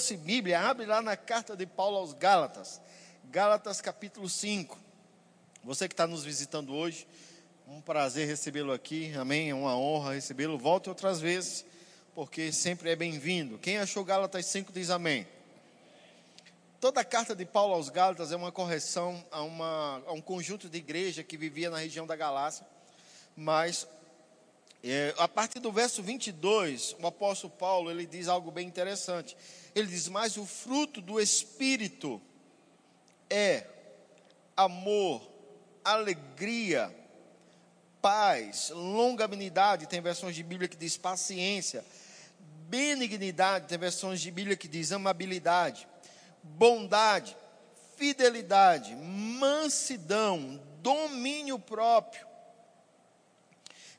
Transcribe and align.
trouxe 0.00 0.16
Bíblia, 0.16 0.58
abre 0.60 0.86
lá 0.86 1.02
na 1.02 1.14
carta 1.14 1.54
de 1.54 1.66
Paulo 1.66 1.98
aos 1.98 2.14
Gálatas, 2.14 2.80
Gálatas 3.24 3.82
capítulo 3.82 4.30
5. 4.30 4.78
Você 5.62 5.86
que 5.86 5.92
está 5.92 6.06
nos 6.06 6.24
visitando 6.24 6.72
hoje, 6.72 7.06
um 7.68 7.82
prazer 7.82 8.26
recebê-lo 8.26 8.72
aqui, 8.72 9.12
amém? 9.14 9.50
É 9.50 9.54
uma 9.54 9.76
honra 9.76 10.14
recebê-lo. 10.14 10.56
Volte 10.56 10.88
outras 10.88 11.20
vezes, 11.20 11.66
porque 12.14 12.50
sempre 12.50 12.90
é 12.90 12.96
bem-vindo. 12.96 13.58
Quem 13.58 13.76
achou 13.76 14.02
Gálatas 14.02 14.46
5 14.46 14.72
diz 14.72 14.88
amém. 14.88 15.28
Toda 16.80 17.02
a 17.02 17.04
carta 17.04 17.36
de 17.36 17.44
Paulo 17.44 17.74
aos 17.74 17.90
Gálatas 17.90 18.32
é 18.32 18.36
uma 18.36 18.50
correção 18.50 19.22
a, 19.30 19.42
uma, 19.42 20.02
a 20.06 20.12
um 20.12 20.22
conjunto 20.22 20.66
de 20.66 20.78
igreja 20.78 21.22
que 21.22 21.36
vivia 21.36 21.68
na 21.68 21.76
região 21.76 22.06
da 22.06 22.16
Galácia, 22.16 22.66
mas 23.36 23.86
é, 24.82 25.14
a 25.18 25.28
partir 25.28 25.60
do 25.60 25.70
verso 25.70 26.02
22, 26.02 26.96
o 27.00 27.06
apóstolo 27.06 27.52
Paulo 27.52 27.90
ele 27.90 28.06
diz 28.06 28.28
algo 28.28 28.50
bem 28.50 28.66
interessante. 28.66 29.36
Ele 29.74 29.86
diz: 29.86 30.08
Mas 30.08 30.36
o 30.36 30.46
fruto 30.46 31.00
do 31.00 31.20
Espírito 31.20 32.20
é 33.28 33.66
amor, 34.56 35.22
alegria, 35.84 36.94
paz, 38.00 38.70
longanimidade. 38.70 39.86
Tem 39.86 40.00
versões 40.00 40.34
de 40.34 40.42
Bíblia 40.42 40.68
que 40.68 40.76
diz 40.76 40.96
paciência, 40.96 41.84
benignidade. 42.68 43.68
Tem 43.68 43.78
versões 43.78 44.20
de 44.20 44.30
Bíblia 44.30 44.56
que 44.56 44.66
diz 44.66 44.92
amabilidade 44.92 45.86
bondade, 46.42 47.36
fidelidade, 47.96 48.94
mansidão, 48.94 50.60
domínio 50.80 51.58
próprio. 51.58 52.26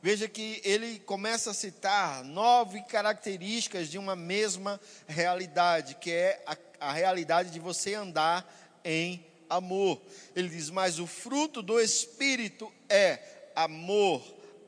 Veja 0.01 0.27
que 0.27 0.59
ele 0.63 0.99
começa 0.99 1.51
a 1.51 1.53
citar 1.53 2.23
nove 2.23 2.81
características 2.81 3.87
de 3.87 3.99
uma 3.99 4.15
mesma 4.15 4.81
realidade, 5.07 5.95
que 5.95 6.09
é 6.09 6.43
a, 6.45 6.57
a 6.79 6.91
realidade 6.91 7.51
de 7.51 7.59
você 7.59 7.93
andar 7.93 8.51
em 8.83 9.23
amor. 9.47 10.01
Ele 10.35 10.49
diz: 10.49 10.71
Mas 10.71 10.97
o 10.97 11.05
fruto 11.05 11.61
do 11.61 11.79
Espírito 11.79 12.73
é 12.89 13.19
amor, 13.55 14.23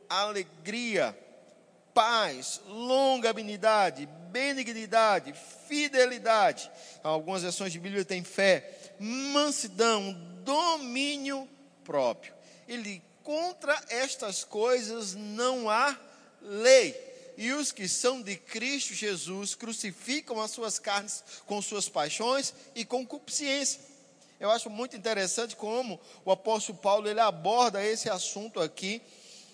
alegria, 0.08 1.18
paz, 1.96 2.62
longanimidade, 2.68 4.08
benignidade, 4.30 5.34
fidelidade. 5.68 6.70
Algumas 7.04 7.42
versões 7.42 7.72
de 7.72 7.80
Bíblia 7.80 8.06
têm 8.06 8.24
fé, 8.24 8.94
mansidão, 9.00 10.14
domínio 10.44 11.50
próprio. 11.84 12.34
Ele 12.68 13.02
contra 13.24 13.82
estas 13.90 14.44
coisas 14.44 15.16
não 15.16 15.70
há 15.70 15.98
lei. 16.42 17.14
E 17.36 17.52
os 17.52 17.72
que 17.72 17.88
são 17.88 18.22
de 18.22 18.36
Cristo 18.36 18.94
Jesus 18.94 19.56
crucificam 19.56 20.40
as 20.40 20.52
suas 20.52 20.78
carnes 20.78 21.24
com 21.46 21.62
suas 21.62 21.90
paixões 21.90 22.54
e 22.76 22.86
concupiscência. 22.86 23.82
Eu 24.40 24.52
acho 24.52 24.70
muito 24.70 24.96
interessante 24.96 25.56
como 25.56 26.00
o 26.26 26.32
apóstolo 26.32 26.78
Paulo 26.78 27.10
ele 27.10 27.20
aborda 27.20 27.84
esse 27.84 28.10
assunto 28.10 28.60
aqui, 28.60 29.02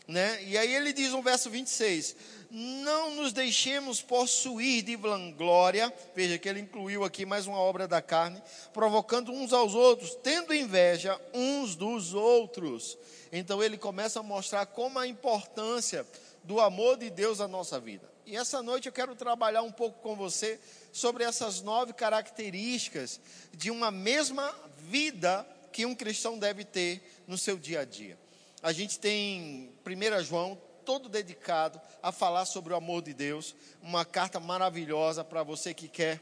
né? 0.07 0.43
E 0.43 0.57
aí 0.57 0.73
ele 0.73 0.91
diz 0.91 1.11
no 1.11 1.21
verso 1.21 1.49
26: 1.49 2.15
não 2.51 3.11
nos 3.13 3.31
deixemos 3.31 4.01
possuir 4.01 4.81
de 4.81 4.95
vanglória, 4.95 5.93
veja 6.15 6.39
que 6.39 6.49
ele 6.49 6.59
incluiu 6.59 7.03
aqui 7.03 7.23
mais 7.23 7.45
uma 7.45 7.59
obra 7.59 7.87
da 7.87 8.01
carne, 8.01 8.41
provocando 8.73 9.31
uns 9.31 9.53
aos 9.53 9.75
outros, 9.75 10.15
tendo 10.23 10.53
inveja 10.53 11.19
uns 11.33 11.75
dos 11.75 12.15
outros. 12.15 12.97
Então 13.31 13.61
ele 13.63 13.77
começa 13.77 14.19
a 14.19 14.23
mostrar 14.23 14.65
como 14.65 14.97
a 14.99 15.07
importância 15.07 16.05
do 16.43 16.59
amor 16.59 16.97
de 16.97 17.09
Deus 17.09 17.39
na 17.39 17.47
nossa 17.47 17.79
vida. 17.79 18.09
E 18.25 18.35
essa 18.35 18.61
noite 18.61 18.87
eu 18.87 18.91
quero 18.91 19.15
trabalhar 19.15 19.61
um 19.61 19.71
pouco 19.71 20.01
com 20.01 20.15
você 20.15 20.59
sobre 20.91 21.23
essas 21.23 21.61
nove 21.61 21.93
características 21.93 23.19
de 23.51 23.71
uma 23.71 23.91
mesma 23.91 24.53
vida 24.77 25.45
que 25.71 25.85
um 25.85 25.95
cristão 25.95 26.37
deve 26.37 26.63
ter 26.63 27.23
no 27.27 27.37
seu 27.37 27.57
dia 27.57 27.81
a 27.81 27.85
dia. 27.85 28.17
A 28.61 28.71
gente 28.71 28.99
tem 28.99 29.71
1 29.85 30.23
João 30.23 30.59
todo 30.83 31.07
dedicado 31.07 31.79
a 32.01 32.11
falar 32.11 32.45
sobre 32.45 32.73
o 32.73 32.75
amor 32.75 33.01
de 33.01 33.13
Deus. 33.13 33.55
Uma 33.81 34.03
carta 34.03 34.39
maravilhosa 34.39 35.23
para 35.23 35.43
você 35.43 35.73
que 35.73 35.87
quer 35.87 36.19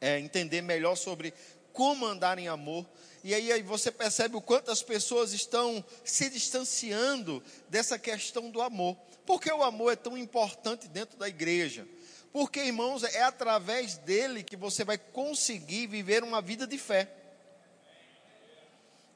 é, 0.00 0.18
entender 0.18 0.62
melhor 0.62 0.96
sobre 0.96 1.32
como 1.72 2.06
andar 2.06 2.38
em 2.38 2.48
amor. 2.48 2.84
E 3.28 3.34
aí, 3.34 3.60
você 3.60 3.92
percebe 3.92 4.36
o 4.36 4.40
quanto 4.40 4.70
as 4.70 4.82
pessoas 4.82 5.34
estão 5.34 5.84
se 6.02 6.30
distanciando 6.30 7.44
dessa 7.68 7.98
questão 7.98 8.50
do 8.50 8.62
amor. 8.62 8.96
Por 9.26 9.38
que 9.38 9.52
o 9.52 9.62
amor 9.62 9.92
é 9.92 9.96
tão 9.96 10.16
importante 10.16 10.88
dentro 10.88 11.18
da 11.18 11.28
igreja? 11.28 11.86
Porque, 12.32 12.58
irmãos, 12.58 13.04
é 13.04 13.22
através 13.22 13.98
dele 13.98 14.42
que 14.42 14.56
você 14.56 14.82
vai 14.82 14.96
conseguir 14.96 15.88
viver 15.88 16.24
uma 16.24 16.40
vida 16.40 16.66
de 16.66 16.78
fé. 16.78 17.06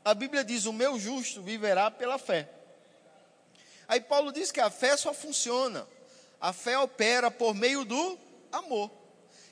A 0.04 0.12
Bíblia 0.12 0.44
diz: 0.44 0.66
O 0.66 0.74
meu 0.74 0.98
justo 0.98 1.40
viverá 1.40 1.90
pela 1.90 2.18
fé. 2.18 2.50
Aí 3.88 4.02
Paulo 4.02 4.30
diz 4.30 4.52
que 4.52 4.60
a 4.60 4.68
fé 4.68 4.94
só 4.94 5.14
funciona, 5.14 5.88
a 6.38 6.52
fé 6.52 6.78
opera 6.78 7.30
por 7.30 7.54
meio 7.54 7.82
do 7.82 8.18
amor. 8.52 8.90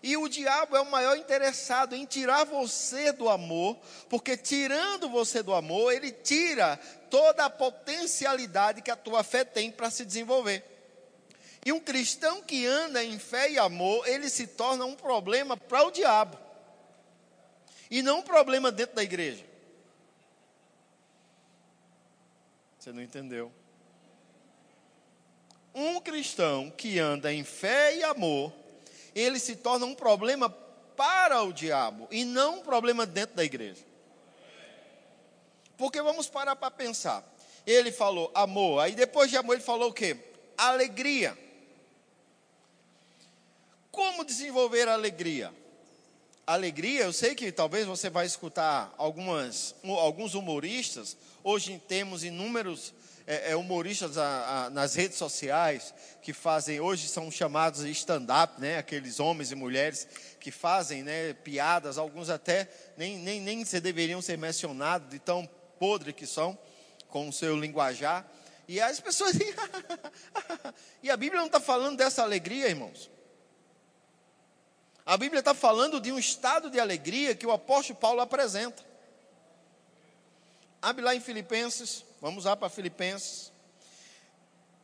E 0.03 0.17
o 0.17 0.29
diabo 0.29 0.77
é 0.77 0.81
o 0.81 0.91
maior 0.91 1.17
interessado 1.17 1.95
em 1.95 2.07
tirar 2.07 2.45
você 2.45 3.13
do 3.13 3.29
amor, 3.29 3.77
porque 4.09 4.37
tirando 4.37 5.09
você 5.09 5.43
do 5.43 5.55
amor, 5.55 5.93
ele 5.93 6.11
tira 6.11 6.79
toda 7.11 7.45
a 7.45 7.51
potencialidade 7.51 8.83
que 8.83 8.91
a 8.91 8.97
tua 8.97 9.23
fé 9.23 9.45
tem 9.45 9.71
para 9.71 9.91
se 9.91 10.05
desenvolver. 10.05 10.65
E 11.65 11.73
um 11.73 11.81
cristão 11.81 12.43
que 12.43 12.67
anda 12.67 13.05
em 13.05 13.19
fé 13.19 13.51
e 13.51 13.59
amor, 13.59 14.09
ele 14.09 14.31
se 14.31 14.47
torna 14.47 14.87
um 14.87 14.95
problema 14.95 15.57
para 15.57 15.83
o 15.85 15.91
diabo. 15.91 16.39
E 17.91 18.03
não 18.03 18.21
um 18.21 18.23
problema 18.23 18.73
dentro 18.73 18.97
da 18.97 19.03
igreja. 19.03 19.45
Você 22.79 22.93
não 22.93 23.03
entendeu? 23.03 23.53
um 25.75 26.01
cristão 26.01 26.71
que 26.71 26.99
anda 26.99 27.33
em 27.33 27.45
fé 27.45 27.97
e 27.97 28.05
amor, 28.05 28.53
ele 29.15 29.39
se 29.39 29.57
torna 29.57 29.87
um 29.87 29.95
problema 29.95 30.51
para 30.97 31.43
o 31.43 31.53
diabo 31.53 32.07
e 32.11 32.25
não 32.25 32.59
um 32.59 32.63
problema 32.63 33.07
dentro 33.07 33.37
da 33.37 33.45
igreja. 33.45 33.85
Porque 35.77 36.03
vamos 36.03 36.29
parar 36.29 36.57
para 36.57 36.71
pensar. 36.71 37.25
Ele 37.67 37.91
falou 37.91 38.31
amor, 38.35 38.81
aí 38.81 38.93
depois 38.93 39.31
de 39.31 39.37
amor 39.37 39.55
ele 39.55 39.63
falou 39.63 39.91
o 39.91 39.93
quê? 39.93 40.17
Alegria. 40.57 41.37
Como 43.91 44.25
desenvolver 44.25 44.89
a 44.89 44.93
alegria? 44.93 45.53
Alegria, 46.47 47.03
eu 47.03 47.13
sei 47.13 47.35
que 47.35 47.53
talvez 47.53 47.87
você 47.87 48.11
vai 48.11 48.27
escutar 48.27 48.93
algumas, 48.99 49.75
alguns 49.85 50.35
humoristas, 50.35 51.17
hoje 51.45 51.81
temos 51.87 52.25
inúmeros 52.25 52.93
é, 53.31 53.53
é, 53.53 53.57
humoristas 53.57 54.19
a, 54.19 54.65
a, 54.65 54.71
nas 54.71 54.97
redes 54.97 55.17
sociais 55.17 55.95
que 56.21 56.33
fazem, 56.33 56.81
hoje 56.81 57.07
são 57.07 57.31
chamados 57.31 57.85
stand-up, 57.85 58.61
né? 58.61 58.79
Aqueles 58.79 59.21
homens 59.21 59.53
e 59.53 59.55
mulheres 59.55 60.09
que 60.41 60.51
fazem 60.51 61.05
né, 61.05 61.33
piadas, 61.33 61.97
alguns 61.97 62.29
até 62.29 62.69
nem, 62.97 63.19
nem, 63.19 63.41
nem 63.41 63.65
se 63.65 63.81
deveriam 63.81 64.21
ser 64.21 64.37
mencionados, 64.37 65.09
de 65.09 65.21
tão 65.21 65.49
podre 65.79 66.13
que 66.13 66.27
são 66.27 66.59
com 67.09 67.29
o 67.29 67.33
seu 67.33 67.57
linguajar. 67.57 68.27
E 68.67 68.81
as 68.81 68.99
pessoas. 68.99 69.37
e 71.01 71.09
a 71.09 71.17
Bíblia 71.17 71.39
não 71.39 71.47
está 71.47 71.61
falando 71.61 71.99
dessa 71.99 72.25
alegria, 72.25 72.67
irmãos. 72.67 73.09
A 75.07 75.17
Bíblia 75.17 75.39
está 75.39 75.55
falando 75.55 76.01
de 76.01 76.11
um 76.11 76.19
estado 76.19 76.69
de 76.69 76.81
alegria 76.81 77.37
que 77.37 77.47
o 77.47 77.53
apóstolo 77.53 77.97
Paulo 77.97 78.21
apresenta. 78.21 78.85
Abre 80.83 81.05
lá 81.05 81.15
em 81.15 81.21
Filipenses, 81.21 82.05
vamos 82.21 82.45
lá 82.45 82.57
para 82.57 82.69
Filipenses. 82.69 83.53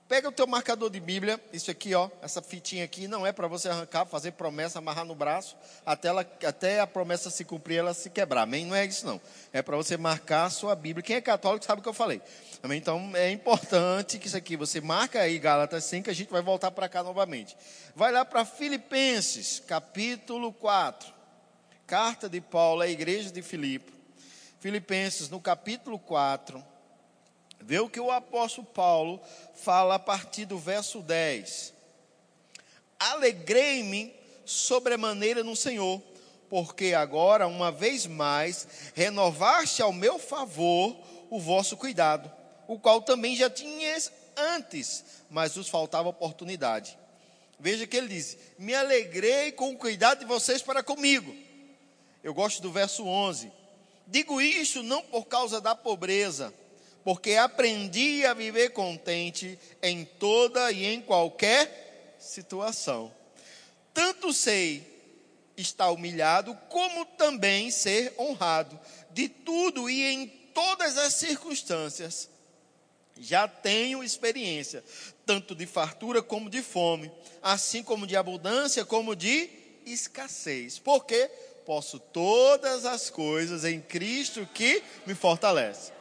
Pega 0.09 0.29
o 0.29 0.33
teu 0.33 0.47
marcador 0.47 0.89
de 0.89 1.01
Bíblia, 1.01 1.41
isso 1.53 1.69
aqui, 1.69 1.93
ó, 1.93 2.09
essa 2.23 2.41
fitinha 2.41 2.85
aqui, 2.85 3.09
não 3.09 3.27
é 3.27 3.33
para 3.33 3.49
você 3.49 3.69
arrancar, 3.69 4.07
fazer 4.07 4.31
promessa, 4.33 4.79
amarrar 4.79 5.05
no 5.05 5.17
braço, 5.17 5.57
até, 5.85 6.07
ela, 6.07 6.21
até 6.21 6.79
a 6.79 6.87
promessa 6.87 7.29
se 7.29 7.45
cumprir, 7.45 7.79
ela 7.79 7.93
se 7.93 8.09
quebrar. 8.09 8.43
Amém? 8.43 8.67
Não 8.67 8.77
é 8.77 8.87
isso 8.87 9.05
não. 9.05 9.21
É 9.53 9.63
para 9.63 9.77
você 9.77 9.97
marcar 9.97 10.45
a 10.45 10.51
sua 10.51 10.77
Bíblia. 10.77 11.03
Quem 11.03 11.17
é 11.17 11.21
católico 11.21 11.65
sabe 11.65 11.81
o 11.81 11.83
que 11.83 11.89
eu 11.89 11.93
falei. 11.93 12.23
Amém? 12.63 12.79
Então 12.79 13.11
é 13.17 13.33
importante 13.33 14.21
que 14.21 14.29
isso 14.29 14.37
aqui 14.37 14.57
você 14.57 14.81
marca 14.81 15.21
aí 15.21 15.41
Gálatas 15.41 15.83
5, 15.87 16.09
a 16.09 16.13
gente 16.13 16.31
vai 16.31 16.41
voltar 16.41 16.71
para 16.71 16.89
cá 16.89 17.03
novamente. 17.03 17.57
Vai 17.93 18.13
lá 18.13 18.25
para 18.25 18.45
Filipenses, 18.45 19.61
capítulo 19.67 20.53
4. 20.53 21.13
Carta 21.85 22.29
de 22.29 22.41
Paulo 22.41 22.83
à 22.83 22.87
igreja 22.87 23.33
de 23.33 23.43
Filipe. 23.43 23.93
Filipenses, 24.61 25.29
no 25.29 25.41
capítulo 25.41 25.99
4, 25.99 26.65
vê 27.61 27.81
o 27.81 27.89
que 27.89 28.01
o 28.01 28.11
apóstolo 28.11 28.67
Paulo 28.67 29.21
fala 29.55 29.97
a 29.97 29.99
partir 29.99 30.45
do 30.45 30.59
verso 30.59 31.01
10. 31.01 31.73
Alegrei-me 32.99 34.15
sobremaneira 34.45 35.43
no 35.43 35.57
Senhor, 35.57 36.01
porque 36.49 36.95
agora, 36.95 37.47
uma 37.47 37.73
vez 37.73 38.07
mais, 38.07 38.67
renovaste 38.95 39.83
ao 39.83 39.93
meu 39.93 40.19
favor 40.19 40.97
o 41.29 41.41
vosso 41.41 41.77
cuidado, 41.77 42.31
o 42.69 42.79
qual 42.79 43.03
também 43.03 43.35
já 43.35 43.51
tinhas 43.51 44.13
antes, 44.37 45.05
mas 45.31 45.57
vos 45.57 45.69
faltava 45.69 46.09
oportunidade. 46.09 46.97
Veja 47.59 47.87
que 47.87 47.97
ele 47.97 48.09
diz: 48.09 48.37
Me 48.59 48.75
alegrei 48.75 49.51
com 49.53 49.71
o 49.71 49.79
cuidado 49.79 50.21
de 50.21 50.25
vocês 50.25 50.63
para 50.63 50.83
comigo. 50.83 51.35
Eu 52.23 52.35
gosto 52.35 52.61
do 52.61 52.71
verso 52.71 53.05
11. 53.07 53.51
Digo 54.07 54.41
isso 54.41 54.83
não 54.83 55.03
por 55.03 55.27
causa 55.27 55.61
da 55.61 55.75
pobreza, 55.75 56.53
porque 57.07 57.37
aprendi 57.37 58.27
a 58.27 58.35
viver 58.35 58.71
contente 58.71 59.57
em 59.81 60.05
toda 60.05 60.73
e 60.73 60.85
em 60.87 61.01
qualquer 61.01 62.17
situação. 62.19 63.15
Tanto 63.95 64.33
sei 64.33 64.85
estar 65.57 65.89
humilhado, 65.93 66.53
como 66.69 67.07
também 67.07 67.71
ser 67.71 68.13
honrado. 68.19 68.77
De 69.13 69.29
tudo 69.29 69.89
e 69.89 70.03
em 70.03 70.27
todas 70.53 70.99
as 70.99 71.15
circunstâncias, 71.15 72.29
já 73.21 73.47
tenho 73.47 74.03
experiência, 74.03 74.83
tanto 75.25 75.55
de 75.55 75.65
fartura 75.65 76.21
como 76.21 76.51
de 76.51 76.61
fome, 76.61 77.13
assim 77.41 77.85
como 77.85 78.05
de 78.05 78.17
abundância 78.17 78.85
como 78.85 79.15
de 79.15 79.49
escassez. 79.87 80.81
Porque 80.81 81.31
posso 81.65 82.01
todas 82.01 82.85
as 82.85 83.11
coisas 83.11 83.65
em 83.65 83.81
Cristo 83.81 84.45
que 84.53 84.83
me 85.07 85.15
fortalece. 85.15 85.95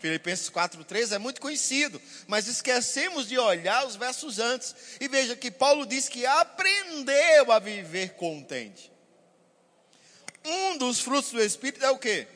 Filipenses 0.00 0.48
4,3 0.48 1.12
é 1.12 1.18
muito 1.18 1.40
conhecido, 1.40 2.00
mas 2.26 2.48
esquecemos 2.48 3.28
de 3.28 3.38
olhar 3.38 3.86
os 3.86 3.96
versos 3.96 4.38
antes. 4.38 4.74
E 5.00 5.06
veja 5.06 5.36
que 5.36 5.50
Paulo 5.50 5.84
diz 5.86 6.08
que 6.08 6.24
aprendeu 6.24 7.52
a 7.52 7.58
viver 7.58 8.14
contente. 8.14 8.90
Um 10.44 10.78
dos 10.78 11.00
frutos 11.00 11.30
do 11.30 11.42
Espírito 11.42 11.84
é 11.84 11.90
o 11.90 11.98
que? 11.98 12.26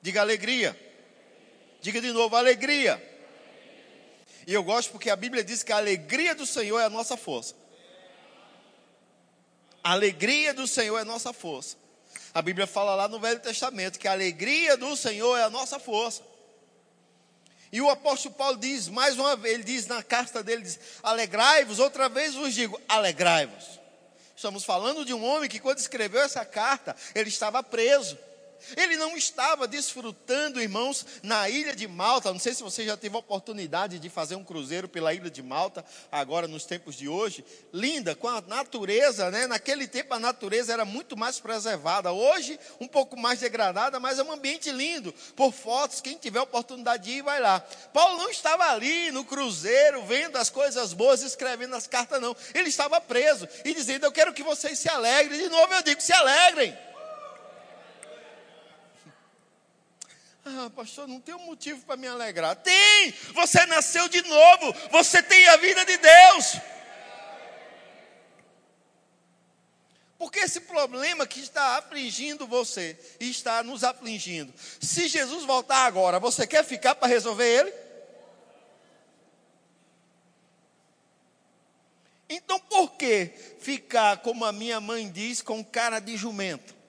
Diga 0.00 0.22
alegria. 0.22 0.78
Diga 1.82 2.00
de 2.00 2.12
novo, 2.12 2.34
alegria. 2.34 3.00
E 4.46 4.54
eu 4.54 4.64
gosto 4.64 4.90
porque 4.90 5.10
a 5.10 5.16
Bíblia 5.16 5.44
diz 5.44 5.62
que 5.62 5.72
a 5.72 5.76
alegria 5.76 6.34
do 6.34 6.46
Senhor 6.46 6.80
é 6.80 6.84
a 6.84 6.90
nossa 6.90 7.16
força. 7.16 7.54
A 9.84 9.92
alegria 9.92 10.54
do 10.54 10.66
Senhor 10.66 10.96
é 10.96 11.02
a 11.02 11.04
nossa 11.04 11.32
força. 11.32 11.76
A 12.34 12.40
Bíblia 12.40 12.66
fala 12.66 12.94
lá 12.94 13.08
no 13.08 13.20
Velho 13.20 13.40
Testamento 13.40 13.98
que 13.98 14.08
a 14.08 14.12
alegria 14.12 14.76
do 14.76 14.96
Senhor 14.96 15.36
é 15.36 15.42
a 15.42 15.50
nossa 15.50 15.78
força. 15.78 16.22
E 17.70 17.80
o 17.80 17.90
apóstolo 17.90 18.34
Paulo 18.34 18.58
diz 18.58 18.88
mais 18.88 19.18
uma 19.18 19.34
vez, 19.34 19.54
ele 19.54 19.64
diz 19.64 19.86
na 19.86 20.02
carta 20.02 20.42
dele, 20.42 20.62
diz, 20.62 20.78
alegrai-vos, 21.02 21.78
outra 21.78 22.08
vez 22.08 22.34
vos 22.34 22.54
digo, 22.54 22.80
alegrai-vos. 22.88 23.80
Estamos 24.36 24.64
falando 24.64 25.04
de 25.04 25.14
um 25.14 25.24
homem 25.24 25.48
que 25.48 25.60
quando 25.60 25.78
escreveu 25.78 26.20
essa 26.20 26.44
carta, 26.44 26.96
ele 27.14 27.28
estava 27.28 27.62
preso. 27.62 28.18
Ele 28.76 28.96
não 28.96 29.16
estava 29.16 29.66
desfrutando, 29.66 30.60
irmãos, 30.60 31.06
na 31.22 31.48
ilha 31.48 31.74
de 31.74 31.86
Malta. 31.88 32.32
Não 32.32 32.38
sei 32.38 32.54
se 32.54 32.62
você 32.62 32.84
já 32.84 32.96
teve 32.96 33.16
a 33.16 33.20
oportunidade 33.20 33.98
de 33.98 34.08
fazer 34.08 34.34
um 34.34 34.44
cruzeiro 34.44 34.88
pela 34.88 35.14
ilha 35.14 35.30
de 35.30 35.42
Malta, 35.42 35.84
agora 36.10 36.48
nos 36.48 36.64
tempos 36.64 36.96
de 36.96 37.08
hoje. 37.08 37.44
Linda, 37.72 38.14
com 38.14 38.28
a 38.28 38.40
natureza, 38.40 39.30
né? 39.30 39.46
Naquele 39.46 39.86
tempo 39.86 40.14
a 40.14 40.18
natureza 40.18 40.72
era 40.72 40.84
muito 40.84 41.16
mais 41.16 41.38
preservada. 41.38 42.12
Hoje, 42.12 42.58
um 42.80 42.88
pouco 42.88 43.18
mais 43.18 43.40
degradada, 43.40 43.98
mas 43.98 44.18
é 44.18 44.22
um 44.22 44.32
ambiente 44.32 44.70
lindo. 44.70 45.12
Por 45.34 45.52
fotos, 45.52 46.00
quem 46.00 46.16
tiver 46.16 46.40
oportunidade 46.40 47.04
de 47.04 47.10
ir, 47.10 47.22
vai 47.22 47.40
lá. 47.40 47.60
Paulo 47.92 48.18
não 48.18 48.30
estava 48.30 48.70
ali 48.70 49.10
no 49.10 49.24
cruzeiro, 49.24 50.04
vendo 50.04 50.36
as 50.36 50.50
coisas 50.50 50.92
boas, 50.92 51.22
escrevendo 51.22 51.74
as 51.74 51.86
cartas, 51.86 52.20
não. 52.20 52.36
Ele 52.54 52.68
estava 52.68 53.00
preso 53.00 53.48
e 53.64 53.74
dizendo: 53.74 54.06
Eu 54.06 54.12
quero 54.12 54.32
que 54.32 54.42
vocês 54.42 54.78
se 54.78 54.88
alegrem. 54.88 55.38
De 55.38 55.48
novo 55.48 55.72
eu 55.72 55.82
digo: 55.82 56.00
se 56.00 56.12
alegrem. 56.12 56.76
Ah, 60.44 60.70
pastor, 60.74 61.06
não 61.06 61.20
tem 61.20 61.34
um 61.34 61.46
motivo 61.46 61.84
para 61.86 61.96
me 61.96 62.08
alegrar. 62.08 62.56
Tem! 62.56 63.12
Você 63.34 63.64
nasceu 63.66 64.08
de 64.08 64.22
novo. 64.22 64.74
Você 64.90 65.22
tem 65.22 65.46
a 65.48 65.56
vida 65.56 65.84
de 65.84 65.96
Deus. 65.96 66.56
Porque 70.18 70.38
esse 70.40 70.60
problema 70.60 71.26
que 71.26 71.40
está 71.40 71.78
afligindo 71.78 72.46
você 72.46 72.96
está 73.18 73.60
nos 73.64 73.82
afligindo, 73.82 74.54
se 74.80 75.08
Jesus 75.08 75.44
voltar 75.44 75.84
agora, 75.84 76.20
você 76.20 76.46
quer 76.46 76.64
ficar 76.64 76.94
para 76.94 77.08
resolver 77.08 77.44
ele? 77.44 77.72
Então 82.28 82.60
por 82.60 82.92
que 82.92 83.32
ficar, 83.58 84.18
como 84.18 84.44
a 84.44 84.52
minha 84.52 84.80
mãe 84.80 85.10
diz, 85.10 85.42
com 85.42 85.64
cara 85.64 85.98
de 85.98 86.16
jumento? 86.16 86.81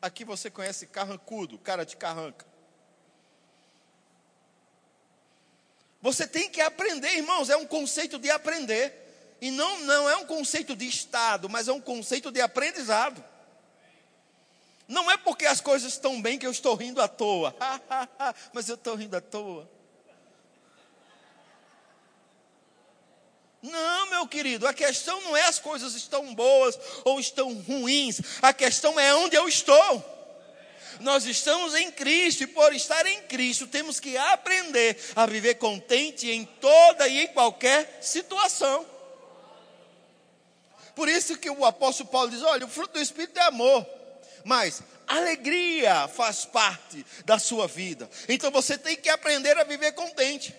Aqui 0.00 0.24
você 0.24 0.50
conhece 0.50 0.86
carrancudo, 0.86 1.58
cara 1.58 1.84
de 1.84 1.96
carranca. 1.96 2.46
Você 6.00 6.26
tem 6.26 6.48
que 6.48 6.60
aprender, 6.60 7.14
irmãos, 7.16 7.50
é 7.50 7.56
um 7.56 7.66
conceito 7.66 8.18
de 8.18 8.30
aprender. 8.30 8.96
E 9.40 9.50
não, 9.50 9.80
não 9.80 10.08
é 10.08 10.16
um 10.16 10.26
conceito 10.26 10.74
de 10.74 10.86
estado, 10.86 11.48
mas 11.48 11.68
é 11.68 11.72
um 11.72 11.80
conceito 11.80 12.30
de 12.30 12.40
aprendizado. 12.40 13.22
Não 14.88 15.10
é 15.10 15.16
porque 15.16 15.46
as 15.46 15.60
coisas 15.60 15.92
estão 15.92 16.20
bem 16.20 16.38
que 16.38 16.46
eu 16.46 16.50
estou 16.50 16.74
rindo 16.74 17.00
à 17.00 17.08
toa. 17.08 17.54
mas 18.52 18.68
eu 18.68 18.74
estou 18.74 18.94
rindo 18.94 19.16
à 19.16 19.20
toa. 19.20 19.70
Não, 23.62 24.09
meu 24.20 24.28
querido, 24.28 24.66
a 24.66 24.74
questão 24.74 25.18
não 25.22 25.34
é 25.36 25.46
as 25.46 25.58
coisas 25.58 25.94
estão 25.94 26.34
boas 26.34 26.78
ou 27.04 27.18
estão 27.18 27.54
ruins, 27.54 28.20
a 28.42 28.52
questão 28.52 29.00
é 29.00 29.14
onde 29.14 29.34
eu 29.34 29.48
estou. 29.48 30.18
Nós 31.00 31.24
estamos 31.24 31.74
em 31.74 31.90
Cristo 31.90 32.42
e 32.42 32.46
por 32.46 32.74
estar 32.74 33.06
em 33.06 33.22
Cristo 33.22 33.66
temos 33.66 33.98
que 33.98 34.18
aprender 34.18 34.98
a 35.16 35.24
viver 35.24 35.54
contente 35.54 36.30
em 36.30 36.44
toda 36.44 37.08
e 37.08 37.20
em 37.20 37.28
qualquer 37.28 37.98
situação. 38.02 38.84
Por 40.94 41.08
isso 41.08 41.38
que 41.38 41.48
o 41.48 41.64
apóstolo 41.64 42.10
Paulo 42.10 42.30
diz: 42.30 42.42
olha, 42.42 42.66
o 42.66 42.68
fruto 42.68 42.94
do 42.94 43.00
Espírito 43.00 43.38
é 43.38 43.44
amor, 43.44 43.86
mas 44.44 44.82
alegria 45.06 46.06
faz 46.08 46.44
parte 46.44 47.06
da 47.24 47.38
sua 47.38 47.66
vida. 47.66 48.10
Então 48.28 48.50
você 48.50 48.76
tem 48.76 48.96
que 48.96 49.08
aprender 49.08 49.56
a 49.56 49.64
viver 49.64 49.92
contente. 49.92 50.54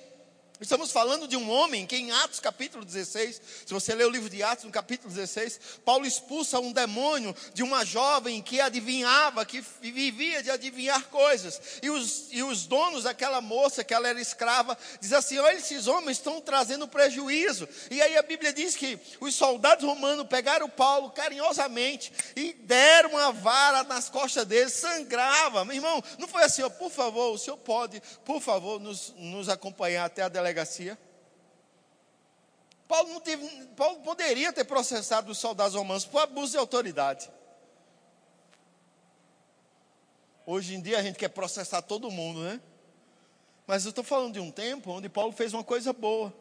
Estamos 0.61 0.91
falando 0.91 1.27
de 1.27 1.35
um 1.35 1.49
homem 1.49 1.87
que 1.87 1.95
em 1.95 2.11
Atos 2.11 2.39
capítulo 2.39 2.85
16, 2.85 3.41
se 3.65 3.73
você 3.73 3.95
ler 3.95 4.05
o 4.05 4.11
livro 4.11 4.29
de 4.29 4.43
Atos 4.43 4.63
no 4.63 4.69
capítulo 4.69 5.11
16, 5.11 5.59
Paulo 5.83 6.05
expulsa 6.05 6.59
um 6.59 6.71
demônio 6.71 7.35
de 7.51 7.63
uma 7.63 7.83
jovem 7.83 8.39
que 8.43 8.61
adivinhava, 8.61 9.43
que 9.43 9.59
vivia 9.81 10.43
de 10.43 10.51
adivinhar 10.51 11.07
coisas. 11.07 11.59
E 11.81 11.89
os, 11.89 12.27
e 12.31 12.43
os 12.43 12.67
donos 12.67 13.05
daquela 13.05 13.41
moça, 13.41 13.83
que 13.83 13.91
ela 13.91 14.07
era 14.07 14.21
escrava, 14.21 14.77
diz 14.99 15.11
assim: 15.13 15.39
olha, 15.39 15.57
esses 15.57 15.87
homens 15.87 16.17
estão 16.17 16.39
trazendo 16.39 16.87
prejuízo. 16.87 17.67
E 17.89 17.99
aí 17.99 18.15
a 18.15 18.21
Bíblia 18.21 18.53
diz 18.53 18.75
que 18.75 18.99
os 19.19 19.33
soldados 19.33 19.83
romanos 19.83 20.27
pegaram 20.27 20.69
Paulo 20.69 21.09
carinhosamente 21.09 22.13
e 22.35 22.53
deram 22.53 23.13
uma 23.13 23.31
vara 23.31 23.83
nas 23.83 24.09
costas 24.09 24.45
dele, 24.45 24.69
sangrava. 24.69 25.65
Meu 25.65 25.75
irmão, 25.75 26.03
não 26.19 26.27
foi 26.27 26.43
assim, 26.43 26.61
ó, 26.61 26.69
por 26.69 26.91
favor, 26.91 27.33
o 27.33 27.37
senhor 27.39 27.57
pode, 27.57 27.99
por 28.23 28.39
favor, 28.39 28.79
nos, 28.79 29.11
nos 29.17 29.49
acompanhar 29.49 30.05
até 30.05 30.21
a 30.21 30.29
delegacia 30.29 30.50
delegacia. 30.51 30.97
Paulo, 32.87 33.09
não 33.09 33.21
teve, 33.21 33.47
Paulo 33.77 34.01
poderia 34.01 34.51
ter 34.51 34.65
processado 34.65 35.31
os 35.31 35.37
soldados 35.37 35.75
romanos 35.75 36.05
por 36.05 36.21
abuso 36.21 36.51
de 36.51 36.57
autoridade. 36.57 37.31
Hoje 40.45 40.75
em 40.75 40.81
dia 40.81 40.99
a 40.99 41.03
gente 41.03 41.17
quer 41.17 41.29
processar 41.29 41.81
todo 41.81 42.11
mundo, 42.11 42.41
né? 42.41 42.59
Mas 43.65 43.85
eu 43.85 43.89
estou 43.89 44.03
falando 44.03 44.33
de 44.33 44.39
um 44.39 44.51
tempo 44.51 44.91
onde 44.91 45.07
Paulo 45.07 45.31
fez 45.31 45.53
uma 45.53 45.63
coisa 45.63 45.93
boa. 45.93 46.33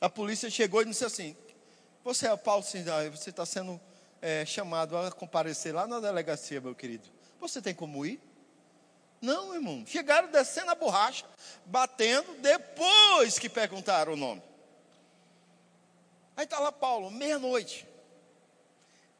A 0.00 0.08
polícia 0.08 0.48
chegou 0.48 0.82
e 0.82 0.84
disse 0.84 1.04
assim: 1.04 1.36
Você 2.04 2.28
é 2.28 2.36
Paulo, 2.36 2.62
você 2.62 2.78
está 3.30 3.44
sendo 3.44 3.80
é, 4.22 4.44
chamado 4.46 4.96
a 4.96 5.10
comparecer 5.10 5.74
lá 5.74 5.86
na 5.86 5.98
delegacia, 5.98 6.60
meu 6.60 6.74
querido. 6.74 7.08
Você 7.40 7.60
tem 7.60 7.74
como 7.74 8.06
ir? 8.06 8.20
Não, 9.20 9.54
irmão. 9.54 9.84
Chegaram 9.86 10.30
descendo 10.30 10.70
a 10.70 10.74
borracha, 10.74 11.26
batendo, 11.66 12.34
depois 12.40 13.38
que 13.38 13.48
perguntaram 13.48 14.14
o 14.14 14.16
nome. 14.16 14.42
Aí 16.36 16.44
está 16.44 16.58
lá 16.58 16.72
Paulo, 16.72 17.10
meia-noite. 17.10 17.86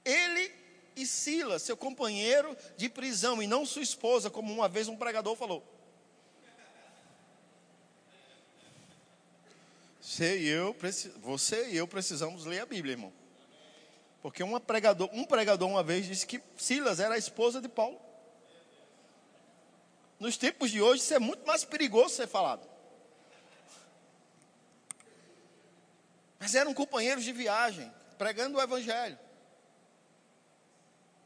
Ele 0.05 0.51
e 0.97 1.07
Silas, 1.07 1.63
seu 1.63 1.77
companheiro 1.77 2.57
de 2.77 2.89
prisão, 2.89 3.43
e 3.43 3.47
não 3.47 3.67
sua 3.67 3.83
esposa, 3.83 4.31
como 4.31 4.53
uma 4.53 4.69
vez 4.69 4.89
um 4.89 4.97
pregador 4.97 5.37
falou. 5.37 5.63
Você 10.01 10.39
e 10.39 10.49
eu, 10.49 10.75
você 11.19 11.69
e 11.69 11.77
eu 11.77 11.87
precisamos 11.87 12.45
ler 12.47 12.61
a 12.61 12.67
Bíblia, 12.67 12.95
irmão. 12.95 13.13
Porque 14.23 14.43
pregador, 14.67 15.09
um 15.13 15.25
pregador 15.25 15.69
uma 15.69 15.83
vez 15.83 16.07
disse 16.07 16.27
que 16.27 16.43
Silas 16.57 17.01
era 17.01 17.15
a 17.15 17.19
esposa 17.19 17.61
de 17.61 17.69
Paulo. 17.69 18.01
Nos 20.21 20.37
tempos 20.37 20.71
de 20.71 20.83
hoje, 20.83 21.03
isso 21.03 21.15
é 21.15 21.19
muito 21.19 21.47
mais 21.47 21.65
perigoso 21.65 22.15
ser 22.15 22.29
falado. 22.29 22.69
Mas 26.39 26.55
eram 26.55 26.75
companheiros 26.75 27.25
de 27.25 27.33
viagem, 27.33 27.91
pregando 28.19 28.59
o 28.59 28.61
Evangelho. 28.61 29.19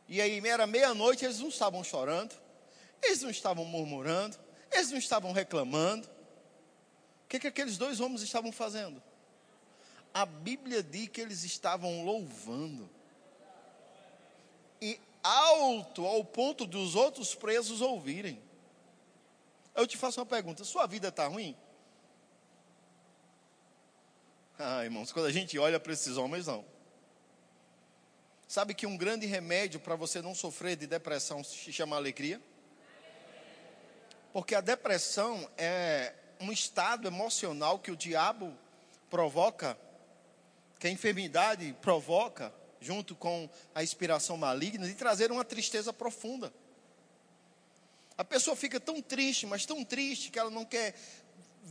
E 0.09 0.21
aí, 0.21 0.39
era 0.47 0.65
meia-noite, 0.65 1.25
eles 1.25 1.41
não 1.41 1.49
estavam 1.49 1.83
chorando, 1.83 2.37
eles 3.03 3.21
não 3.21 3.31
estavam 3.31 3.65
murmurando, 3.65 4.39
eles 4.71 4.93
não 4.93 4.99
estavam 4.99 5.33
reclamando. 5.33 6.07
O 6.07 7.29
que, 7.29 7.41
que 7.41 7.49
aqueles 7.49 7.77
dois 7.77 7.99
homens 7.99 8.23
estavam 8.23 8.53
fazendo? 8.53 9.03
A 10.13 10.25
Bíblia 10.25 10.85
diz 10.85 11.09
que 11.09 11.21
eles 11.21 11.43
estavam 11.43 12.05
louvando. 12.05 12.89
E 14.81 15.01
alto 15.21 16.07
ao 16.07 16.25
ponto 16.25 16.65
dos 16.65 16.95
outros 16.95 17.35
presos 17.35 17.81
ouvirem. 17.81 18.44
Eu 19.75 19.87
te 19.87 19.97
faço 19.97 20.21
uma 20.21 20.27
pergunta: 20.27 20.65
sua 20.65 20.87
vida 20.87 21.09
está 21.09 21.27
ruim? 21.27 21.57
Ah, 24.59 24.85
irmãos, 24.85 25.13
quando 25.13 25.27
a 25.27 25.33
gente 25.33 25.59
olha 25.59 25.81
para 25.81 25.93
esses 25.93 26.17
homens, 26.17 26.47
não. 26.47 26.65
Sabe 28.47 28.73
que 28.73 28.87
um 28.87 28.97
grande 28.97 29.27
remédio 29.27 29.81
para 29.81 29.97
você 29.97 30.23
não 30.23 30.35
sofrer 30.35 30.77
de 30.77 30.87
depressão 30.87 31.43
se 31.43 31.73
chama 31.73 31.97
alegria? 31.97 32.41
Porque 34.33 34.55
a 34.55 34.61
depressão 34.61 35.49
é 35.57 36.15
um 36.41 36.53
estado 36.53 37.09
emocional 37.09 37.79
que 37.79 37.91
o 37.91 37.97
diabo 37.97 38.57
provoca, 39.11 39.77
que 40.79 40.87
a 40.87 40.91
enfermidade 40.91 41.75
provoca, 41.81 42.53
junto 42.81 43.17
com 43.17 43.49
a 43.75 43.83
inspiração 43.83 44.37
maligna, 44.37 44.87
de 44.87 44.95
trazer 44.95 45.33
uma 45.33 45.45
tristeza 45.45 45.93
profunda. 45.93 46.53
A 48.17 48.25
pessoa 48.25 48.55
fica 48.55 48.79
tão 48.79 49.03
triste, 49.03 49.47
mas 49.47 49.67
tão 49.67 49.85
triste, 49.85 50.31
que 50.31 50.39
ela 50.39 50.51
não 50.51 50.65
quer 50.65 50.95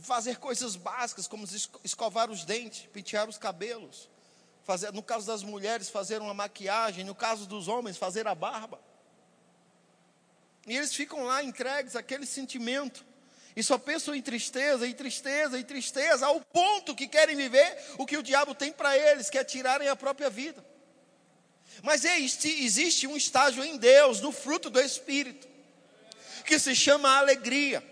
fazer 0.02 0.36
coisas 0.36 0.76
básicas, 0.76 1.26
como 1.26 1.46
escovar 1.82 2.30
os 2.30 2.44
dentes, 2.44 2.86
pentear 2.92 3.28
os 3.28 3.38
cabelos. 3.38 4.10
Fazer, 4.62 4.92
no 4.92 5.02
caso 5.02 5.26
das 5.26 5.42
mulheres, 5.42 5.88
fazer 5.88 6.20
uma 6.20 6.34
maquiagem, 6.34 7.04
no 7.04 7.14
caso 7.14 7.46
dos 7.46 7.68
homens, 7.68 7.96
fazer 7.96 8.26
a 8.26 8.34
barba. 8.34 8.80
E 10.66 10.76
eles 10.76 10.94
ficam 10.94 11.24
lá 11.24 11.42
entregues 11.42 11.96
àquele 11.96 12.26
sentimento. 12.26 13.04
E 13.56 13.62
só 13.62 13.78
pensam 13.78 14.14
em 14.14 14.22
tristeza, 14.22 14.86
em 14.86 14.92
tristeza, 14.92 15.58
em 15.58 15.62
tristeza, 15.62 16.26
ao 16.26 16.40
ponto 16.40 16.94
que 16.94 17.06
querem 17.06 17.36
viver 17.36 17.78
o 17.98 18.04
que 18.04 18.16
o 18.16 18.22
diabo 18.22 18.54
tem 18.54 18.72
para 18.72 18.96
eles, 18.96 19.30
que 19.30 19.38
é 19.38 19.44
tirarem 19.44 19.88
a 19.88 19.94
própria 19.94 20.28
vida. 20.28 20.64
Mas 21.82 22.04
existe 22.04 23.06
um 23.06 23.16
estágio 23.16 23.62
em 23.62 23.76
Deus, 23.76 24.20
no 24.20 24.32
fruto 24.32 24.70
do 24.70 24.80
Espírito, 24.80 25.46
que 26.44 26.58
se 26.58 26.74
chama 26.74 27.18
alegria. 27.18 27.82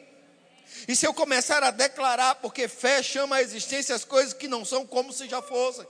E 0.87 0.97
se 0.97 1.06
eu 1.06 1.14
começar 1.14 1.62
a 1.62 1.71
declarar, 1.71 2.37
porque 2.37 2.68
fé 2.68 3.02
chama 3.02 3.37
a 3.37 3.42
existência 3.42 3.94
as 3.94 4.04
coisas 4.04 4.32
que 4.32 4.49
não 4.49 4.64
são 4.64 4.87
como 4.87 5.12
se 5.12 5.28
já 5.28 5.40
fossem. 5.40 5.87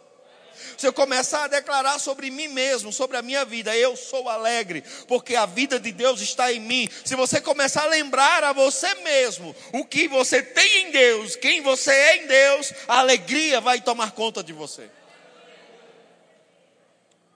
Se 0.76 0.86
eu 0.86 0.92
começar 0.92 1.44
a 1.44 1.48
declarar 1.48 1.98
sobre 1.98 2.30
mim 2.30 2.48
mesmo, 2.48 2.92
sobre 2.92 3.16
a 3.16 3.22
minha 3.22 3.44
vida, 3.44 3.76
eu 3.76 3.96
sou 3.96 4.28
alegre, 4.28 4.82
porque 5.08 5.34
a 5.34 5.46
vida 5.46 5.80
de 5.80 5.92
Deus 5.92 6.20
está 6.20 6.52
em 6.52 6.60
mim. 6.60 6.88
Se 7.04 7.16
você 7.16 7.40
começar 7.40 7.84
a 7.84 7.88
lembrar 7.88 8.44
a 8.44 8.52
você 8.52 8.94
mesmo 8.96 9.54
o 9.72 9.84
que 9.84 10.06
você 10.08 10.42
tem 10.42 10.88
em 10.88 10.90
Deus, 10.90 11.36
quem 11.36 11.60
você 11.62 11.90
é 11.90 12.16
em 12.18 12.26
Deus, 12.26 12.72
a 12.86 12.98
alegria 12.98 13.60
vai 13.60 13.80
tomar 13.80 14.12
conta 14.12 14.42
de 14.42 14.52
você. 14.52 14.90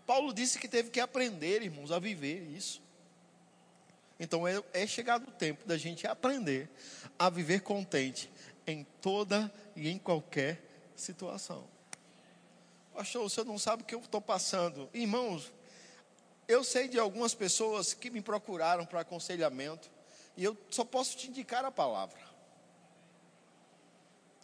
Paulo 0.06 0.32
disse 0.32 0.58
que 0.58 0.68
teve 0.68 0.90
que 0.90 1.00
aprender, 1.00 1.62
irmãos, 1.62 1.90
a 1.90 1.98
viver 1.98 2.46
isso. 2.56 2.85
Então 4.18 4.46
é, 4.46 4.62
é 4.72 4.86
chegado 4.86 5.28
o 5.28 5.32
tempo 5.32 5.66
da 5.66 5.76
gente 5.76 6.06
aprender 6.06 6.70
a 7.18 7.28
viver 7.28 7.60
contente 7.60 8.30
em 8.66 8.84
toda 9.00 9.52
e 9.74 9.88
em 9.88 9.98
qualquer 9.98 10.62
situação. 10.96 11.64
Pastor, 12.94 13.22
você 13.22 13.44
não 13.44 13.58
sabe 13.58 13.82
o 13.82 13.86
que 13.86 13.94
eu 13.94 14.00
estou 14.00 14.20
passando. 14.20 14.88
Irmãos, 14.94 15.52
eu 16.48 16.64
sei 16.64 16.88
de 16.88 16.98
algumas 16.98 17.34
pessoas 17.34 17.92
que 17.92 18.10
me 18.10 18.22
procuraram 18.22 18.86
para 18.86 19.00
aconselhamento 19.00 19.90
e 20.36 20.44
eu 20.44 20.56
só 20.70 20.84
posso 20.84 21.16
te 21.16 21.28
indicar 21.28 21.64
a 21.64 21.70
palavra. 21.70 22.18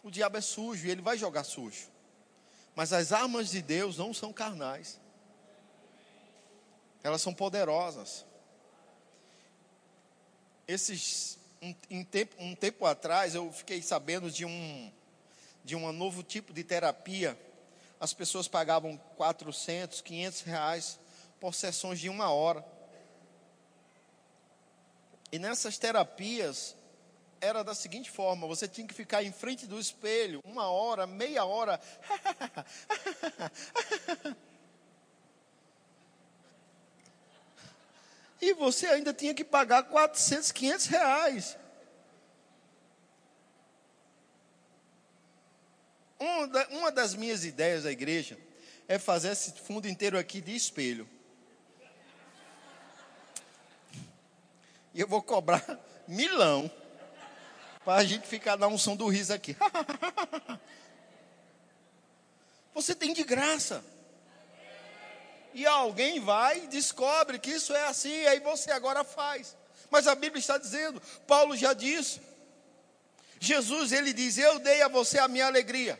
O 0.03 0.11
diabo 0.11 0.37
é 0.37 0.41
sujo 0.41 0.85
e 0.85 0.91
ele 0.91 1.01
vai 1.01 1.17
jogar 1.17 1.43
sujo. 1.43 1.87
Mas 2.75 2.91
as 2.91 3.11
armas 3.11 3.49
de 3.49 3.61
Deus 3.61 3.97
não 3.97 4.13
são 4.13 4.33
carnais. 4.33 4.99
Elas 7.03 7.21
são 7.21 7.33
poderosas. 7.33 8.25
Esses 10.67 11.37
um, 11.61 11.75
um, 11.91 12.03
tempo, 12.03 12.35
um 12.39 12.55
tempo 12.55 12.85
atrás 12.85 13.35
eu 13.35 13.51
fiquei 13.51 13.81
sabendo 13.81 14.29
de 14.29 14.45
um 14.45 14.91
de 15.63 15.75
um 15.75 15.91
novo 15.93 16.23
tipo 16.23 16.51
de 16.51 16.63
terapia 16.63 17.37
as 18.03 18.13
pessoas 18.13 18.49
pagavam 18.49 18.97
400, 19.15 20.01
500 20.01 20.41
reais 20.41 20.99
por 21.39 21.55
sessões 21.55 22.01
de 22.01 22.09
uma 22.09 22.31
hora. 22.31 22.61
E 25.31 25.39
nessas 25.39 25.77
terapias, 25.77 26.75
era 27.39 27.63
da 27.63 27.73
seguinte 27.73 28.11
forma: 28.11 28.45
você 28.45 28.67
tinha 28.67 28.85
que 28.85 28.93
ficar 28.93 29.23
em 29.23 29.31
frente 29.31 29.65
do 29.65 29.79
espelho, 29.79 30.41
uma 30.43 30.67
hora, 30.67 31.07
meia 31.07 31.45
hora. 31.45 31.79
e 38.43 38.53
você 38.53 38.87
ainda 38.87 39.13
tinha 39.13 39.33
que 39.33 39.43
pagar 39.43 39.83
400, 39.83 40.51
500 40.51 40.85
reais. 40.87 41.57
Uma 46.69 46.91
das 46.91 47.15
minhas 47.15 47.43
ideias 47.43 47.83
da 47.83 47.91
igreja 47.91 48.37
é 48.87 48.99
fazer 48.99 49.31
esse 49.31 49.53
fundo 49.53 49.87
inteiro 49.87 50.17
aqui 50.17 50.41
de 50.41 50.55
espelho. 50.55 51.07
E 54.93 54.99
eu 55.01 55.07
vou 55.07 55.21
cobrar 55.21 55.63
milão 56.07 56.69
para 57.83 58.01
a 58.01 58.03
gente 58.03 58.27
ficar 58.27 58.57
na 58.57 58.67
unção 58.67 58.95
do 58.95 59.07
riso 59.07 59.33
aqui. 59.33 59.55
Você 62.73 62.95
tem 62.95 63.13
de 63.13 63.23
graça. 63.23 63.83
E 65.53 65.65
alguém 65.65 66.19
vai 66.19 66.63
e 66.63 66.67
descobre 66.67 67.37
que 67.37 67.51
isso 67.51 67.73
é 67.73 67.85
assim, 67.85 68.25
aí 68.25 68.39
você 68.39 68.71
agora 68.71 69.03
faz. 69.03 69.55
Mas 69.89 70.07
a 70.07 70.15
Bíblia 70.15 70.39
está 70.39 70.57
dizendo, 70.57 71.01
Paulo 71.27 71.55
já 71.55 71.73
disse. 71.73 72.19
Jesus, 73.39 73.91
ele 73.91 74.13
diz: 74.13 74.37
Eu 74.37 74.59
dei 74.59 74.81
a 74.81 74.87
você 74.87 75.19
a 75.19 75.27
minha 75.27 75.45
alegria. 75.45 75.99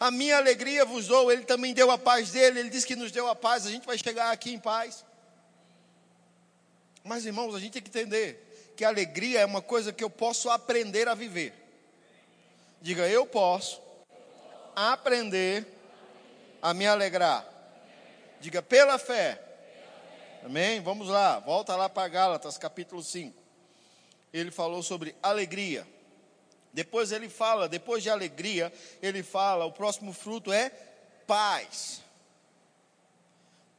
A 0.00 0.10
minha 0.10 0.36
alegria 0.36 0.84
vos 0.84 1.06
dou, 1.06 1.30
Ele 1.30 1.44
também 1.44 1.72
deu 1.72 1.90
a 1.90 1.96
paz 1.96 2.30
dele, 2.30 2.58
Ele 2.58 2.70
disse 2.70 2.86
que 2.86 2.96
nos 2.96 3.12
deu 3.12 3.28
a 3.28 3.36
paz, 3.36 3.66
a 3.66 3.70
gente 3.70 3.86
vai 3.86 3.96
chegar 3.96 4.32
aqui 4.32 4.52
em 4.52 4.58
paz. 4.58 5.04
Mas 7.04 7.24
irmãos, 7.24 7.54
a 7.54 7.60
gente 7.60 7.74
tem 7.74 7.82
que 7.82 7.88
entender 7.88 8.72
que 8.76 8.84
a 8.84 8.88
alegria 8.88 9.40
é 9.40 9.46
uma 9.46 9.62
coisa 9.62 9.92
que 9.92 10.02
eu 10.02 10.10
posso 10.10 10.50
aprender 10.50 11.08
a 11.08 11.14
viver. 11.14 11.54
Diga, 12.80 13.06
eu 13.08 13.24
posso 13.26 13.80
aprender 14.74 15.66
a 16.60 16.74
me 16.74 16.86
alegrar. 16.86 17.46
Diga, 18.42 18.60
pela 18.60 18.98
fé. 18.98 19.40
Amém? 20.44 20.80
Vamos 20.80 21.06
lá, 21.06 21.38
volta 21.38 21.76
lá 21.76 21.88
para 21.88 22.08
Gálatas, 22.08 22.58
capítulo 22.58 23.00
5. 23.00 23.40
Ele 24.32 24.50
falou 24.50 24.82
sobre 24.82 25.14
alegria. 25.22 25.86
Depois 26.72 27.12
ele 27.12 27.28
fala, 27.28 27.68
depois 27.68 28.02
de 28.02 28.10
alegria, 28.10 28.72
ele 29.00 29.22
fala, 29.22 29.64
o 29.64 29.70
próximo 29.70 30.12
fruto 30.12 30.52
é 30.52 30.70
paz. 31.24 32.02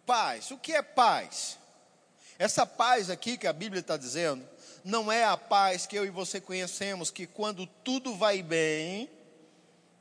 Paz. 0.06 0.50
O 0.50 0.58
que 0.58 0.72
é 0.72 0.82
paz? 0.82 1.60
Essa 2.40 2.66
paz 2.66 3.10
aqui 3.10 3.38
que 3.38 3.48
a 3.48 3.52
Bíblia 3.52 3.82
está 3.82 3.98
dizendo, 3.98 4.48
não 4.82 5.12
é 5.12 5.26
a 5.26 5.36
paz 5.36 5.86
que 5.86 5.98
eu 5.98 6.06
e 6.06 6.10
você 6.10 6.40
conhecemos, 6.40 7.12
que 7.12 7.28
quando 7.28 7.68
tudo 7.68 8.16
vai 8.16 8.42
bem, 8.42 9.10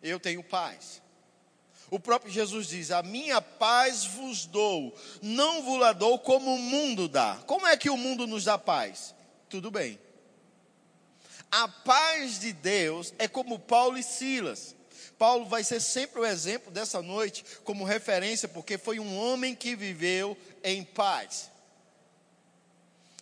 eu 0.00 0.21
tenho 0.21 0.45
paz. 0.45 1.01
O 1.92 2.00
próprio 2.00 2.32
Jesus 2.32 2.68
diz: 2.68 2.90
A 2.90 3.02
minha 3.02 3.42
paz 3.42 4.06
vos 4.06 4.46
dou, 4.46 4.96
não 5.20 5.62
vos 5.62 5.78
la 5.78 5.92
dou 5.92 6.18
como 6.18 6.54
o 6.54 6.58
mundo 6.58 7.06
dá. 7.06 7.38
Como 7.46 7.66
é 7.66 7.76
que 7.76 7.90
o 7.90 7.99
mundo 7.99 8.26
nos 8.26 8.44
dá 8.44 8.56
paz? 8.56 9.14
Tudo 9.46 9.70
bem. 9.70 10.00
A 11.50 11.68
paz 11.68 12.40
de 12.40 12.50
Deus 12.50 13.12
é 13.18 13.28
como 13.28 13.58
Paulo 13.58 13.99
e 13.99 14.02
Silas. 14.02 14.75
Paulo 15.18 15.44
vai 15.44 15.62
ser 15.62 15.80
sempre 15.80 16.18
o 16.18 16.25
exemplo 16.25 16.72
dessa 16.72 17.02
noite 17.02 17.44
como 17.62 17.84
referência, 17.84 18.49
porque 18.49 18.78
foi 18.78 18.99
um 18.99 19.18
homem 19.18 19.54
que 19.54 19.76
viveu 19.76 20.34
em 20.64 20.82
paz. 20.82 21.51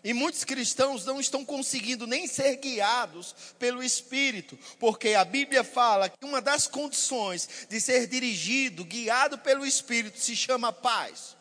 E 0.02 0.14
muitos 0.14 0.44
cristãos 0.44 1.04
não 1.04 1.20
estão 1.20 1.44
conseguindo 1.44 2.06
nem 2.06 2.26
ser 2.26 2.56
guiados 2.56 3.34
pelo 3.58 3.82
Espírito, 3.82 4.58
porque 4.78 5.14
a 5.14 5.24
Bíblia 5.24 5.62
fala 5.62 6.08
que 6.08 6.24
uma 6.24 6.40
das 6.40 6.66
condições 6.66 7.66
de 7.68 7.80
ser 7.80 8.06
dirigido, 8.06 8.84
guiado 8.84 9.38
pelo 9.38 9.64
Espírito, 9.64 10.18
se 10.18 10.34
chama 10.34 10.72
paz. 10.72 11.36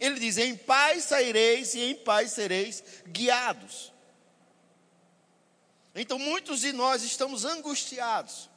Ele 0.00 0.18
diz: 0.18 0.38
em 0.38 0.56
paz 0.56 1.04
saireis 1.04 1.74
e 1.74 1.80
em 1.80 1.94
paz 1.94 2.32
sereis 2.32 2.82
guiados. 3.06 3.92
Então 5.94 6.18
muitos 6.18 6.60
de 6.60 6.72
nós 6.72 7.02
estamos 7.02 7.44
angustiados, 7.44 8.49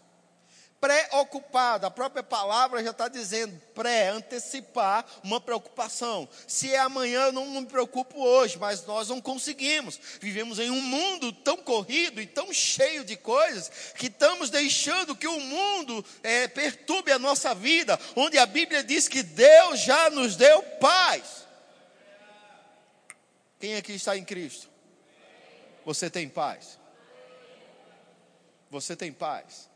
preocupado. 0.83 1.85
A 1.85 1.91
própria 1.91 2.21
palavra 2.21 2.83
já 2.83 2.89
está 2.89 3.07
dizendo 3.07 3.57
pré, 3.73 4.09
antecipar 4.09 5.05
uma 5.23 5.39
preocupação. 5.39 6.27
Se 6.45 6.73
é 6.73 6.79
amanhã, 6.79 7.27
eu 7.27 7.31
não 7.31 7.61
me 7.61 7.65
preocupo 7.65 8.21
hoje, 8.21 8.57
mas 8.59 8.85
nós 8.85 9.07
não 9.07 9.21
conseguimos. 9.21 9.97
Vivemos 10.19 10.59
em 10.59 10.69
um 10.69 10.81
mundo 10.81 11.31
tão 11.31 11.55
corrido 11.55 12.19
e 12.19 12.27
tão 12.27 12.51
cheio 12.51 13.05
de 13.05 13.15
coisas 13.15 13.93
que 13.95 14.07
estamos 14.07 14.49
deixando 14.49 15.15
que 15.15 15.25
o 15.25 15.39
mundo 15.39 16.05
é, 16.21 16.49
perturbe 16.49 17.13
a 17.13 17.19
nossa 17.19 17.55
vida, 17.55 17.97
onde 18.13 18.37
a 18.37 18.45
Bíblia 18.45 18.83
diz 18.83 19.07
que 19.07 19.23
Deus 19.23 19.79
já 19.79 20.09
nos 20.09 20.35
deu 20.35 20.61
paz. 20.81 21.47
Quem 23.57 23.77
aqui 23.77 23.93
está 23.93 24.17
em 24.17 24.25
Cristo? 24.25 24.69
Você 25.85 26.09
tem 26.09 26.27
paz. 26.27 26.77
Você 28.69 28.97
tem 28.97 29.13
paz. 29.13 29.71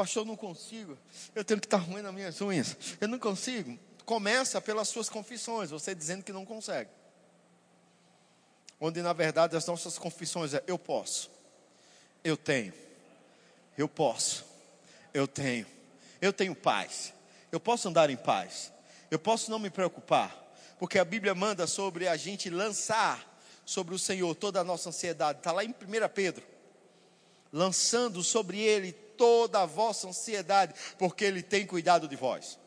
Pastor, 0.00 0.22
eu 0.22 0.26
não 0.28 0.36
consigo. 0.36 0.96
Eu 1.34 1.44
tenho 1.44 1.60
que 1.60 1.66
estar 1.66 1.76
ruim 1.76 2.00
nas 2.00 2.14
minhas 2.14 2.40
unhas. 2.40 2.74
Eu 2.98 3.06
não 3.06 3.18
consigo. 3.18 3.78
Começa 4.06 4.58
pelas 4.58 4.88
suas 4.88 5.10
confissões, 5.10 5.68
você 5.68 5.94
dizendo 5.94 6.24
que 6.24 6.32
não 6.32 6.46
consegue. 6.46 6.88
Onde 8.80 9.02
na 9.02 9.12
verdade 9.12 9.58
as 9.58 9.66
nossas 9.66 9.98
confissões 9.98 10.54
é 10.54 10.64
eu 10.66 10.78
posso. 10.78 11.30
Eu 12.24 12.34
tenho. 12.34 12.72
Eu 13.76 13.86
posso. 13.86 14.46
Eu 15.12 15.28
tenho. 15.28 15.66
Eu 16.18 16.32
tenho 16.32 16.54
paz. 16.54 17.12
Eu 17.52 17.60
posso 17.60 17.86
andar 17.86 18.08
em 18.08 18.16
paz. 18.16 18.72
Eu 19.10 19.18
posso 19.18 19.50
não 19.50 19.58
me 19.58 19.68
preocupar, 19.68 20.34
porque 20.78 20.98
a 20.98 21.04
Bíblia 21.04 21.34
manda 21.34 21.66
sobre 21.66 22.08
a 22.08 22.16
gente 22.16 22.48
lançar 22.48 23.38
sobre 23.66 23.94
o 23.94 23.98
Senhor 23.98 24.34
toda 24.34 24.60
a 24.60 24.64
nossa 24.64 24.88
ansiedade. 24.88 25.40
Está 25.40 25.52
lá 25.52 25.62
em 25.62 25.68
1 25.68 25.74
Pedro. 26.14 26.42
Lançando 27.52 28.22
sobre 28.22 28.60
Ele 28.60 28.96
toda 29.20 29.60
a 29.60 29.66
vossa 29.66 30.08
ansiedade, 30.08 30.72
porque 30.96 31.26
Ele 31.26 31.42
tem 31.42 31.66
cuidado 31.66 32.08
de 32.08 32.16
vós. 32.16 32.58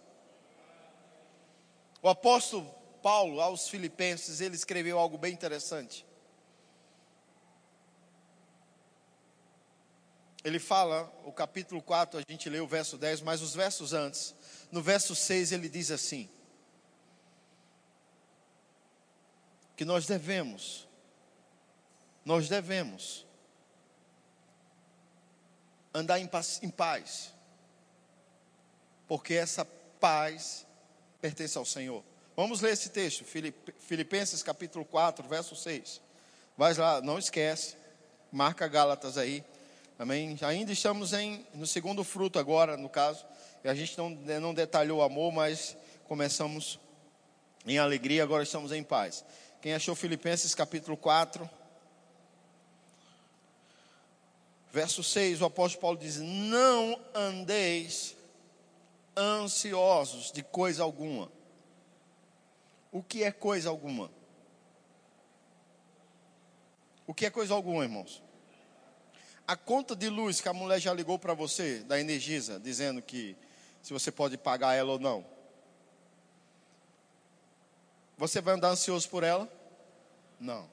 O 2.00 2.08
apóstolo 2.08 2.72
Paulo, 3.02 3.42
aos 3.42 3.68
Filipenses, 3.68 4.40
ele 4.40 4.54
escreveu 4.54 5.00
algo 5.00 5.18
bem 5.18 5.34
interessante. 5.34 6.06
Ele 10.44 10.60
fala, 10.60 11.12
o 11.26 11.32
capítulo 11.32 11.82
4, 11.82 12.20
a 12.20 12.32
gente 12.32 12.48
lê 12.50 12.60
o 12.60 12.68
verso 12.68 13.00
10, 13.00 13.22
mas 13.22 13.42
os 13.42 13.56
versos 13.56 13.92
antes, 13.94 14.36
no 14.72 14.82
verso 14.82 15.16
6 15.16 15.54
ele 15.54 15.68
diz 15.68 15.90
assim: 15.90 16.30
que 19.76 19.86
nós 19.86 20.06
devemos, 20.06 20.88
nós 22.24 22.48
devemos 22.48 23.23
andar 25.94 26.20
em 26.20 26.28
paz, 26.28 27.34
porque 29.08 29.34
essa 29.34 29.64
paz 30.00 30.66
pertence 31.22 31.58
ao 31.58 31.66
Senhor. 31.66 32.04
Vamos 32.36 32.62
ler 32.62 32.74
esse 32.74 32.90
texto, 32.90 33.24
Filipenses 33.80 34.42
capítulo 34.42 34.84
4, 34.84 35.28
verso 35.28 35.56
6. 35.56 36.02
Vai 36.58 36.74
lá, 36.74 37.00
não 37.02 37.20
esquece, 37.20 37.76
marca 38.32 38.68
Gálatas 38.68 39.18
aí. 39.18 39.44
Amém? 40.00 40.38
Ainda 40.42 40.72
estamos 40.72 41.14
em, 41.14 41.46
no 41.54 41.68
segundo 41.68 42.04
fruto 42.04 42.40
agora, 42.40 42.76
no 42.76 42.90
caso. 42.90 43.26
E 43.64 43.70
a 43.70 43.76
gente 43.76 43.98
não, 43.98 44.10
não 44.10 44.54
detalhou 44.54 45.00
o 45.00 45.04
amor, 45.04 45.32
mas 45.32 45.78
começamos 46.08 46.80
em 47.66 47.78
alegria, 47.78 48.24
agora 48.24 48.44
estamos 48.44 48.72
em 48.72 48.84
paz. 48.84 49.24
Quem 49.62 49.74
achou 49.74 49.96
Filipenses 49.96 50.54
capítulo 50.54 50.98
4, 50.98 51.50
Verso 54.74 55.04
6, 55.04 55.40
o 55.44 55.46
apóstolo 55.46 55.82
Paulo 55.82 55.98
diz: 56.00 56.18
Não 56.18 57.00
andeis 57.14 58.16
ansiosos 59.16 60.32
de 60.32 60.42
coisa 60.42 60.82
alguma. 60.82 61.32
O 62.92 63.04
que 63.04 63.24
é 63.24 63.32
coisa 63.32 63.70
alguma? 63.70 64.10
O 67.06 67.14
que 67.14 67.28
é 67.28 67.30
coisa 67.30 67.54
alguma, 67.54 67.84
irmãos? 67.84 68.24
A 69.48 69.56
conta 69.56 69.96
de 69.96 70.10
luz 70.10 70.42
que 70.42 70.50
a 70.50 70.54
mulher 70.54 70.80
já 70.80 70.92
ligou 70.92 71.20
para 71.20 71.36
você, 71.36 71.82
da 71.82 72.00
Energisa, 72.00 72.60
dizendo 72.60 73.00
que 73.00 73.38
se 73.84 73.94
você 73.94 74.12
pode 74.12 74.40
pagar 74.40 74.74
ela 74.74 74.94
ou 74.94 75.00
não. 75.00 75.24
Você 78.18 78.42
vai 78.42 78.56
andar 78.56 78.70
ansioso 78.70 79.08
por 79.08 79.24
ela? 79.24 79.48
Não. 80.40 80.73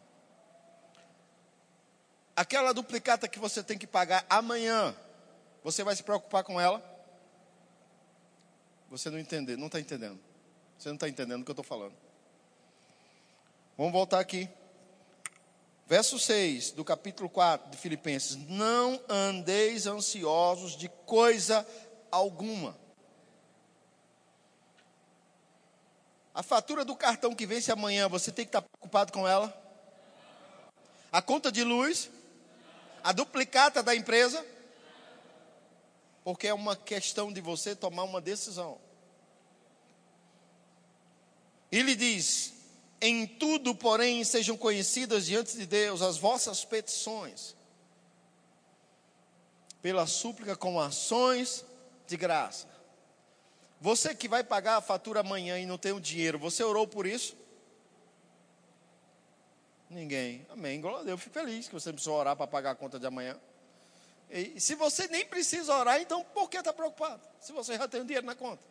Aquela 2.40 2.72
duplicata 2.72 3.28
que 3.28 3.38
você 3.38 3.62
tem 3.62 3.76
que 3.76 3.86
pagar 3.86 4.24
amanhã, 4.26 4.96
você 5.62 5.84
vai 5.84 5.94
se 5.94 6.02
preocupar 6.02 6.42
com 6.42 6.58
ela? 6.58 6.82
Você 8.88 9.10
não 9.10 9.18
entender, 9.18 9.58
não 9.58 9.66
está 9.66 9.78
entendendo. 9.78 10.18
Você 10.78 10.88
não 10.88 10.94
está 10.94 11.06
entendendo 11.06 11.42
o 11.42 11.44
que 11.44 11.50
eu 11.50 11.52
estou 11.52 11.62
falando. 11.62 11.92
Vamos 13.76 13.92
voltar 13.92 14.20
aqui. 14.20 14.48
Verso 15.86 16.18
6 16.18 16.70
do 16.70 16.82
capítulo 16.82 17.28
4 17.28 17.72
de 17.72 17.76
Filipenses: 17.76 18.36
Não 18.48 18.98
andeis 19.06 19.86
ansiosos 19.86 20.78
de 20.78 20.88
coisa 21.04 21.66
alguma. 22.10 22.74
A 26.34 26.42
fatura 26.42 26.86
do 26.86 26.96
cartão 26.96 27.34
que 27.34 27.44
vence 27.44 27.70
amanhã, 27.70 28.08
você 28.08 28.32
tem 28.32 28.46
que 28.46 28.48
estar 28.48 28.62
preocupado 28.62 29.12
com 29.12 29.28
ela? 29.28 29.54
A 31.12 31.20
conta 31.20 31.52
de 31.52 31.62
luz, 31.62 32.08
a 33.02 33.12
duplicata 33.12 33.82
da 33.82 33.94
empresa, 33.94 34.44
porque 36.22 36.46
é 36.46 36.54
uma 36.54 36.76
questão 36.76 37.32
de 37.32 37.40
você 37.40 37.74
tomar 37.74 38.04
uma 38.04 38.20
decisão. 38.20 38.78
Ele 41.70 41.94
diz: 41.94 42.52
Em 43.00 43.26
tudo, 43.26 43.74
porém, 43.74 44.22
sejam 44.24 44.56
conhecidas 44.56 45.26
diante 45.26 45.56
de 45.56 45.66
Deus 45.66 46.02
as 46.02 46.18
vossas 46.18 46.64
petições, 46.64 47.56
pela 49.80 50.06
súplica 50.06 50.56
com 50.56 50.80
ações 50.80 51.64
de 52.06 52.16
graça. 52.16 52.68
Você 53.80 54.14
que 54.14 54.28
vai 54.28 54.44
pagar 54.44 54.76
a 54.76 54.82
fatura 54.82 55.20
amanhã 55.20 55.58
e 55.58 55.64
não 55.64 55.78
tem 55.78 55.92
o 55.92 56.00
dinheiro, 56.00 56.38
você 56.38 56.62
orou 56.62 56.86
por 56.86 57.06
isso? 57.06 57.39
Ninguém. 59.90 60.46
Amém. 60.48 60.80
Glória 60.80 61.00
a 61.00 61.02
Deus. 61.02 61.10
Eu 61.10 61.18
fico 61.18 61.34
feliz 61.34 61.66
que 61.66 61.74
você 61.74 61.88
não 61.88 61.94
precisou 61.94 62.16
orar 62.16 62.36
para 62.36 62.46
pagar 62.46 62.70
a 62.70 62.74
conta 62.76 62.98
de 62.98 63.06
amanhã. 63.06 63.36
E 64.30 64.60
se 64.60 64.76
você 64.76 65.08
nem 65.08 65.26
precisa 65.26 65.74
orar, 65.74 66.00
então 66.00 66.22
por 66.22 66.48
que 66.48 66.56
está 66.56 66.72
preocupado? 66.72 67.20
Se 67.40 67.52
você 67.52 67.76
já 67.76 67.88
tem 67.88 68.00
o 68.00 68.04
dinheiro 68.04 68.24
na 68.24 68.36
conta. 68.36 68.62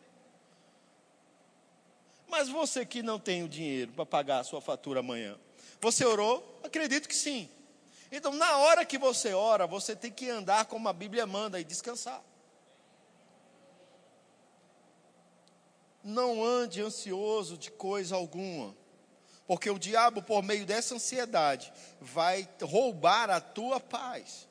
Mas 2.26 2.48
você 2.48 2.86
que 2.86 3.02
não 3.02 3.18
tem 3.18 3.42
o 3.42 3.48
dinheiro 3.48 3.92
para 3.92 4.06
pagar 4.06 4.38
a 4.38 4.44
sua 4.44 4.62
fatura 4.62 5.00
amanhã, 5.00 5.38
você 5.78 6.06
orou? 6.06 6.58
Acredito 6.64 7.06
que 7.06 7.14
sim. 7.14 7.50
Então, 8.10 8.32
na 8.32 8.56
hora 8.56 8.86
que 8.86 8.96
você 8.96 9.34
ora, 9.34 9.66
você 9.66 9.94
tem 9.94 10.10
que 10.10 10.30
andar 10.30 10.64
como 10.64 10.88
a 10.88 10.92
Bíblia 10.92 11.26
manda 11.26 11.60
e 11.60 11.64
descansar. 11.64 12.22
Não 16.02 16.42
ande 16.42 16.80
ansioso 16.80 17.58
de 17.58 17.70
coisa 17.70 18.16
alguma. 18.16 18.74
Porque 19.50 19.68
o 19.68 19.80
diabo, 19.80 20.22
por 20.22 20.44
meio 20.44 20.64
dessa 20.64 20.94
ansiedade, 20.94 21.72
vai 22.00 22.48
roubar 22.62 23.28
a 23.30 23.40
tua 23.40 23.80
paz. 23.80 24.46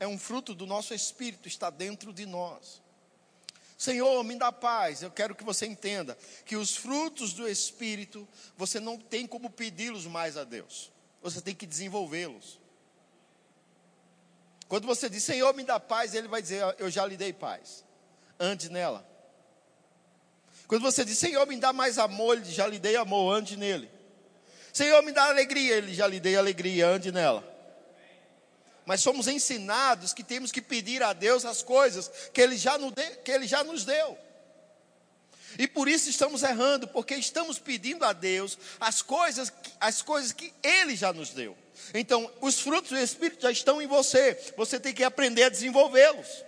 É 0.00 0.06
um 0.08 0.18
fruto 0.18 0.52
do 0.52 0.66
nosso 0.66 0.92
espírito, 0.92 1.46
está 1.46 1.70
dentro 1.70 2.12
de 2.12 2.26
nós. 2.26 2.82
Senhor, 3.76 4.24
me 4.24 4.34
dá 4.34 4.50
paz. 4.50 5.00
Eu 5.00 5.12
quero 5.12 5.32
que 5.32 5.44
você 5.44 5.64
entenda 5.64 6.18
que 6.44 6.56
os 6.56 6.74
frutos 6.74 7.32
do 7.34 7.48
espírito, 7.48 8.26
você 8.56 8.80
não 8.80 8.98
tem 8.98 9.24
como 9.24 9.48
pedi-los 9.48 10.04
mais 10.04 10.36
a 10.36 10.42
Deus. 10.42 10.90
Você 11.22 11.40
tem 11.40 11.54
que 11.54 11.66
desenvolvê-los. 11.66 12.58
Quando 14.66 14.88
você 14.88 15.08
diz, 15.08 15.22
Senhor, 15.22 15.54
me 15.54 15.62
dá 15.62 15.78
paz, 15.78 16.14
ele 16.14 16.26
vai 16.26 16.42
dizer, 16.42 16.64
eu 16.80 16.90
já 16.90 17.06
lhe 17.06 17.16
dei 17.16 17.32
paz. 17.32 17.84
Ande 18.40 18.68
nela. 18.68 19.08
Quando 20.68 20.82
você 20.82 21.02
diz, 21.02 21.18
Senhor, 21.18 21.46
me 21.46 21.56
dá 21.56 21.72
mais 21.72 21.98
amor, 21.98 22.36
ele 22.36 22.52
já 22.52 22.66
lhe 22.66 22.78
dei 22.78 22.94
amor, 22.94 23.34
ande 23.34 23.56
nele. 23.56 23.90
Senhor, 24.70 25.02
me 25.02 25.10
dá 25.10 25.24
alegria, 25.24 25.76
ele 25.76 25.94
já 25.94 26.06
lhe 26.06 26.20
dei 26.20 26.36
alegria, 26.36 26.86
ande 26.86 27.10
nela. 27.10 27.42
Mas 28.84 29.00
somos 29.00 29.26
ensinados 29.26 30.12
que 30.12 30.22
temos 30.22 30.52
que 30.52 30.60
pedir 30.60 31.02
a 31.02 31.14
Deus 31.14 31.46
as 31.46 31.62
coisas 31.62 32.10
que 32.32 32.40
ele 32.40 32.56
já, 32.56 32.76
nos 32.76 32.92
deu, 32.92 33.16
que 33.24 33.30
ele 33.30 33.46
já 33.46 33.64
nos 33.64 33.84
deu. 33.84 34.16
E 35.58 35.66
por 35.66 35.88
isso 35.88 36.10
estamos 36.10 36.42
errando, 36.42 36.86
porque 36.86 37.14
estamos 37.14 37.58
pedindo 37.58 38.04
a 38.04 38.12
Deus 38.12 38.58
as 38.78 39.00
coisas, 39.00 39.52
as 39.80 40.02
coisas 40.02 40.32
que 40.32 40.52
Ele 40.62 40.94
já 40.94 41.12
nos 41.12 41.30
deu. 41.30 41.56
Então, 41.94 42.30
os 42.40 42.60
frutos 42.60 42.90
do 42.90 42.98
Espírito 42.98 43.42
já 43.42 43.50
estão 43.50 43.80
em 43.80 43.86
você, 43.86 44.38
você 44.56 44.78
tem 44.78 44.92
que 44.92 45.02
aprender 45.02 45.44
a 45.44 45.48
desenvolvê-los. 45.48 46.44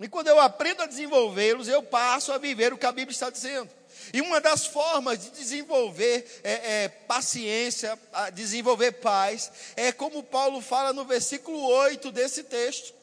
E 0.00 0.08
quando 0.08 0.28
eu 0.28 0.40
aprendo 0.40 0.82
a 0.82 0.86
desenvolvê-los, 0.86 1.68
eu 1.68 1.82
passo 1.82 2.32
a 2.32 2.38
viver 2.38 2.72
o 2.72 2.78
que 2.78 2.86
a 2.86 2.92
Bíblia 2.92 3.12
está 3.12 3.28
dizendo. 3.28 3.68
E 4.14 4.22
uma 4.22 4.40
das 4.40 4.64
formas 4.64 5.18
de 5.18 5.30
desenvolver 5.30 6.40
é, 6.42 6.84
é, 6.84 6.88
paciência, 6.88 7.98
desenvolver 8.32 8.92
paz, 8.92 9.52
é 9.76 9.92
como 9.92 10.22
Paulo 10.22 10.62
fala 10.62 10.94
no 10.94 11.04
versículo 11.04 11.62
8 11.66 12.10
desse 12.10 12.44
texto. 12.44 12.94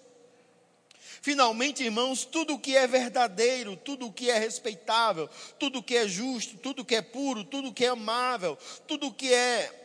Finalmente, 1.22 1.84
irmãos, 1.84 2.26
tudo 2.26 2.58
que 2.58 2.76
é 2.76 2.88
verdadeiro, 2.88 3.76
tudo 3.76 4.12
que 4.12 4.30
é 4.30 4.40
respeitável, 4.40 5.30
tudo 5.60 5.84
que 5.84 5.96
é 5.96 6.08
justo, 6.08 6.58
tudo 6.58 6.86
que 6.86 6.96
é 6.96 7.02
puro, 7.02 7.44
tudo 7.44 7.74
que 7.74 7.86
é 7.86 7.90
amável, 7.90 8.58
tudo 8.88 9.12
que 9.12 9.34
é 9.34 9.77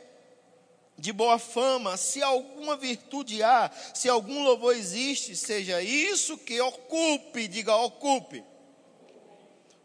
de 0.99 1.13
boa 1.13 1.39
fama, 1.39 1.97
se 1.97 2.23
alguma 2.23 2.77
virtude 2.77 3.43
há, 3.43 3.71
se 3.95 4.09
algum 4.09 4.45
louvor 4.45 4.77
existe, 4.77 5.35
seja 5.35 5.83
isso 5.83 6.39
que 6.39 6.61
ocupe, 6.61 7.49
diga 7.49 7.75
ocupe, 7.77 8.45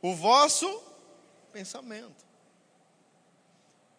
o 0.02 0.14
vosso 0.14 0.84
pensamento. 1.52 2.26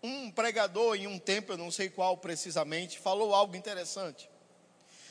Um 0.03 0.31
pregador 0.31 0.94
em 0.94 1.09
um 1.09 1.18
tempo, 1.18 1.53
eu 1.53 1.59
não 1.59 1.71
sei 1.71 1.90
qual 1.90 2.16
precisamente, 2.16 2.99
falou 2.99 3.35
algo 3.35 3.57
interessante. 3.57 4.31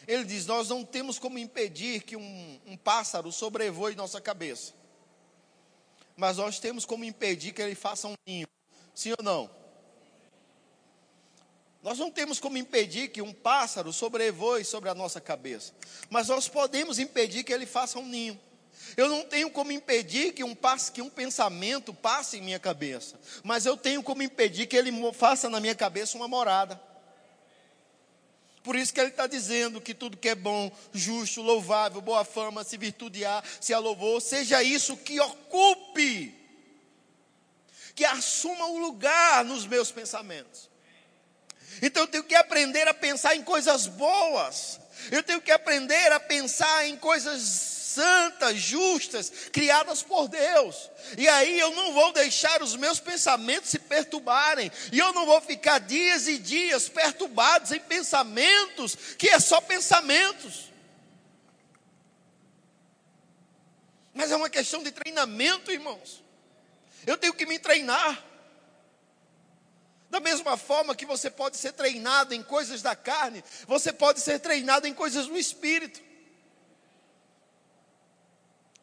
Ele 0.08 0.24
diz: 0.24 0.46
Nós 0.46 0.70
não 0.70 0.86
temos 0.86 1.20
como 1.20 1.38
impedir 1.38 2.04
que 2.04 2.16
um, 2.16 2.62
um 2.66 2.78
pássaro 2.78 3.30
sobrevoe 3.32 3.96
nossa 3.96 4.22
cabeça, 4.22 4.74
mas 6.16 6.38
nós 6.38 6.58
temos 6.58 6.86
como 6.86 7.04
impedir 7.04 7.52
que 7.52 7.62
ele 7.62 7.76
faça 7.76 8.08
um 8.08 8.14
ninho. 8.26 8.48
Sim 8.96 9.12
ou 9.20 9.24
não? 9.24 9.50
Nós 11.88 12.00
não 12.00 12.12
temos 12.12 12.38
como 12.38 12.58
impedir 12.58 13.08
que 13.08 13.22
um 13.22 13.32
pássaro 13.32 13.94
sobrevoe 13.94 14.62
sobre 14.66 14.90
a 14.90 14.94
nossa 14.94 15.22
cabeça, 15.22 15.72
mas 16.10 16.28
nós 16.28 16.50
podemos 16.50 17.00
impedir 17.00 17.46
que 17.46 17.54
ele 17.54 17.66
faça 17.66 17.98
um 17.98 18.06
ninho. 18.06 18.38
Eu 18.98 19.08
não 19.08 19.24
tenho 19.24 19.50
como 19.50 19.72
impedir 19.72 20.34
que 20.34 20.44
um, 20.44 20.54
passe, 20.54 20.92
que 20.92 21.02
um 21.02 21.10
pensamento 21.10 21.94
passe 21.94 22.40
em 22.40 22.42
minha 22.42 22.60
cabeça, 22.60 23.18
mas 23.42 23.66
eu 23.66 23.78
tenho 23.78 24.04
como 24.04 24.22
impedir 24.22 24.68
que 24.68 24.76
ele 24.76 24.92
faça 25.14 25.50
na 25.50 25.62
minha 25.62 25.74
cabeça 25.74 26.18
uma 26.18 26.28
morada. 26.28 26.78
Por 28.62 28.76
isso 28.76 28.94
que 28.94 29.00
ele 29.00 29.12
está 29.12 29.26
dizendo 29.26 29.80
que 29.80 29.94
tudo 29.94 30.18
que 30.18 30.28
é 30.28 30.36
bom, 30.36 30.70
justo, 30.92 31.42
louvável, 31.42 32.02
boa 32.02 32.26
fama, 32.26 32.66
se 32.66 32.76
virtude 32.76 33.24
há, 33.24 33.42
se 33.62 33.74
há 33.74 33.80
louvor, 33.80 34.22
seja 34.22 34.62
isso 34.62 34.98
que 34.98 35.22
ocupe, 35.22 36.36
que 37.96 38.04
assuma 38.04 38.66
o 38.66 38.78
lugar 38.78 39.46
nos 39.46 39.66
meus 39.66 39.90
pensamentos. 39.90 40.68
Então 41.82 42.04
eu 42.04 42.08
tenho 42.08 42.24
que 42.24 42.36
aprender 42.36 42.88
a 42.88 42.94
pensar 42.94 43.36
em 43.36 43.44
coisas 43.44 43.88
boas, 43.88 44.80
eu 45.12 45.22
tenho 45.24 45.42
que 45.42 45.52
aprender 45.52 46.12
a 46.12 46.20
pensar 46.20 46.88
em 46.88 46.98
coisas 46.98 47.78
santas, 47.98 48.58
justas, 48.58 49.32
criadas 49.52 50.04
por 50.04 50.28
Deus. 50.28 50.90
E 51.18 51.28
aí 51.28 51.60
eu 51.60 51.72
não 51.72 51.94
vou 51.94 52.12
deixar 52.14 52.62
os 52.62 52.76
meus 52.76 53.00
pensamentos 53.00 53.72
se 53.72 53.80
perturbarem. 53.80 54.72
E 54.92 55.00
eu 55.00 55.12
não 55.14 55.26
vou 55.26 55.42
ficar 55.42 55.80
dias 55.80 56.28
e 56.28 56.38
dias 56.38 56.88
perturbados 56.88 57.72
em 57.72 57.80
pensamentos 57.80 58.96
que 59.18 59.30
é 59.30 59.40
só 59.40 59.60
pensamentos. 59.60 60.72
Mas 64.14 64.32
é 64.32 64.36
uma 64.36 64.50
questão 64.50 64.84
de 64.84 64.92
treinamento, 64.92 65.72
irmãos. 65.72 66.24
Eu 67.06 67.18
tenho 67.18 67.34
que 67.34 67.46
me 67.46 67.58
treinar. 67.58 68.27
Da 70.10 70.20
mesma 70.20 70.56
forma 70.56 70.96
que 70.96 71.06
você 71.06 71.30
pode 71.30 71.58
ser 71.58 71.74
treinado 71.74 72.34
em 72.34 72.42
coisas 72.42 72.82
da 72.82 72.96
carne, 72.96 73.44
você 73.68 73.92
pode 73.92 74.22
ser 74.22 74.40
treinado 74.40 74.88
em 74.88 74.94
coisas 74.94 75.28
do 75.28 75.38
espírito. 75.38 76.02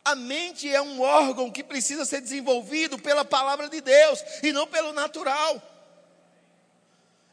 A 0.04 0.14
mente 0.14 0.68
é 0.68 0.82
um 0.82 1.00
órgão 1.00 1.50
que 1.50 1.64
precisa 1.64 2.04
ser 2.04 2.20
desenvolvido 2.20 2.98
pela 2.98 3.24
palavra 3.24 3.70
de 3.70 3.80
Deus 3.80 4.22
e 4.42 4.52
não 4.52 4.66
pelo 4.66 4.92
natural. 4.92 5.62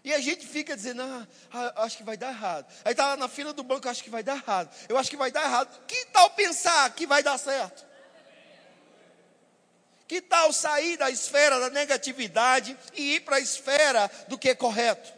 E 0.04 0.14
a 0.14 0.20
gente 0.20 0.48
fica 0.48 0.76
dizendo, 0.76 1.02
ah, 1.04 1.28
ah 1.52 1.84
acho 1.84 1.98
que 1.98 2.04
vai 2.04 2.16
dar 2.16 2.30
errado. 2.30 2.66
Aí 2.86 2.94
está 2.94 3.08
lá 3.08 3.18
na 3.18 3.28
fila 3.28 3.52
do 3.52 3.62
banco, 3.62 3.90
acho 3.90 4.04
que 4.04 4.10
vai 4.10 4.24
dar 4.24 4.38
errado. 4.38 4.74
Eu 4.88 4.98
acho 4.98 5.10
que 5.10 5.18
vai 5.18 5.32
dar 5.32 5.44
errado. 5.44 5.86
Que 5.86 6.06
tal 6.08 6.30
pensar 6.32 6.90
que 6.96 7.06
vai 7.06 7.22
dar 7.22 7.38
certo? 7.38 7.86
Que 10.12 10.19
tal 10.19 10.52
sair 10.52 10.97
da 10.97 11.10
esfera 11.10 11.58
da 11.58 11.69
negatividade 11.69 12.78
e 12.93 13.15
ir 13.15 13.21
para 13.21 13.38
a 13.38 13.39
esfera 13.39 14.12
do 14.28 14.38
que 14.38 14.50
é 14.50 14.54
correto? 14.54 15.10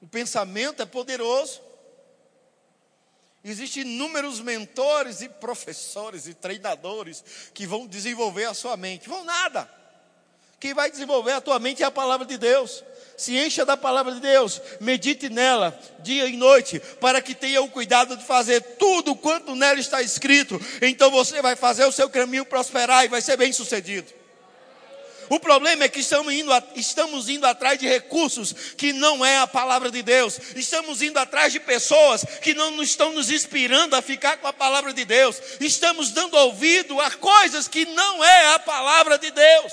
O 0.00 0.06
pensamento 0.06 0.80
é 0.80 0.86
poderoso. 0.86 1.60
Existem 3.42 3.82
inúmeros 3.82 4.38
mentores 4.38 5.22
e 5.22 5.28
professores 5.28 6.28
e 6.28 6.34
treinadores 6.34 7.24
que 7.52 7.66
vão 7.66 7.84
desenvolver 7.84 8.44
a 8.44 8.54
sua 8.54 8.76
mente. 8.76 9.08
Vão 9.08 9.24
nada. 9.24 9.68
Quem 10.60 10.72
vai 10.72 10.88
desenvolver 10.88 11.32
a 11.32 11.40
tua 11.40 11.58
mente 11.58 11.82
é 11.82 11.86
a 11.86 11.90
palavra 11.90 12.24
de 12.24 12.38
Deus. 12.38 12.84
Se 13.16 13.36
encha 13.36 13.64
da 13.64 13.76
palavra 13.76 14.12
de 14.12 14.20
Deus, 14.20 14.60
medite 14.80 15.28
nela 15.28 15.78
dia 16.00 16.26
e 16.26 16.36
noite, 16.36 16.80
para 17.00 17.22
que 17.22 17.34
tenha 17.34 17.62
o 17.62 17.68
cuidado 17.68 18.16
de 18.16 18.24
fazer 18.24 18.60
tudo 18.78 19.14
quanto 19.14 19.54
nela 19.54 19.78
está 19.78 20.02
escrito. 20.02 20.60
Então 20.82 21.10
você 21.10 21.40
vai 21.40 21.54
fazer 21.54 21.84
o 21.84 21.92
seu 21.92 22.10
caminho 22.10 22.44
prosperar 22.44 23.04
e 23.04 23.08
vai 23.08 23.20
ser 23.20 23.36
bem 23.36 23.52
sucedido. 23.52 24.12
O 25.28 25.40
problema 25.40 25.84
é 25.84 25.88
que 25.88 26.00
estamos 26.00 26.32
indo, 26.32 26.50
estamos 26.76 27.28
indo 27.28 27.46
atrás 27.46 27.78
de 27.78 27.86
recursos 27.86 28.52
que 28.76 28.92
não 28.92 29.24
é 29.24 29.38
a 29.38 29.46
palavra 29.46 29.90
de 29.90 30.02
Deus. 30.02 30.38
Estamos 30.54 31.00
indo 31.02 31.18
atrás 31.18 31.52
de 31.52 31.60
pessoas 31.60 32.24
que 32.42 32.54
não 32.54 32.82
estão 32.82 33.12
nos 33.12 33.30
inspirando 33.30 33.96
a 33.96 34.02
ficar 34.02 34.36
com 34.38 34.46
a 34.46 34.52
palavra 34.52 34.92
de 34.92 35.04
Deus. 35.04 35.40
Estamos 35.60 36.10
dando 36.10 36.36
ouvido 36.36 37.00
a 37.00 37.10
coisas 37.10 37.68
que 37.68 37.86
não 37.86 38.22
é 38.22 38.54
a 38.54 38.58
palavra 38.58 39.18
de 39.18 39.30
Deus. 39.30 39.72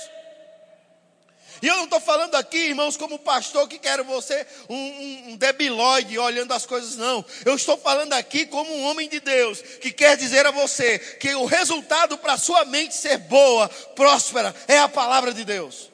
E 1.62 1.68
eu 1.68 1.78
não 1.78 1.84
estou 1.84 2.00
falando 2.00 2.36
aqui, 2.36 2.58
irmãos, 2.58 2.98
como 2.98 3.20
pastor 3.20 3.68
que 3.68 3.78
quero 3.78 4.04
você 4.04 4.48
um, 4.68 4.76
um, 4.76 5.24
um 5.30 5.38
debilóide 5.38 6.18
olhando 6.18 6.54
as 6.54 6.66
coisas, 6.66 6.96
não. 6.96 7.24
Eu 7.46 7.56
estou 7.56 7.78
falando 7.78 8.14
aqui 8.14 8.48
como 8.48 8.74
um 8.74 8.84
homem 8.86 9.08
de 9.08 9.20
Deus 9.20 9.62
que 9.62 9.92
quer 9.92 10.18
dizer 10.18 10.46
a 10.46 10.52
você 10.52 10.98
que 10.98 11.36
o 11.36 11.46
resultado 11.46 12.18
para 12.18 12.38
sua 12.38 12.66
mente 12.66 12.96
ser 12.96 13.18
boa, 13.20 13.70
próspera, 13.70 14.56
é 14.68 14.80
a 14.80 14.90
palavra 14.90 15.34
de 15.34 15.46
Deus. 15.46 15.92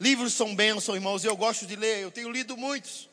Livros 0.00 0.32
são 0.32 0.52
bênçãos, 0.56 0.96
irmãos, 0.96 1.22
e 1.22 1.28
eu 1.28 1.36
gosto 1.36 1.64
de 1.64 1.76
ler, 1.76 2.00
eu 2.00 2.10
tenho 2.10 2.28
lido 2.28 2.56
muitos. 2.56 3.08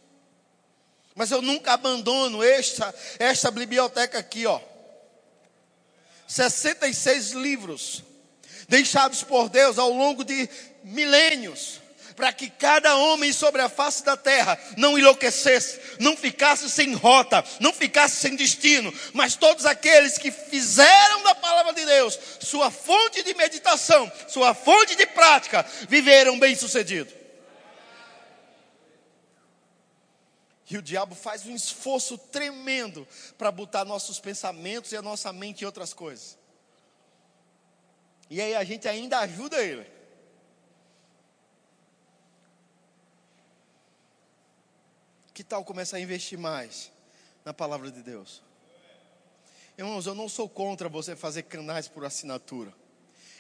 Mas 1.14 1.30
eu 1.30 1.40
nunca 1.40 1.74
abandono 1.74 2.42
esta, 2.42 2.92
esta 3.20 3.52
biblioteca 3.52 4.18
aqui, 4.18 4.48
ó. 4.48 4.60
66 6.30 7.32
livros 7.32 8.04
deixados 8.68 9.24
por 9.24 9.50
Deus 9.50 9.80
ao 9.80 9.90
longo 9.90 10.24
de 10.24 10.48
milênios, 10.84 11.82
para 12.16 12.32
que 12.32 12.52
cada 12.52 12.96
homem 12.98 13.34
sobre 13.34 13.62
a 13.62 13.68
face 13.68 14.06
da 14.06 14.16
terra 14.16 14.60
não 14.78 14.98
enlouquecesse, 14.98 15.80
não 16.00 16.16
ficasse 16.16 16.70
sem 16.70 16.94
rota, 16.94 17.44
não 17.60 17.74
ficasse 17.74 18.18
sem 18.18 18.36
destino, 18.36 18.94
mas 19.12 19.36
todos 19.36 19.66
aqueles 19.66 20.20
que 20.20 20.30
fizeram 20.30 21.24
da 21.24 21.34
palavra 21.34 21.74
de 21.74 21.84
Deus 21.84 22.20
sua 22.42 22.70
fonte 22.70 23.24
de 23.24 23.34
meditação, 23.34 24.12
sua 24.28 24.54
fonte 24.54 24.96
de 24.96 25.08
prática, 25.08 25.66
viveram 25.88 26.38
bem-sucedido. 26.38 27.19
E 30.70 30.78
o 30.78 30.82
diabo 30.82 31.16
faz 31.16 31.46
um 31.48 31.56
esforço 31.56 32.18
tremendo 32.18 33.08
para 33.38 33.52
botar 33.52 33.84
nossos 33.84 34.20
pensamentos 34.20 34.92
e 34.92 34.98
a 34.98 35.02
nossa 35.02 35.34
mente 35.34 35.64
em 35.64 35.66
outras 35.66 35.94
coisas. 35.94 36.38
E 38.30 38.40
aí 38.40 38.54
a 38.54 38.64
gente 38.64 38.88
ainda 38.88 39.20
ajuda 39.20 39.64
ele. 39.64 39.90
Que 45.34 45.44
tal 45.44 45.66
começar 45.66 45.98
a 45.98 46.02
investir 46.02 46.38
mais 46.38 46.92
na 47.44 47.54
palavra 47.54 47.90
de 47.90 48.04
Deus? 48.04 48.44
Irmãos, 49.76 50.06
eu 50.06 50.14
não 50.14 50.30
sou 50.30 50.48
contra 50.48 50.88
você 50.88 51.16
fazer 51.16 51.44
canais 51.44 51.88
por 51.88 52.06
assinatura. 52.06 52.72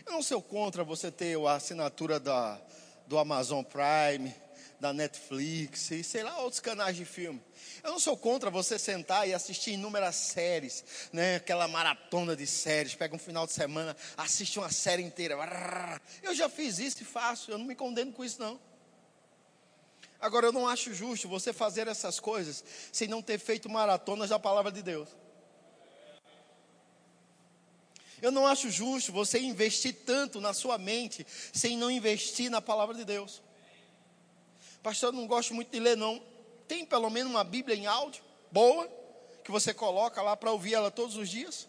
Eu 0.04 0.14
não 0.14 0.24
sou 0.24 0.42
contra 0.42 0.84
você 0.84 1.12
ter 1.12 1.38
a 1.46 1.54
assinatura 1.54 2.20
da, 2.20 2.60
do 3.06 3.20
Amazon 3.20 3.64
Prime, 3.64 4.34
da 4.80 4.94
Netflix 4.94 5.92
e 5.92 6.04
sei 6.04 6.24
lá, 6.24 6.40
outros 6.40 6.60
canais 6.60 6.96
de 6.96 7.06
filme. 7.06 7.42
Eu 7.84 7.92
não 7.92 8.00
sou 8.00 8.16
contra 8.16 8.50
você 8.50 8.80
sentar 8.80 9.28
e 9.28 9.34
assistir 9.34 9.72
inúmeras 9.72 10.16
séries, 10.16 10.84
né? 11.12 11.36
Aquela 11.36 11.68
maratona 11.68 12.36
de 12.36 12.48
séries, 12.48 12.96
pega 12.96 13.16
um 13.16 13.20
final 13.20 13.46
de 13.46 13.54
semana, 13.54 13.96
assiste 14.16 14.58
uma 14.58 14.72
série 14.72 15.04
inteira. 15.04 15.36
Eu 16.24 16.34
já 16.34 16.50
fiz 16.50 16.80
isso 16.80 17.02
e 17.02 17.06
faço, 17.06 17.52
eu 17.52 17.58
não 17.58 17.66
me 17.66 17.76
condeno 17.76 18.12
com 18.12 18.24
isso 18.24 18.40
não. 18.40 18.60
Agora 20.22 20.48
eu 20.48 20.52
não 20.52 20.68
acho 20.68 20.94
justo 20.94 21.30
você 21.30 21.54
fazer 21.54 21.88
essas 21.88 22.20
coisas 22.20 22.64
sem 22.92 23.08
não 23.08 23.22
ter 23.22 23.40
feito 23.40 23.70
maratonas 23.70 24.30
da 24.30 24.40
palavra 24.40 24.72
de 24.72 24.82
Deus. 24.82 25.10
Eu 28.22 28.32
não 28.32 28.46
acho 28.46 28.70
justo 28.70 29.14
você 29.14 29.40
investir 29.40 29.94
tanto 30.06 30.42
na 30.42 30.54
sua 30.54 30.78
mente 30.78 31.26
sem 31.54 31.78
não 31.78 31.90
investir 31.90 32.50
na 32.50 32.62
palavra 32.62 32.94
de 32.94 33.06
Deus. 33.06 33.42
Pastor, 34.82 35.14
eu 35.14 35.20
não 35.20 35.28
gosto 35.28 35.54
muito 35.54 35.72
de 35.72 35.80
ler, 35.80 35.98
não. 35.98 36.22
Tem 36.68 36.86
pelo 36.86 37.10
menos 37.10 37.32
uma 37.32 37.44
Bíblia 37.44 37.76
em 37.76 37.86
áudio, 37.86 38.24
boa, 38.52 38.88
que 39.44 39.52
você 39.52 39.74
coloca 39.74 40.22
lá 40.22 40.38
para 40.38 40.52
ouvir 40.52 40.76
ela 40.76 40.92
todos 40.92 41.16
os 41.18 41.30
dias? 41.30 41.68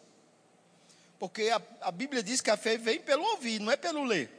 Porque 1.19 1.49
a, 1.49 1.61
a 1.81 1.91
Bíblia 1.91 2.23
diz 2.23 2.41
que 2.41 2.51
a 2.51 2.57
fé 2.57 2.77
vem 2.77 3.01
pelo 3.01 3.25
ouvir, 3.25 3.59
não 3.59 3.73
é 3.73 3.77
pelo 3.77 4.05
ler. 4.05 4.31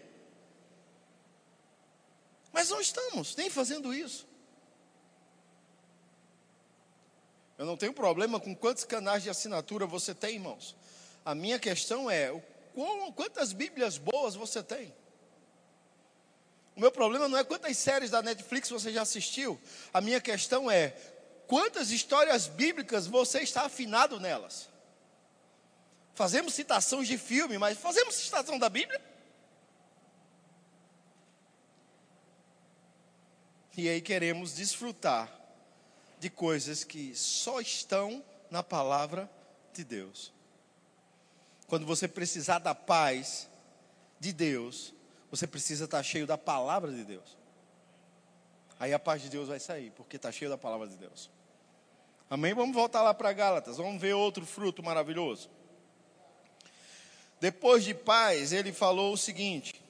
Mas 2.51 2.69
não 2.69 2.81
estamos 2.81 3.35
nem 3.35 3.49
fazendo 3.49 3.93
isso. 3.93 4.27
Eu 7.57 7.65
não 7.65 7.77
tenho 7.77 7.93
problema 7.93 8.39
com 8.39 8.55
quantos 8.55 8.83
canais 8.83 9.23
de 9.23 9.29
assinatura 9.29 9.85
você 9.85 10.15
tem, 10.15 10.35
irmãos. 10.35 10.75
A 11.23 11.35
minha 11.35 11.59
questão 11.59 12.09
é: 12.09 12.31
quantas 13.15 13.53
Bíblias 13.53 13.97
boas 13.97 14.35
você 14.35 14.63
tem? 14.63 14.93
Meu 16.81 16.91
problema 16.91 17.27
não 17.27 17.37
é 17.37 17.43
quantas 17.43 17.77
séries 17.77 18.09
da 18.09 18.23
Netflix 18.23 18.67
você 18.67 18.91
já 18.91 19.03
assistiu. 19.03 19.61
A 19.93 20.01
minha 20.01 20.19
questão 20.19 20.69
é: 20.69 20.89
quantas 21.45 21.91
histórias 21.91 22.47
bíblicas 22.47 23.05
você 23.05 23.41
está 23.41 23.67
afinado 23.67 24.19
nelas? 24.19 24.67
Fazemos 26.15 26.55
citações 26.55 27.07
de 27.07 27.19
filme, 27.19 27.59
mas 27.59 27.77
fazemos 27.77 28.15
citação 28.15 28.57
da 28.57 28.67
Bíblia? 28.67 28.99
E 33.77 33.87
aí 33.87 34.01
queremos 34.01 34.55
desfrutar 34.55 35.31
de 36.17 36.31
coisas 36.31 36.83
que 36.83 37.15
só 37.15 37.61
estão 37.61 38.25
na 38.49 38.63
palavra 38.63 39.29
de 39.71 39.83
Deus. 39.83 40.33
Quando 41.67 41.85
você 41.85 42.07
precisar 42.07 42.57
da 42.57 42.73
paz 42.73 43.47
de 44.19 44.33
Deus, 44.33 44.95
você 45.31 45.47
precisa 45.47 45.85
estar 45.85 46.03
cheio 46.03 46.27
da 46.27 46.37
palavra 46.37 46.91
de 46.91 47.05
Deus. 47.05 47.37
Aí 48.77 48.93
a 48.93 48.99
paz 48.99 49.21
de 49.21 49.29
Deus 49.29 49.47
vai 49.47 49.59
sair, 49.59 49.91
porque 49.91 50.17
está 50.17 50.31
cheio 50.31 50.51
da 50.51 50.57
palavra 50.57 50.87
de 50.87 50.97
Deus. 50.97 51.31
Amém? 52.29 52.53
Vamos 52.53 52.75
voltar 52.75 53.01
lá 53.01 53.13
para 53.13 53.31
Gálatas, 53.31 53.77
vamos 53.77 54.01
ver 54.01 54.13
outro 54.13 54.45
fruto 54.45 54.83
maravilhoso. 54.83 55.49
Depois 57.39 57.83
de 57.83 57.93
paz, 57.93 58.51
ele 58.51 58.73
falou 58.73 59.13
o 59.13 59.17
seguinte: 59.17 59.81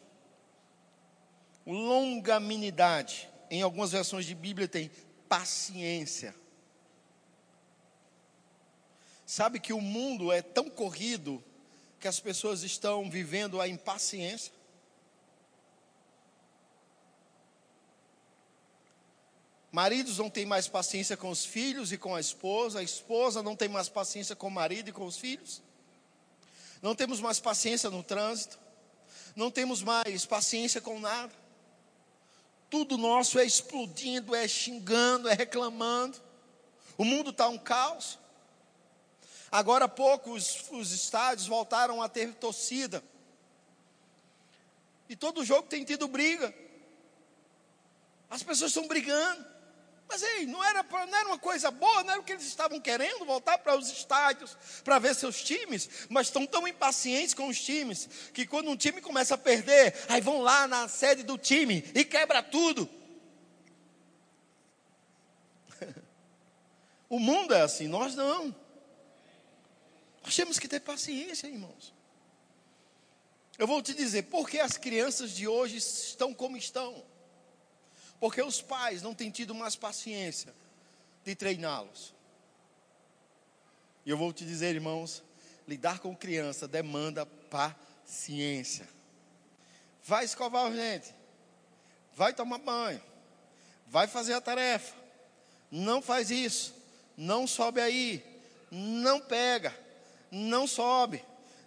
longanimidade. 1.66 3.30
Em 3.50 3.62
algumas 3.62 3.92
versões 3.92 4.26
de 4.26 4.34
Bíblia 4.34 4.68
tem 4.68 4.90
paciência. 5.28 6.34
Sabe 9.26 9.60
que 9.60 9.74
o 9.74 9.82
mundo 9.82 10.32
é 10.32 10.42
tão 10.42 10.70
corrido 10.70 11.44
que 12.00 12.08
as 12.08 12.20
pessoas 12.20 12.64
estão 12.64 13.10
vivendo 13.10 13.60
a 13.60 13.68
impaciência? 13.68 14.54
Maridos 19.72 20.18
não 20.18 20.30
têm 20.30 20.46
mais 20.46 20.68
paciência 20.68 21.16
com 21.16 21.30
os 21.30 21.46
filhos 21.46 21.92
e 21.92 21.98
com 21.98 22.14
a 22.14 22.20
esposa, 22.20 22.80
a 22.80 22.84
esposa 22.84 23.42
não 23.42 23.56
tem 23.56 23.70
mais 23.70 23.88
paciência 23.88 24.36
com 24.36 24.48
o 24.48 24.52
marido 24.52 24.90
e 24.90 24.94
com 24.94 25.06
os 25.06 25.18
filhos. 25.18 25.62
Não 26.82 26.94
temos 26.94 27.22
mais 27.22 27.40
paciência 27.40 27.90
no 27.90 28.04
trânsito, 28.04 28.60
não 29.36 29.50
temos 29.50 29.82
mais 29.82 30.26
paciência 30.26 30.82
com 30.82 31.00
nada 31.00 31.32
tudo 32.72 32.98
nosso 32.98 33.38
é 33.38 33.44
explodindo, 33.44 34.34
é 34.34 34.48
xingando, 34.48 35.28
é 35.28 35.34
reclamando. 35.34 36.18
O 36.98 37.04
mundo 37.04 37.32
está 37.32 37.50
um 37.50 37.58
caos. 37.58 38.18
Agora 39.52 39.86
há 39.86 39.90
pouco 39.90 40.32
os, 40.32 40.70
os 40.72 40.94
estádios 40.94 41.48
voltaram 41.48 42.02
a 42.02 42.08
ter 42.08 42.34
torcida. 42.36 43.04
E 45.10 45.18
todo 45.18 45.44
jogo 45.44 45.68
tem 45.68 45.84
tido 45.84 46.08
briga. 46.08 46.56
As 48.30 48.42
pessoas 48.42 48.72
estão 48.72 48.88
brigando. 48.88 49.46
Mas 50.12 50.24
ei, 50.24 50.46
não 50.46 50.62
era, 50.62 50.84
não 50.84 51.18
era 51.18 51.28
uma 51.30 51.40
coisa 51.40 51.72
boa, 51.72 52.04
não 52.04 52.12
era 52.12 52.20
o 52.20 52.24
que 52.24 52.34
eles 52.34 52.46
estavam 52.46 52.82
querendo, 52.82 53.24
voltar 53.24 53.58
para 53.60 53.78
os 53.78 53.90
estádios 53.90 54.58
para 54.84 55.00
ver 55.00 55.16
seus 55.16 55.42
times, 55.42 55.90
mas 56.10 56.28
estão 56.28 56.46
tão 56.46 56.68
impacientes 56.68 57.34
com 57.34 57.48
os 57.48 57.58
times, 57.58 58.10
que 58.34 58.46
quando 58.46 58.70
um 58.70 58.76
time 58.76 59.00
começa 59.00 59.36
a 59.36 59.38
perder, 59.38 59.96
aí 60.10 60.20
vão 60.20 60.42
lá 60.42 60.68
na 60.68 60.90
sede 60.90 61.24
do 61.24 61.38
time 61.38 61.90
e 61.96 62.04
quebra 62.04 62.44
tudo. 62.44 62.90
o 67.08 67.18
mundo 67.18 67.54
é 67.54 67.62
assim, 67.62 67.88
nós 67.88 68.14
não. 68.14 68.54
Nós 70.26 70.36
temos 70.36 70.60
que 70.60 70.68
ter 70.68 70.82
paciência, 70.82 71.48
irmãos. 71.48 71.94
Eu 73.58 73.66
vou 73.66 73.82
te 73.82 73.94
dizer, 73.94 74.24
por 74.24 74.50
que 74.50 74.60
as 74.60 74.76
crianças 74.76 75.32
de 75.32 75.48
hoje 75.48 75.78
estão 75.78 76.34
como 76.34 76.58
estão? 76.58 77.02
Porque 78.22 78.40
os 78.40 78.62
pais 78.62 79.02
não 79.02 79.16
têm 79.16 79.32
tido 79.32 79.56
mais 79.56 79.76
paciência 79.76 80.54
de 81.26 81.34
treiná-los. 81.36 82.14
E 84.06 84.12
eu 84.12 84.18
vou 84.18 84.32
te 84.32 84.46
dizer, 84.46 84.76
irmãos, 84.76 85.24
lidar 85.68 85.98
com 85.98 86.16
criança 86.16 86.68
demanda 86.68 87.26
paciência. 87.26 88.88
Vai 90.04 90.24
escovar 90.24 90.68
o 90.68 90.70
dente, 90.72 91.16
vai 92.14 92.32
tomar 92.32 92.60
banho, 92.60 93.02
vai 93.88 94.06
fazer 94.08 94.34
a 94.34 94.42
tarefa. 94.42 94.96
Não 95.72 96.00
faz 96.00 96.30
isso, 96.30 96.76
não 97.18 97.48
sobe 97.48 97.82
aí, 97.82 98.24
não 98.70 99.20
pega, 99.20 99.76
não 100.30 100.68
sobe, 100.68 101.26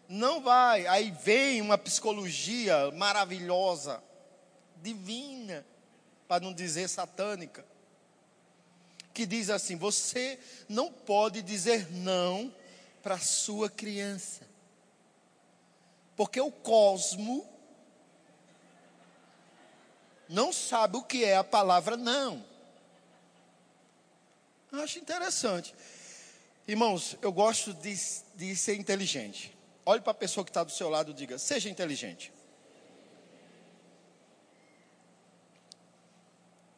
não 0.09 0.41
vai. 0.41 0.87
Aí 0.87 1.11
vem 1.11 1.61
uma 1.61 1.77
psicologia 1.77 2.93
maravilhosa, 2.93 4.01
divina 4.81 5.67
para 6.27 6.43
não 6.45 6.53
dizer 6.53 6.89
satânica, 6.89 7.65
que 9.13 9.27
diz 9.27 9.51
assim: 9.51 9.77
você 9.77 10.39
não 10.69 10.93
pode 10.93 11.43
dizer 11.43 11.91
não 11.93 12.53
para 13.03 13.19
sua 13.19 13.71
criança, 13.71 14.43
porque 16.17 16.41
o 16.41 16.51
cosmo 16.51 17.49
não 20.29 20.53
sabe 20.53 20.97
o 20.97 21.03
que 21.03 21.25
é 21.25 21.37
a 21.37 21.45
palavra 21.45 21.97
não. 21.97 22.45
Acho 24.73 24.99
interessante. 24.99 25.75
Irmãos, 26.67 27.17
eu 27.23 27.31
gosto 27.31 27.73
de, 27.75 27.95
de 28.35 28.57
ser 28.57 28.75
inteligente. 28.77 29.57
Olhe 29.87 30.01
para 30.01 30.13
a 30.13 30.15
pessoa 30.15 30.43
que 30.43 30.51
está 30.51 30.65
do 30.65 30.73
seu 30.73 30.89
lado 30.89 31.11
e 31.11 31.15
diga: 31.15 31.39
seja 31.39 31.69
inteligente. 31.69 32.33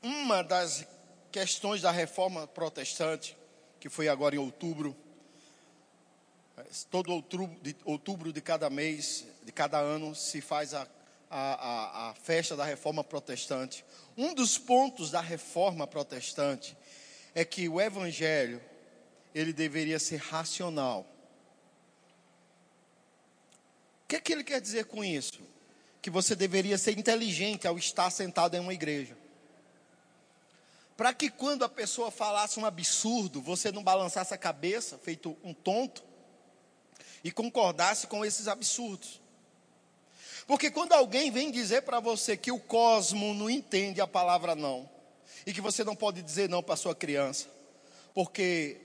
Uma 0.02 0.42
das 0.42 0.86
questões 1.30 1.82
da 1.82 1.90
reforma 1.90 2.46
protestante, 2.46 3.36
que 3.78 3.88
foi 3.88 4.08
agora 4.08 4.34
em 4.34 4.38
outubro, 4.38 4.96
todo 6.90 7.12
outubro 7.12 7.54
de, 7.60 7.76
outubro 7.84 8.32
de 8.32 8.40
cada 8.40 8.70
mês, 8.70 9.26
de 9.42 9.52
cada 9.52 9.78
ano, 9.78 10.14
se 10.14 10.40
faz 10.40 10.72
a, 10.74 10.86
a, 11.30 12.08
a, 12.08 12.10
a 12.10 12.14
festa 12.14 12.56
da 12.56 12.64
reforma 12.64 13.04
protestante. 13.04 13.84
Um 14.16 14.34
dos 14.34 14.56
pontos 14.56 15.10
da 15.10 15.20
reforma 15.20 15.86
protestante 15.86 16.76
é 17.34 17.44
que 17.44 17.68
o 17.68 17.80
evangelho, 17.80 18.62
ele 19.34 19.52
deveria 19.52 19.98
ser 19.98 20.16
racional. 20.16 21.00
O 24.04 24.08
que, 24.08 24.16
é 24.16 24.20
que 24.20 24.32
ele 24.32 24.44
quer 24.44 24.60
dizer 24.60 24.86
com 24.86 25.04
isso? 25.04 25.42
Que 26.00 26.08
você 26.08 26.34
deveria 26.34 26.78
ser 26.78 26.96
inteligente 26.96 27.66
ao 27.66 27.76
estar 27.76 28.08
sentado 28.08 28.54
em 28.56 28.60
uma 28.60 28.72
igreja 28.72 29.25
para 30.96 31.12
que 31.12 31.28
quando 31.28 31.64
a 31.64 31.68
pessoa 31.68 32.10
falasse 32.10 32.58
um 32.58 32.64
absurdo, 32.64 33.42
você 33.42 33.70
não 33.70 33.82
balançasse 33.82 34.32
a 34.32 34.38
cabeça, 34.38 34.96
feito 34.98 35.36
um 35.44 35.52
tonto, 35.52 36.02
e 37.22 37.30
concordasse 37.30 38.06
com 38.06 38.24
esses 38.24 38.48
absurdos. 38.48 39.20
Porque 40.46 40.70
quando 40.70 40.92
alguém 40.92 41.30
vem 41.30 41.50
dizer 41.50 41.82
para 41.82 42.00
você 42.00 42.36
que 42.36 42.52
o 42.52 42.58
cosmo 42.58 43.34
não 43.34 43.50
entende 43.50 44.00
a 44.00 44.06
palavra 44.06 44.54
não, 44.54 44.88
e 45.44 45.52
que 45.52 45.60
você 45.60 45.84
não 45.84 45.94
pode 45.94 46.22
dizer 46.22 46.48
não 46.48 46.62
para 46.62 46.76
sua 46.76 46.94
criança, 46.94 47.48
porque 48.14 48.80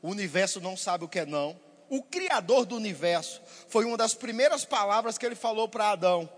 o 0.00 0.08
universo 0.08 0.60
não 0.60 0.76
sabe 0.76 1.04
o 1.04 1.08
que 1.08 1.18
é 1.18 1.26
não, 1.26 1.60
o 1.90 2.02
criador 2.02 2.64
do 2.64 2.76
universo 2.76 3.42
foi 3.68 3.84
uma 3.84 3.96
das 3.96 4.14
primeiras 4.14 4.64
palavras 4.64 5.18
que 5.18 5.26
ele 5.26 5.34
falou 5.34 5.68
para 5.68 5.90
Adão. 5.90 6.28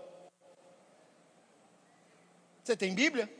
Você 2.63 2.75
tem 2.75 2.93
Bíblia? 2.93 3.36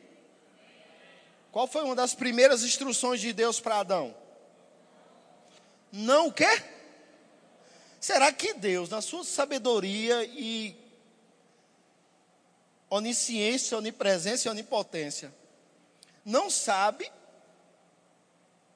Qual 1.51 1.67
foi 1.67 1.83
uma 1.83 1.95
das 1.95 2.13
primeiras 2.13 2.63
instruções 2.63 3.21
de 3.21 3.33
Deus 3.33 3.59
para 3.59 3.79
Adão? 3.79 4.15
Não 5.91 6.27
o 6.27 6.33
quê? 6.33 6.63
Será 7.99 8.31
que 8.31 8.53
Deus, 8.53 8.89
na 8.89 9.01
sua 9.01 9.23
sabedoria 9.23 10.23
e 10.25 10.75
onisciência, 12.89 13.77
onipresença 13.77 14.47
e 14.47 14.51
onipotência, 14.51 15.33
não 16.23 16.49
sabe, 16.49 17.11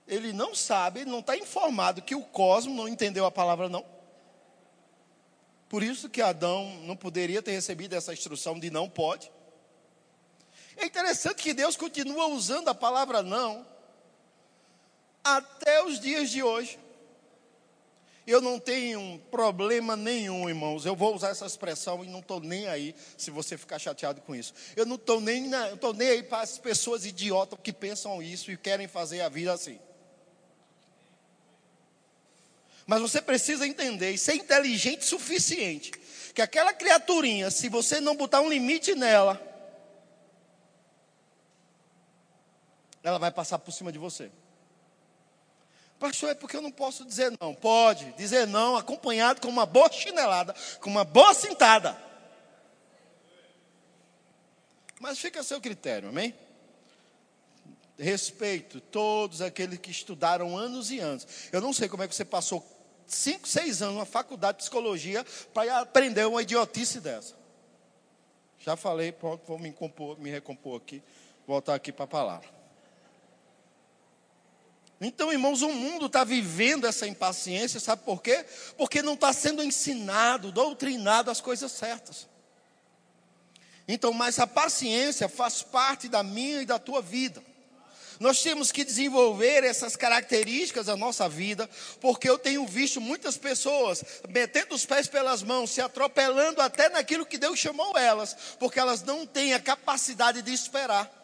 ele 0.08 0.34
não 0.34 0.56
sabe, 0.56 1.06
não 1.06 1.20
está 1.20 1.38
informado 1.38 2.02
que 2.02 2.16
o 2.16 2.24
cosmo 2.24 2.74
não 2.74 2.88
entendeu 2.88 3.26
a 3.26 3.32
palavra 3.32 3.70
não? 3.70 3.86
Por 5.70 5.84
isso 5.84 6.10
que 6.10 6.22
Adão 6.22 6.66
não 6.84 6.98
poderia 6.98 7.42
ter 7.42 7.52
recebido 7.52 7.94
essa 7.94 8.12
instrução 8.12 8.60
de 8.60 8.70
não 8.70 8.90
pode. 8.90 9.32
É 10.78 10.86
interessante 10.86 11.44
que 11.44 11.54
Deus 11.54 11.76
continua 11.76 12.28
usando 12.28 12.70
a 12.70 12.76
palavra 12.76 13.22
não 13.22 13.66
até 15.24 15.84
os 15.84 16.00
dias 16.00 16.30
de 16.30 16.42
hoje. 16.42 16.80
Eu 18.26 18.40
não 18.40 18.60
tenho 18.60 19.20
problema 19.32 19.96
nenhum, 19.96 20.48
irmãos. 20.48 20.86
Eu 20.86 20.96
vou 20.96 21.16
usar 21.16 21.30
essa 21.30 21.46
expressão 21.46 22.04
e 22.04 22.08
não 22.08 22.20
estou 22.20 22.40
nem 22.40 22.68
aí 22.68 22.96
se 23.18 23.32
você 23.32 23.58
ficar 23.58 23.80
chateado 23.80 24.22
com 24.22 24.36
isso. 24.36 24.54
Eu 24.76 24.86
não 24.86 24.96
estou 24.96 25.20
nem, 25.20 25.50
nem 25.50 26.10
aí 26.10 26.24
para 26.24 26.42
as 26.42 26.58
pessoas 26.58 27.06
idiotas 27.06 27.60
que 27.62 27.74
pensam 27.74 28.22
isso 28.22 28.52
e 28.52 28.58
querem 28.58 28.88
fazer 28.88 29.22
a 29.22 29.30
vida 29.30 29.52
assim. 29.52 29.80
Mas 32.86 33.02
você 33.02 33.22
precisa 33.22 33.68
entender 33.68 34.12
e 34.12 34.18
ser 34.18 34.36
inteligente 34.36 35.02
o 35.02 35.06
suficiente 35.06 35.92
que 36.34 36.42
aquela 36.42 36.74
criaturinha, 36.74 37.52
se 37.52 37.68
você 37.68 38.00
não 38.00 38.16
botar 38.16 38.42
um 38.42 38.50
limite 38.50 38.96
nela, 38.96 39.51
ela 43.04 43.18
vai 43.18 43.32
passar 43.32 43.60
por 43.60 43.72
cima 43.72 43.92
de 43.92 43.98
você. 43.98 44.32
Pastor, 46.02 46.32
é 46.32 46.34
porque 46.34 46.58
eu 46.58 46.64
não 46.64 46.72
posso 46.72 47.06
dizer 47.06 47.32
não. 47.40 47.54
Pode 47.54 48.12
dizer 48.14 48.48
não, 48.48 48.76
acompanhado 48.76 49.40
com 49.40 49.48
uma 49.48 49.68
boa 49.68 49.92
chinelada, 49.92 50.56
com 50.80 50.90
uma 50.90 51.04
boa 51.04 51.32
cintada. 51.34 51.96
Mas 55.00 55.20
fica 55.20 55.42
a 55.42 55.44
seu 55.44 55.62
critério, 55.62 56.10
amém? 56.10 56.34
Respeito 58.00 58.82
todos 58.82 59.42
aqueles 59.42 59.78
que 59.78 59.92
estudaram 59.92 60.58
anos 60.58 60.90
e 60.90 61.00
anos. 61.00 61.28
Eu 61.52 61.62
não 61.62 61.72
sei 61.72 61.88
como 61.88 62.02
é 62.02 62.08
que 62.08 62.16
você 62.16 62.26
passou 62.26 62.66
cinco, 63.06 63.48
seis 63.48 63.82
anos 63.84 63.98
na 63.98 64.06
faculdade 64.06 64.58
de 64.58 64.64
psicologia 64.64 65.24
para 65.54 65.82
aprender 65.82 66.26
uma 66.26 66.42
idiotice 66.42 67.00
dessa. 67.00 67.36
Já 68.58 68.76
falei, 68.76 69.12
pronto, 69.12 69.44
vou 69.46 69.60
me, 69.60 69.72
compor, 69.72 70.20
me 70.20 70.30
recompor 70.30 70.78
aqui, 70.78 71.04
voltar 71.46 71.76
aqui 71.76 71.92
para 71.92 72.06
a 72.06 72.08
palavra. 72.08 72.61
Então, 75.04 75.32
irmãos, 75.32 75.64
o 75.64 75.70
mundo 75.70 76.06
está 76.06 76.24
vivendo 76.24 76.86
essa 76.86 77.08
impaciência, 77.08 77.80
sabe 77.80 78.04
por 78.04 78.22
quê? 78.22 78.46
Porque 78.78 79.02
não 79.02 79.16
está 79.16 79.34
sendo 79.34 79.64
ensinado, 79.64 80.52
doutrinado 80.52 81.32
as 81.32 81.42
coisas 81.42 81.72
certas. 81.72 82.30
Então, 83.88 84.14
mas 84.14 84.38
a 84.38 84.46
paciência 84.46 85.28
faz 85.28 85.64
parte 85.64 86.08
da 86.08 86.22
minha 86.22 86.62
e 86.62 86.68
da 86.68 86.78
tua 86.78 87.02
vida. 87.02 87.44
Nós 88.20 88.44
temos 88.44 88.72
que 88.72 88.84
desenvolver 88.84 89.64
essas 89.64 89.96
características 89.96 90.86
da 90.86 90.96
nossa 90.96 91.28
vida, 91.28 91.68
porque 92.00 92.30
eu 92.30 92.38
tenho 92.38 92.64
visto 92.68 93.02
muitas 93.02 93.36
pessoas 93.36 94.04
metendo 94.30 94.76
os 94.76 94.86
pés 94.86 95.08
pelas 95.08 95.42
mãos, 95.42 95.72
se 95.72 95.82
atropelando 95.82 96.62
até 96.62 96.90
naquilo 96.90 97.26
que 97.26 97.40
Deus 97.40 97.58
chamou 97.58 97.98
elas, 97.98 98.38
porque 98.60 98.80
elas 98.80 99.02
não 99.02 99.26
têm 99.26 99.56
a 99.56 99.60
capacidade 99.60 100.44
de 100.44 100.54
esperar. 100.54 101.21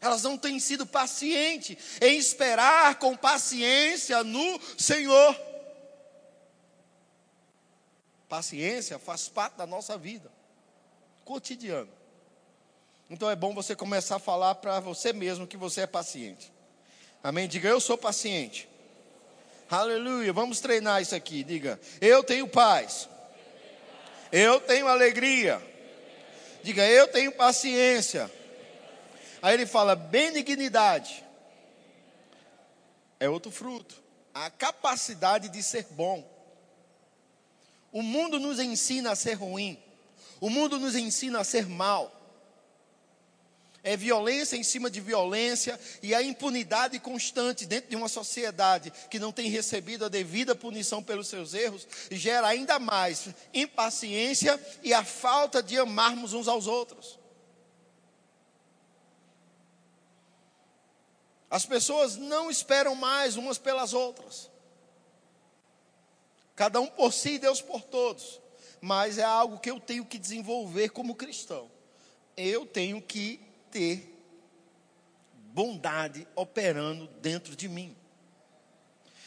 Elas 0.00 0.22
não 0.22 0.36
têm 0.36 0.60
sido 0.60 0.86
pacientes 0.86 1.76
em 2.00 2.18
esperar 2.18 2.98
com 2.98 3.16
paciência 3.16 4.22
no 4.22 4.60
Senhor. 4.78 5.36
Paciência 8.28 8.98
faz 8.98 9.28
parte 9.28 9.56
da 9.56 9.66
nossa 9.66 9.96
vida, 9.96 10.30
cotidiano. 11.24 11.88
Então 13.08 13.30
é 13.30 13.36
bom 13.36 13.54
você 13.54 13.76
começar 13.76 14.16
a 14.16 14.20
falar 14.20 14.56
para 14.56 14.80
você 14.80 15.12
mesmo 15.12 15.46
que 15.46 15.56
você 15.56 15.82
é 15.82 15.86
paciente. 15.86 16.52
Amém? 17.22 17.48
Diga, 17.48 17.68
eu 17.68 17.80
sou 17.80 17.96
paciente. 17.96 18.68
Aleluia. 19.70 20.32
Vamos 20.32 20.60
treinar 20.60 21.02
isso 21.02 21.14
aqui. 21.14 21.42
Diga, 21.42 21.80
eu 22.00 22.22
tenho 22.22 22.46
paz. 22.48 23.08
Eu 24.30 24.60
tenho 24.60 24.88
alegria. 24.88 25.62
Diga, 26.62 26.84
eu 26.86 27.08
tenho 27.08 27.32
paciência. 27.32 28.30
Aí 29.42 29.54
ele 29.54 29.66
fala 29.66 29.94
benignidade. 29.94 31.24
É 33.18 33.28
outro 33.28 33.50
fruto. 33.50 34.02
A 34.34 34.50
capacidade 34.50 35.48
de 35.48 35.62
ser 35.62 35.86
bom. 35.90 36.28
O 37.92 38.02
mundo 38.02 38.38
nos 38.38 38.58
ensina 38.58 39.12
a 39.12 39.16
ser 39.16 39.34
ruim. 39.34 39.78
O 40.40 40.50
mundo 40.50 40.78
nos 40.78 40.94
ensina 40.94 41.40
a 41.40 41.44
ser 41.44 41.66
mal. 41.66 42.12
É 43.82 43.96
violência 43.96 44.56
em 44.56 44.64
cima 44.64 44.90
de 44.90 45.00
violência 45.00 45.78
e 46.02 46.12
a 46.12 46.20
impunidade 46.20 46.98
constante 46.98 47.64
dentro 47.64 47.88
de 47.88 47.94
uma 47.94 48.08
sociedade 48.08 48.92
que 49.08 49.20
não 49.20 49.30
tem 49.30 49.48
recebido 49.48 50.04
a 50.04 50.08
devida 50.08 50.56
punição 50.56 51.00
pelos 51.00 51.28
seus 51.28 51.54
erros 51.54 51.86
gera 52.10 52.48
ainda 52.48 52.80
mais 52.80 53.28
impaciência 53.54 54.60
e 54.82 54.92
a 54.92 55.04
falta 55.04 55.62
de 55.62 55.78
amarmos 55.78 56.32
uns 56.32 56.48
aos 56.48 56.66
outros. 56.66 57.16
As 61.50 61.64
pessoas 61.64 62.16
não 62.16 62.50
esperam 62.50 62.94
mais 62.94 63.36
umas 63.36 63.58
pelas 63.58 63.92
outras. 63.92 64.50
Cada 66.54 66.80
um 66.80 66.86
por 66.86 67.12
si, 67.12 67.38
Deus 67.38 67.60
por 67.60 67.82
todos. 67.82 68.40
Mas 68.80 69.18
é 69.18 69.24
algo 69.24 69.58
que 69.58 69.70
eu 69.70 69.78
tenho 69.78 70.04
que 70.04 70.18
desenvolver 70.18 70.90
como 70.90 71.14
cristão. 71.14 71.70
Eu 72.36 72.66
tenho 72.66 73.00
que 73.00 73.40
ter 73.70 74.12
bondade 75.56 76.26
operando 76.34 77.06
dentro 77.20 77.54
de 77.54 77.68
mim. 77.68 77.96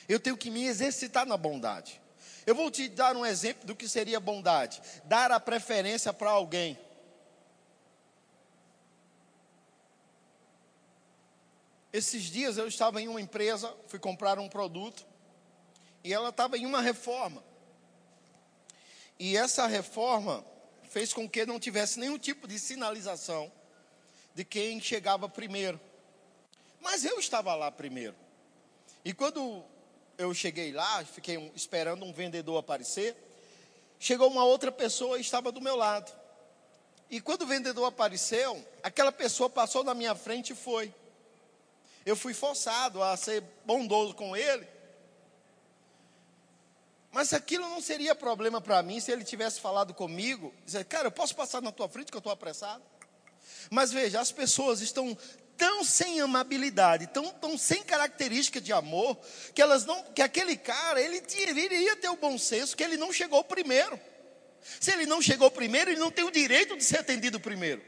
Eu 0.08 0.19
tenho 0.19 0.38
que 0.38 0.49
me 0.49 0.65
exercitar 0.65 1.25
na 1.25 1.38
bondade. 1.38 2.01
Eu 2.45 2.55
vou 2.55 2.71
te 2.71 2.88
dar 2.89 3.15
um 3.15 3.25
exemplo 3.25 3.65
do 3.65 3.75
que 3.75 3.88
seria 3.88 4.19
bondade: 4.19 4.82
dar 5.05 5.32
a 5.32 5.39
preferência 5.39 6.12
para 6.12 6.32
alguém. 6.32 6.77
Esses 11.91 12.23
dias 12.23 12.58
eu 12.58 12.67
estava 12.67 13.02
em 13.02 13.08
uma 13.08 13.19
empresa, 13.19 13.75
fui 13.88 13.97
comprar 13.97 14.38
um 14.38 14.47
produto, 14.47 15.06
e 16.04 16.13
ela 16.13 16.30
estava 16.30 16.58
em 16.58 16.65
uma 16.65 16.82
reforma. 16.82 17.43
E 19.17 19.36
essa 19.36 19.65
reforma 19.67 20.45
fez 20.89 21.13
com 21.13 21.28
que 21.28 21.45
não 21.45 21.60
tivesse 21.60 21.99
nenhum 21.99 22.17
tipo 22.17 22.47
de 22.47 22.58
sinalização 22.60 23.52
de 24.34 24.45
quem 24.45 24.80
chegava 24.80 25.28
primeiro. 25.28 25.80
Mas 26.80 27.04
eu 27.04 27.19
estava 27.19 27.54
lá 27.56 27.71
primeiro. 27.71 28.15
E 29.04 29.13
quando 29.13 29.63
eu 30.17 30.34
cheguei 30.34 30.71
lá, 30.71 31.04
fiquei 31.04 31.52
esperando 31.56 32.06
um 32.06 32.13
vendedor 32.13 32.58
aparecer, 32.58 33.15
chegou 33.99 34.30
uma 34.30 34.45
outra 34.45 34.71
pessoa 34.71 35.17
e 35.17 35.21
estava 35.21 35.52
do 35.52 35.60
meu 35.60 35.75
lado. 35.75 36.12
E 37.10 37.19
quando 37.19 37.41
o 37.41 37.47
vendedor 37.47 37.86
apareceu, 37.86 38.63
aquela 38.84 39.12
pessoa 39.12 39.49
passou 39.49 39.84
na 39.84 39.95
minha 39.95 40.13
frente 40.13 40.54
e 40.54 40.56
foi 40.56 40.93
eu 42.05 42.15
fui 42.15 42.33
forçado 42.33 43.03
a 43.03 43.15
ser 43.17 43.43
bondoso 43.65 44.13
com 44.13 44.35
ele. 44.35 44.67
Mas 47.12 47.33
aquilo 47.33 47.67
não 47.67 47.81
seria 47.81 48.13
problema 48.13 48.62
para 48.62 48.81
mim 48.83 48.99
se 48.99 49.12
ele 49.12 49.23
tivesse 49.23 49.59
falado 49.59 49.93
comigo, 49.93 50.53
dizer, 50.65 50.85
cara, 50.85 51.07
eu 51.07 51.12
posso 51.12 51.35
passar 51.35 51.62
na 51.62 51.71
tua 51.71 51.89
frente 51.89 52.12
que 52.12 52.17
eu 52.17 52.19
estou 52.19 52.31
apressado. 52.31 52.83
Mas 53.69 53.91
veja, 53.91 54.19
as 54.19 54.31
pessoas 54.31 54.79
estão 54.81 55.17
tão 55.57 55.83
sem 55.83 56.21
amabilidade, 56.21 57.07
tão, 57.07 57.29
tão 57.29 57.57
sem 57.57 57.83
característica 57.83 58.62
de 58.62 58.71
amor, 58.71 59.17
que 59.53 59.62
elas 59.62 59.85
não, 59.85 60.01
que 60.03 60.21
aquele 60.21 60.55
cara, 60.55 61.01
ele 61.01 61.19
deveria 61.19 61.95
ter 61.97 62.09
o 62.09 62.15
bom 62.15 62.38
senso 62.38 62.77
que 62.77 62.83
ele 62.83 62.95
não 62.95 63.12
chegou 63.12 63.43
primeiro. 63.43 63.99
Se 64.79 64.91
ele 64.91 65.05
não 65.05 65.21
chegou 65.21 65.49
primeiro, 65.49 65.91
ele 65.91 65.99
não 65.99 66.12
tem 66.12 66.23
o 66.23 66.31
direito 66.31 66.77
de 66.77 66.83
ser 66.83 66.99
atendido 66.99 67.39
primeiro. 67.39 67.83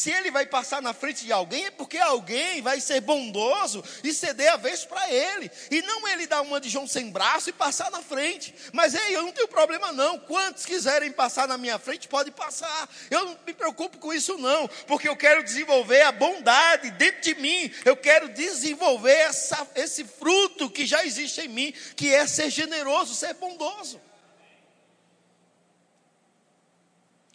Se 0.00 0.10
ele 0.10 0.30
vai 0.30 0.46
passar 0.46 0.80
na 0.80 0.94
frente 0.94 1.26
de 1.26 1.30
alguém, 1.30 1.66
é 1.66 1.70
porque 1.70 1.98
alguém 1.98 2.62
vai 2.62 2.80
ser 2.80 3.02
bondoso 3.02 3.84
e 4.02 4.14
ceder 4.14 4.50
a 4.50 4.56
vez 4.56 4.82
para 4.82 5.12
ele. 5.12 5.50
E 5.70 5.82
não 5.82 6.08
ele 6.08 6.26
dar 6.26 6.40
uma 6.40 6.58
de 6.58 6.70
João 6.70 6.86
sem 6.86 7.10
braço 7.10 7.50
e 7.50 7.52
passar 7.52 7.90
na 7.90 8.00
frente. 8.00 8.54
Mas 8.72 8.94
ei, 8.94 9.14
eu 9.14 9.20
não 9.20 9.30
tenho 9.30 9.46
problema 9.46 9.92
não. 9.92 10.18
Quantos 10.18 10.64
quiserem 10.64 11.12
passar 11.12 11.46
na 11.46 11.58
minha 11.58 11.78
frente, 11.78 12.08
pode 12.08 12.30
passar. 12.30 12.88
Eu 13.10 13.26
não 13.26 13.38
me 13.46 13.52
preocupo 13.52 13.98
com 13.98 14.10
isso 14.10 14.38
não. 14.38 14.66
Porque 14.86 15.06
eu 15.06 15.14
quero 15.14 15.44
desenvolver 15.44 16.00
a 16.00 16.12
bondade 16.12 16.92
dentro 16.92 17.20
de 17.20 17.34
mim. 17.34 17.70
Eu 17.84 17.94
quero 17.94 18.30
desenvolver 18.30 19.12
essa, 19.12 19.68
esse 19.74 20.02
fruto 20.02 20.70
que 20.70 20.86
já 20.86 21.04
existe 21.04 21.42
em 21.42 21.48
mim, 21.48 21.74
que 21.94 22.08
é 22.08 22.26
ser 22.26 22.48
generoso, 22.48 23.14
ser 23.14 23.34
bondoso. 23.34 24.00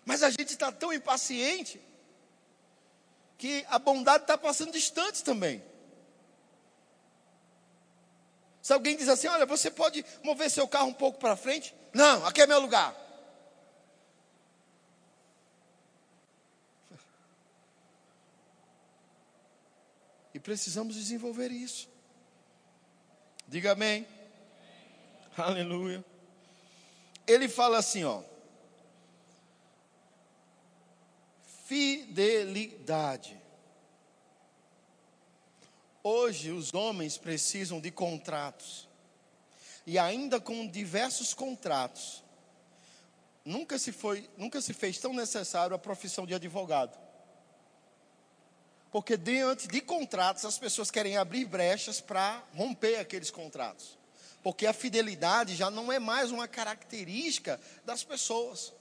Mas 0.04 0.24
a 0.24 0.32
gente 0.32 0.54
está 0.54 0.72
tão 0.72 0.92
impaciente 0.92 1.80
que 3.38 3.66
a 3.70 3.78
bondade 3.80 4.24
está 4.24 4.38
passando 4.38 4.72
distante 4.72 5.24
também. 5.24 5.64
Se 8.62 8.74
alguém 8.74 8.96
diz 8.98 9.08
assim, 9.08 9.28
olha, 9.28 9.46
você 9.46 9.70
pode 9.70 10.04
mover 10.24 10.50
seu 10.50 10.68
carro 10.68 10.88
um 10.88 10.94
pouco 10.94 11.20
para 11.20 11.36
frente? 11.36 11.76
Não, 11.94 12.26
aqui 12.26 12.42
é 12.42 12.48
meu 12.48 12.60
lugar. 12.60 12.96
E 20.34 20.40
precisamos 20.40 20.96
desenvolver 20.96 21.52
isso. 21.52 21.88
Diga 23.48 23.74
amém. 23.74 24.08
Aleluia. 25.38 26.04
Ele 27.28 27.48
fala 27.48 27.78
assim, 27.78 28.04
ó. 28.04 28.22
Fidelidade. 31.66 33.40
Hoje 36.04 36.52
os 36.52 36.74
homens 36.74 37.18
precisam 37.18 37.82
de 37.82 37.92
contratos. 37.92 38.88
e 39.88 40.00
ainda 40.00 40.40
com 40.40 40.68
diversos 40.68 41.32
contratos, 41.32 42.24
nunca 43.44 43.78
se, 43.78 43.92
foi, 43.92 44.28
nunca 44.36 44.60
se 44.60 44.74
fez 44.74 44.98
tão 44.98 45.14
necessário 45.14 45.76
a 45.76 45.80
profissão 45.80 46.26
de 46.26 46.34
advogado. 46.34 46.98
Porque 48.92 49.16
diante 49.16 49.68
de 49.68 49.82
contratos, 49.82 50.44
as 50.44 50.58
pessoas 50.58 50.90
querem 50.90 51.18
abrir 51.18 51.46
brechas 51.46 52.02
para 52.02 52.44
romper 52.56 52.98
aqueles 52.98 53.30
contratos. 53.30 53.98
Porque 54.42 54.66
a 54.66 54.74
fidelidade 54.74 55.56
já 55.56 55.70
não 55.70 55.92
é 55.92 56.00
mais 56.00 56.32
uma 56.32 56.48
característica 56.48 57.60
das 57.84 58.04
pessoas. 58.04 58.74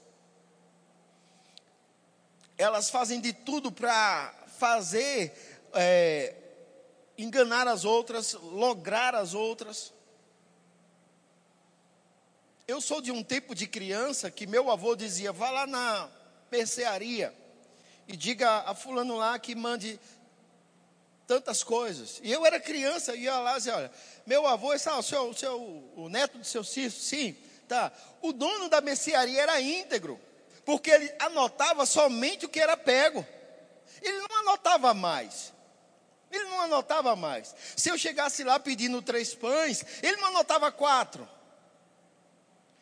Elas 2.57 2.89
fazem 2.89 3.19
de 3.19 3.33
tudo 3.33 3.71
para 3.71 4.33
fazer, 4.57 5.33
é, 5.73 6.35
enganar 7.17 7.67
as 7.67 7.83
outras, 7.83 8.33
lograr 8.33 9.13
as 9.13 9.33
outras. 9.33 9.93
Eu 12.67 12.79
sou 12.81 13.01
de 13.01 13.11
um 13.11 13.23
tempo 13.23 13.53
de 13.53 13.67
criança 13.67 14.31
que 14.31 14.47
meu 14.47 14.71
avô 14.71 14.95
dizia: 14.95 15.31
vá 15.31 15.51
lá 15.51 15.67
na 15.67 16.09
mercearia 16.51 17.33
e 18.07 18.15
diga 18.15 18.59
a 18.61 18.73
fulano 18.73 19.17
lá 19.17 19.37
que 19.37 19.53
mande 19.53 19.99
tantas 21.27 21.63
coisas. 21.63 22.19
E 22.23 22.31
eu 22.31 22.45
era 22.45 22.59
criança, 22.59 23.15
ia 23.15 23.37
lá 23.39 23.53
e 23.53 23.57
dizia: 23.57 23.75
olha, 23.75 23.91
meu 24.25 24.47
avô, 24.47 24.73
esse, 24.73 24.87
ah, 24.89 24.97
o, 24.97 25.03
seu, 25.03 25.29
o, 25.29 25.33
seu, 25.33 25.91
o 25.95 26.09
neto 26.09 26.37
do 26.37 26.45
seu 26.45 26.63
Cício, 26.63 27.01
sim, 27.01 27.35
tá. 27.67 27.91
O 28.21 28.31
dono 28.31 28.69
da 28.69 28.81
mercearia 28.81 29.41
era 29.41 29.61
íntegro, 29.61 30.19
porque 30.65 30.89
ele 30.89 31.13
anotava 31.19 31.85
somente 31.85 32.45
o 32.45 32.49
que 32.49 32.59
era 32.59 32.75
pego. 32.75 33.25
Ele 34.01 34.17
não 34.27 34.39
anotava 34.39 34.93
mais. 34.93 35.53
Ele 36.31 36.43
não 36.45 36.61
anotava 36.61 37.15
mais. 37.15 37.55
Se 37.77 37.89
eu 37.89 37.97
chegasse 37.97 38.43
lá 38.43 38.59
pedindo 38.59 39.01
três 39.01 39.33
pães, 39.33 39.85
ele 40.01 40.17
não 40.17 40.29
anotava 40.29 40.71
quatro. 40.71 41.27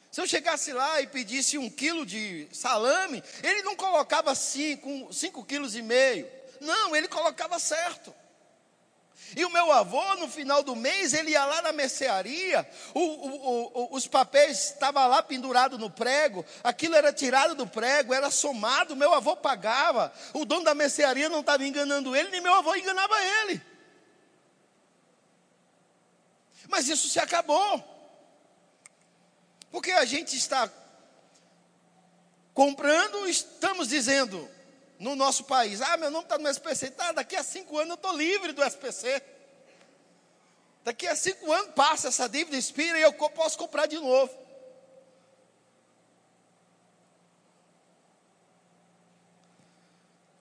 Se 0.09 0.21
eu 0.21 0.27
chegasse 0.27 0.71
lá 0.71 1.01
e 1.01 1.07
pedisse 1.07 1.57
um 1.57 1.69
quilo 1.69 2.05
de 2.05 2.47
salame, 2.51 3.23
ele 3.41 3.63
não 3.63 3.75
colocava 3.75 4.33
cinco, 4.35 5.11
cinco 5.11 5.43
quilos 5.43 5.75
e 5.75 5.81
meio. 5.81 6.29
Não, 6.61 6.95
ele 6.95 7.07
colocava 7.07 7.59
certo. 7.59 8.13
E 9.35 9.43
o 9.45 9.49
meu 9.49 9.71
avô, 9.71 10.15
no 10.15 10.27
final 10.27 10.61
do 10.61 10.75
mês, 10.75 11.13
ele 11.13 11.31
ia 11.31 11.45
lá 11.45 11.61
na 11.61 11.71
mercearia, 11.71 12.67
o, 12.93 12.99
o, 12.99 13.71
o, 13.73 13.95
os 13.95 14.07
papéis 14.07 14.71
estavam 14.71 15.07
lá 15.07 15.23
pendurados 15.23 15.79
no 15.79 15.89
prego, 15.89 16.45
aquilo 16.63 16.95
era 16.95 17.11
tirado 17.11 17.55
do 17.55 17.65
prego, 17.65 18.13
era 18.13 18.29
somado, 18.29 18.95
meu 18.95 19.13
avô 19.13 19.35
pagava. 19.35 20.13
O 20.33 20.45
dono 20.45 20.63
da 20.63 20.75
mercearia 20.75 21.29
não 21.29 21.39
estava 21.39 21.65
enganando 21.65 22.15
ele, 22.15 22.29
nem 22.29 22.41
meu 22.41 22.53
avô 22.53 22.75
enganava 22.75 23.15
ele. 23.23 23.61
Mas 26.67 26.87
isso 26.87 27.09
se 27.09 27.19
acabou. 27.19 27.83
Porque 29.71 29.91
a 29.91 30.05
gente 30.05 30.37
está 30.37 30.69
comprando, 32.53 33.27
estamos 33.27 33.87
dizendo 33.87 34.52
no 35.03 35.15
nosso 35.15 35.43
país: 35.43 35.81
ah, 35.81 35.97
meu 35.97 36.09
nome 36.09 36.23
está 36.23 36.37
no 36.37 36.49
SPC, 36.49 36.91
tá, 36.91 37.11
daqui 37.11 37.35
a 37.35 37.43
cinco 37.43 37.77
anos 37.77 37.89
eu 37.89 37.95
estou 37.95 38.15
livre 38.15 38.53
do 38.53 38.63
SPC. 38.63 39.21
Daqui 40.83 41.07
a 41.07 41.15
cinco 41.15 41.51
anos 41.51 41.73
passa 41.73 42.07
essa 42.07 42.27
dívida, 42.27 42.57
expira 42.57 42.97
e 42.97 43.01
eu 43.01 43.13
posso 43.13 43.57
comprar 43.57 43.85
de 43.85 43.97
novo. 43.99 44.33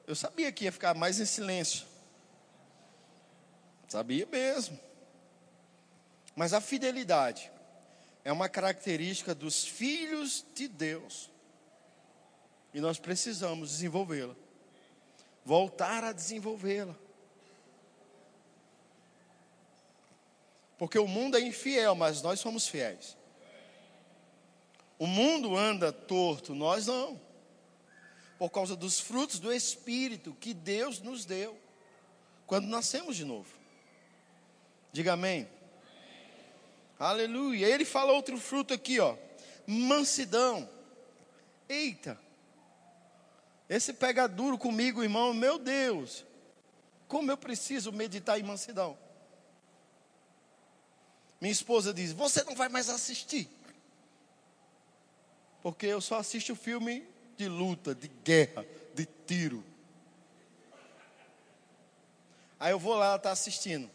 Eu 0.07 0.15
sabia 0.17 0.51
que 0.51 0.65
ia 0.65 0.73
ficar 0.73 0.95
mais 0.95 1.21
em 1.21 1.25
silêncio. 1.25 1.87
Sabia 3.89 4.27
mesmo. 4.27 4.79
Mas 6.35 6.53
a 6.53 6.61
fidelidade 6.61 7.51
é 8.25 8.33
uma 8.33 8.49
característica 8.49 9.35
dos 9.35 9.65
filhos 9.65 10.45
de 10.55 10.67
Deus. 10.67 11.31
E 12.75 12.81
nós 12.81 12.99
precisamos 12.99 13.71
desenvolvê-la. 13.71 14.35
Voltar 15.45 16.05
a 16.05 16.13
desenvolvê-la. 16.13 16.95
Porque 20.79 20.99
o 20.99 21.07
mundo 21.07 21.37
é 21.37 21.41
infiel, 21.41 21.95
mas 21.95 22.23
nós 22.23 22.41
somos 22.41 22.67
fiéis. 22.67 23.17
O 24.99 25.07
mundo 25.07 25.57
anda 25.57 25.93
torto, 25.93 26.55
nós 26.55 26.87
não. 26.87 27.21
Por 28.39 28.51
causa 28.51 28.77
dos 28.77 29.01
frutos 29.01 29.39
do 29.39 29.53
Espírito 29.53 30.37
que 30.41 30.53
Deus 30.53 31.01
nos 31.01 31.25
deu 31.25 31.59
quando 32.47 32.67
nascemos 32.67 33.17
de 33.17 33.25
novo. 33.25 33.49
Diga 34.93 35.15
amém. 35.15 35.49
Aleluia. 36.99 37.67
Ele 37.67 37.85
fala 37.85 38.13
outro 38.13 38.37
fruto 38.39 38.75
aqui, 38.75 39.01
ó. 39.01 39.17
Mansidão. 39.67 40.69
Eita. 41.69 42.21
Esse 43.73 43.95
pega 43.95 44.29
duro 44.29 44.59
comigo, 44.59 45.03
irmão. 45.03 45.33
Meu 45.33 45.59
Deus. 45.59 46.27
Como 47.09 47.31
eu 47.31 47.39
preciso 47.39 47.91
meditar 47.91 48.39
em 48.39 48.43
mansidão. 48.43 48.99
Minha 51.41 51.53
esposa 51.53 51.95
diz: 51.95 52.13
Você 52.13 52.45
não 52.45 52.55
vai 52.55 52.69
mais 52.69 52.91
assistir. 52.91 53.49
Porque 55.63 55.87
eu 55.87 56.03
só 56.03 56.19
assisto 56.19 56.55
filme 56.55 57.03
de 57.35 57.49
luta, 57.49 57.95
de 57.95 58.09
guerra, 58.09 58.67
de 58.93 59.07
tiro. 59.27 59.65
Aí 62.61 62.73
eu 62.73 62.79
vou 62.79 62.95
lá, 62.95 63.07
ela 63.07 63.17
está 63.17 63.31
assistindo. 63.31 63.91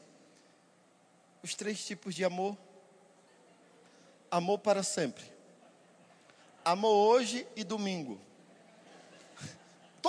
Os 1.44 1.54
três 1.54 1.86
tipos 1.86 2.16
de 2.16 2.26
amor 2.26 2.58
amor 4.32 4.58
para 4.58 4.82
sempre. 4.82 5.24
Amor 6.66 6.94
hoje 6.94 7.48
e 7.56 7.64
domingo. 7.64 8.27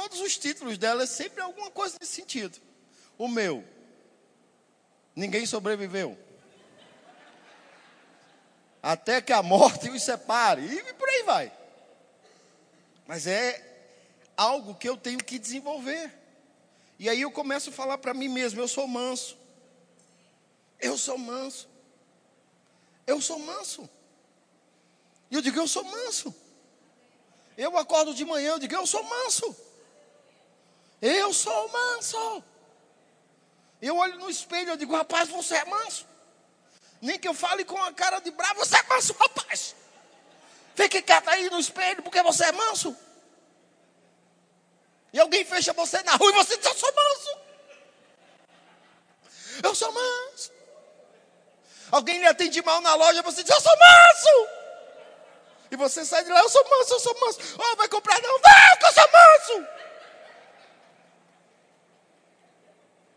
Todos 0.00 0.20
os 0.20 0.38
títulos 0.38 0.78
dela 0.78 1.02
é 1.02 1.06
sempre 1.06 1.42
alguma 1.42 1.72
coisa 1.72 1.96
nesse 2.00 2.12
sentido. 2.12 2.56
O 3.18 3.26
meu, 3.26 3.64
ninguém 5.14 5.44
sobreviveu. 5.44 6.16
Até 8.80 9.20
que 9.20 9.32
a 9.32 9.42
morte 9.42 9.90
os 9.90 10.00
separe. 10.00 10.62
E 10.62 10.92
por 10.94 11.08
aí 11.08 11.22
vai. 11.24 11.52
Mas 13.08 13.26
é 13.26 13.60
algo 14.36 14.76
que 14.76 14.88
eu 14.88 14.96
tenho 14.96 15.18
que 15.18 15.36
desenvolver. 15.36 16.16
E 16.96 17.08
aí 17.08 17.22
eu 17.22 17.32
começo 17.32 17.70
a 17.70 17.72
falar 17.72 17.98
para 17.98 18.14
mim 18.14 18.28
mesmo: 18.28 18.60
eu 18.60 18.68
sou 18.68 18.86
manso. 18.86 19.36
Eu 20.78 20.96
sou 20.96 21.18
manso. 21.18 21.68
Eu 23.04 23.20
sou 23.20 23.40
manso. 23.40 23.90
E 25.28 25.34
eu 25.34 25.42
digo, 25.42 25.58
eu 25.58 25.66
sou 25.66 25.82
manso. 25.82 26.32
Eu 27.56 27.76
acordo 27.76 28.14
de 28.14 28.24
manhã, 28.24 28.52
eu 28.52 28.58
digo, 28.60 28.76
eu 28.76 28.86
sou 28.86 29.02
manso. 29.02 29.67
Eu 31.00 31.32
sou 31.32 31.68
manso. 31.68 32.42
Eu 33.80 33.96
olho 33.96 34.18
no 34.18 34.28
espelho, 34.28 34.70
eu 34.70 34.76
digo, 34.76 34.94
rapaz, 34.96 35.28
você 35.28 35.56
é 35.56 35.64
manso. 35.64 36.06
Nem 37.00 37.18
que 37.18 37.28
eu 37.28 37.34
fale 37.34 37.64
com 37.64 37.80
a 37.82 37.92
cara 37.92 38.18
de 38.18 38.30
bravo, 38.30 38.56
você 38.56 38.76
é 38.76 38.82
manso, 38.84 39.12
rapaz. 39.12 39.76
Fique 40.74 41.00
quieto 41.02 41.28
aí 41.28 41.48
no 41.50 41.60
espelho, 41.60 42.02
porque 42.02 42.22
você 42.22 42.44
é 42.44 42.52
manso. 42.52 42.96
E 45.12 45.20
alguém 45.20 45.44
fecha 45.44 45.72
você 45.72 46.02
na 46.02 46.16
rua 46.16 46.30
e 46.30 46.34
você 46.34 46.56
diz, 46.56 46.66
eu 46.66 46.74
sou 46.74 46.92
manso. 46.92 47.38
Eu 49.62 49.74
sou 49.74 49.92
manso. 49.92 50.52
Alguém 51.90 52.18
lhe 52.18 52.26
atende 52.26 52.60
mal 52.62 52.80
na 52.80 52.94
loja, 52.94 53.22
você 53.22 53.42
diz, 53.42 53.54
eu 53.54 53.60
sou 53.60 53.72
manso. 53.72 54.48
E 55.70 55.76
você 55.76 56.04
sai 56.04 56.24
de 56.24 56.30
lá, 56.30 56.40
eu 56.40 56.48
sou 56.48 56.68
manso, 56.68 56.94
eu 56.94 57.00
sou 57.00 57.20
manso. 57.20 57.38
Oh, 57.58 57.76
vai 57.76 57.88
comprar? 57.88 58.20
Não, 58.20 58.38
vai, 58.40 58.76
que 58.78 58.86
eu 58.86 58.92
sou 58.92 59.04
manso. 59.12 59.77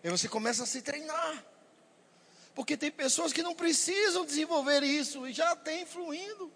E 0.04 0.10
você 0.10 0.28
começa 0.28 0.64
a 0.64 0.66
se 0.66 0.82
treinar. 0.82 1.43
Porque 2.54 2.76
tem 2.76 2.91
pessoas 2.91 3.32
que 3.32 3.43
não 3.43 3.56
precisam 3.56 4.26
desenvolver 4.26 4.84
isso 4.84 5.28
e 5.28 5.34
já 5.34 5.56
tem 5.56 5.86
fluindo. 5.86 6.52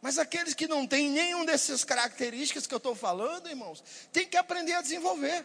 Mas 0.00 0.18
aqueles 0.18 0.54
que 0.54 0.68
não 0.68 0.86
têm 0.86 1.10
nenhum 1.10 1.44
dessas 1.44 1.84
características 1.84 2.66
que 2.66 2.74
eu 2.74 2.78
estou 2.78 2.94
falando, 2.94 3.48
irmãos, 3.48 3.82
tem 4.12 4.26
que 4.26 4.36
aprender 4.36 4.74
a 4.74 4.80
desenvolver. 4.80 5.44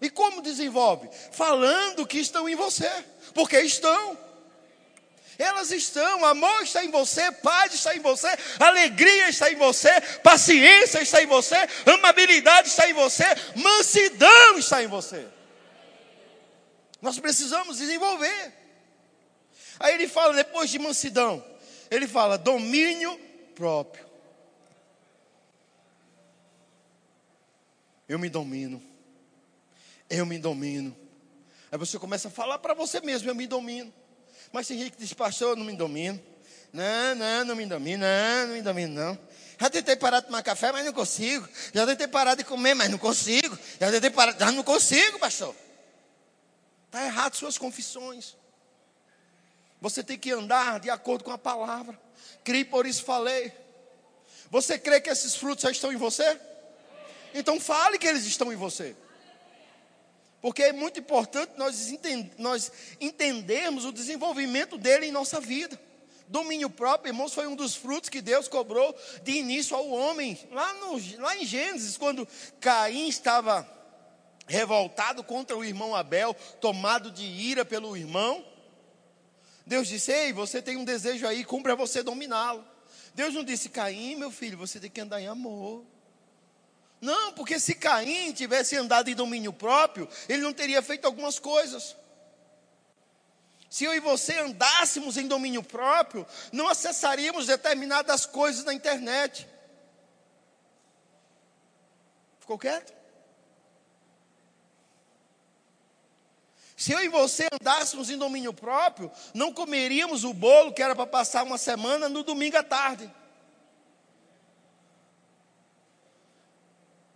E 0.00 0.10
como 0.10 0.42
desenvolve? 0.42 1.08
Falando 1.30 2.06
que 2.06 2.18
estão 2.18 2.48
em 2.48 2.56
você, 2.56 2.90
porque 3.32 3.60
estão. 3.60 4.18
Elas 5.38 5.70
estão, 5.70 6.24
amor 6.24 6.62
está 6.62 6.84
em 6.84 6.90
você, 6.90 7.32
paz 7.32 7.72
está 7.72 7.96
em 7.96 8.00
você, 8.00 8.28
alegria 8.58 9.28
está 9.28 9.50
em 9.50 9.56
você, 9.56 10.00
paciência 10.22 11.00
está 11.00 11.22
em 11.22 11.26
você, 11.26 11.56
amabilidade 11.86 12.68
está 12.68 12.88
em 12.88 12.92
você, 12.92 13.24
mansidão 13.56 14.58
está 14.58 14.82
em 14.82 14.88
você. 14.88 15.26
Nós 17.02 17.18
precisamos 17.18 17.78
desenvolver. 17.78 18.54
Aí 19.80 19.94
ele 19.94 20.06
fala, 20.06 20.32
depois 20.32 20.70
de 20.70 20.78
mansidão, 20.78 21.44
ele 21.90 22.06
fala 22.06 22.38
domínio 22.38 23.18
próprio. 23.56 24.06
Eu 28.08 28.20
me 28.20 28.28
domino. 28.28 28.80
Eu 30.08 30.24
me 30.24 30.38
domino. 30.38 30.96
Aí 31.72 31.78
você 31.78 31.98
começa 31.98 32.28
a 32.28 32.30
falar 32.30 32.58
para 32.58 32.72
você 32.72 33.00
mesmo, 33.00 33.28
eu 33.28 33.34
me 33.34 33.48
domino. 33.48 33.92
Mas 34.52 34.68
tem 34.68 34.78
gente 34.78 34.92
que 34.92 34.98
diz, 34.98 35.12
pastor, 35.12 35.50
eu 35.50 35.56
não 35.56 35.64
me 35.64 35.74
domino. 35.74 36.22
Não, 36.72 37.14
não, 37.16 37.44
não 37.46 37.56
me 37.56 37.66
domino, 37.66 38.04
não, 38.04 38.46
não 38.46 38.54
me 38.54 38.62
domino, 38.62 38.94
não. 38.94 39.18
Já 39.60 39.68
tentei 39.68 39.96
parar 39.96 40.20
de 40.20 40.26
tomar 40.26 40.42
café, 40.42 40.70
mas 40.70 40.84
não 40.84 40.92
consigo. 40.92 41.48
Já 41.74 41.86
tentei 41.86 42.06
parar 42.06 42.34
de 42.34 42.44
comer, 42.44 42.74
mas 42.74 42.90
não 42.90 42.98
consigo. 42.98 43.58
Já 43.80 43.90
tentei 43.90 44.10
parar, 44.10 44.36
mas 44.38 44.54
não 44.54 44.62
consigo, 44.62 45.18
pastor. 45.18 45.54
Está 46.92 47.06
errado 47.06 47.34
suas 47.36 47.56
confissões. 47.56 48.36
Você 49.80 50.02
tem 50.02 50.18
que 50.18 50.30
andar 50.30 50.78
de 50.78 50.90
acordo 50.90 51.24
com 51.24 51.30
a 51.30 51.38
palavra. 51.38 51.98
Criei, 52.44 52.66
por 52.66 52.84
isso 52.84 53.02
falei. 53.02 53.50
Você 54.50 54.78
crê 54.78 55.00
que 55.00 55.08
esses 55.08 55.34
frutos 55.34 55.62
já 55.62 55.70
estão 55.70 55.90
em 55.90 55.96
você? 55.96 56.38
Então 57.32 57.58
fale 57.58 57.98
que 57.98 58.06
eles 58.06 58.26
estão 58.26 58.52
em 58.52 58.56
você. 58.56 58.94
Porque 60.42 60.64
é 60.64 60.72
muito 60.74 61.00
importante 61.00 61.54
nós, 61.56 61.88
entend 61.88 62.30
nós 62.36 62.70
entendermos 63.00 63.86
o 63.86 63.92
desenvolvimento 63.92 64.76
dele 64.76 65.06
em 65.06 65.12
nossa 65.12 65.40
vida. 65.40 65.80
Domínio 66.28 66.68
próprio, 66.68 67.08
irmãos, 67.08 67.32
foi 67.32 67.46
um 67.46 67.56
dos 67.56 67.74
frutos 67.74 68.10
que 68.10 68.20
Deus 68.20 68.48
cobrou 68.48 68.94
de 69.22 69.32
início 69.32 69.74
ao 69.74 69.88
homem. 69.88 70.38
Lá, 70.50 70.74
no, 70.74 71.20
lá 71.22 71.38
em 71.38 71.46
Gênesis, 71.46 71.96
quando 71.96 72.28
Caim 72.60 73.08
estava 73.08 73.66
revoltado 74.52 75.24
contra 75.24 75.56
o 75.56 75.64
irmão 75.64 75.96
Abel, 75.96 76.34
tomado 76.60 77.10
de 77.10 77.24
ira 77.24 77.64
pelo 77.64 77.96
irmão, 77.96 78.44
Deus 79.66 79.88
disse: 79.88 80.12
Ei, 80.12 80.32
você 80.32 80.60
tem 80.60 80.76
um 80.76 80.84
desejo 80.84 81.26
aí, 81.26 81.42
cumpra 81.42 81.74
você 81.74 82.02
dominá-lo. 82.02 82.64
Deus 83.14 83.34
não 83.34 83.42
disse, 83.42 83.68
Caim, 83.68 84.16
meu 84.16 84.30
filho, 84.30 84.58
você 84.58 84.78
tem 84.78 84.90
que 84.90 85.00
andar 85.00 85.20
em 85.20 85.26
amor. 85.26 85.84
Não, 87.00 87.32
porque 87.32 87.58
se 87.58 87.74
Caim 87.74 88.32
tivesse 88.32 88.76
andado 88.76 89.08
em 89.08 89.14
domínio 89.14 89.52
próprio, 89.52 90.08
ele 90.28 90.42
não 90.42 90.52
teria 90.52 90.82
feito 90.82 91.06
algumas 91.06 91.38
coisas. 91.38 91.96
Se 93.70 93.84
eu 93.84 93.94
e 93.94 94.00
você 94.00 94.38
andássemos 94.38 95.16
em 95.16 95.26
domínio 95.26 95.62
próprio, 95.62 96.26
não 96.52 96.68
acessaríamos 96.68 97.46
determinadas 97.46 98.26
coisas 98.26 98.64
na 98.64 98.74
internet. 98.74 99.48
Ficou 102.38 102.58
quieto? 102.58 103.01
Se 106.82 106.90
eu 106.90 106.98
e 106.98 107.06
você 107.06 107.46
andássemos 107.52 108.10
em 108.10 108.18
domínio 108.18 108.52
próprio, 108.52 109.08
não 109.32 109.52
comeríamos 109.52 110.24
o 110.24 110.34
bolo 110.34 110.72
que 110.72 110.82
era 110.82 110.96
para 110.96 111.06
passar 111.06 111.44
uma 111.44 111.56
semana 111.56 112.08
no 112.08 112.24
domingo 112.24 112.56
à 112.56 112.62
tarde. 112.64 113.08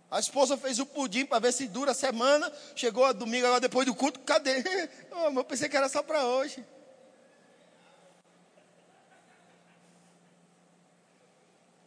A 0.09 0.21
esposa 0.21 0.55
fez 0.55 0.79
o 0.79 0.85
pudim 0.85 1.25
para 1.25 1.39
ver 1.39 1.51
se 1.51 1.67
dura 1.67 1.91
a 1.91 1.93
semana. 1.93 2.49
Chegou 2.77 3.03
a 3.03 3.11
domingo, 3.11 3.45
agora 3.45 3.59
depois 3.59 3.85
do 3.85 3.93
culto, 3.93 4.21
cadê? 4.21 4.63
Oh, 5.11 5.37
eu 5.37 5.43
pensei 5.43 5.67
que 5.67 5.75
era 5.75 5.89
só 5.89 6.01
para 6.01 6.25
hoje. 6.25 6.63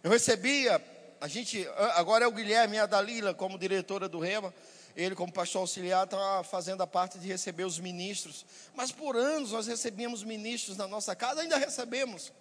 Eu 0.03 0.11
recebia, 0.11 0.85
a 1.18 1.28
gente, 1.28 1.66
agora 1.95 2.26
é 2.26 2.28
o 2.28 2.33
Guilherme 2.33 2.76
e 2.76 2.81
a 2.81 2.85
Dalila 2.85 3.33
como 3.33 3.59
diretora 3.59 4.07
do 4.07 4.18
Rema. 4.18 4.53
Ele, 4.97 5.14
como 5.14 5.32
pastor 5.32 5.62
auxiliar, 5.62 6.05
está 6.05 6.43
fazendo 6.45 6.82
a 6.82 6.86
parte 6.86 7.18
de 7.18 7.28
receber 7.28 7.64
os 7.64 7.78
ministros. 7.78 8.45
Mas 8.74 8.91
por 8.91 9.16
anos 9.16 9.53
nós 9.53 9.66
recebíamos 9.66 10.22
ministros 10.22 10.76
na 10.76 10.86
nossa 10.86 11.14
casa, 11.14 11.43
ainda 11.43 11.57
recebemos. 11.57 12.32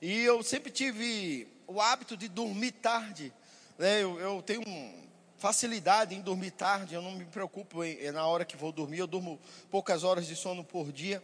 E 0.00 0.20
eu 0.20 0.42
sempre 0.42 0.70
tive 0.70 1.48
o 1.66 1.80
hábito 1.80 2.16
de 2.16 2.28
dormir 2.28 2.72
tarde. 2.72 3.32
Né, 3.78 4.02
eu, 4.02 4.18
eu, 4.20 4.42
tenho 4.42 4.62
facilidade 5.38 6.14
em 6.14 6.20
dormir 6.20 6.50
tarde, 6.50 6.94
eu 6.94 7.02
não 7.02 7.12
me 7.12 7.24
preocupo 7.24 7.84
em, 7.84 8.10
na 8.10 8.26
hora 8.26 8.44
que 8.44 8.56
vou 8.56 8.72
dormir, 8.72 8.98
eu 8.98 9.06
durmo 9.06 9.38
poucas 9.70 10.04
horas 10.04 10.26
de 10.26 10.36
sono 10.36 10.64
por 10.64 10.92
dia. 10.92 11.22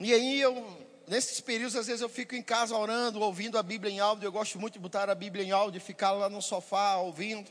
E 0.00 0.12
aí 0.12 0.40
eu, 0.40 0.76
nesses 1.06 1.40
períodos, 1.40 1.76
às 1.76 1.86
vezes 1.86 2.02
eu 2.02 2.08
fico 2.08 2.34
em 2.34 2.42
casa 2.42 2.76
orando, 2.76 3.20
ouvindo 3.20 3.56
a 3.56 3.62
Bíblia 3.62 3.92
em 3.92 4.00
áudio, 4.00 4.26
eu 4.26 4.32
gosto 4.32 4.58
muito 4.58 4.74
de 4.74 4.80
botar 4.80 5.08
a 5.08 5.14
Bíblia 5.14 5.44
em 5.44 5.52
áudio, 5.52 5.80
ficar 5.80 6.12
lá 6.12 6.28
no 6.28 6.42
sofá 6.42 6.96
ouvindo. 6.96 7.50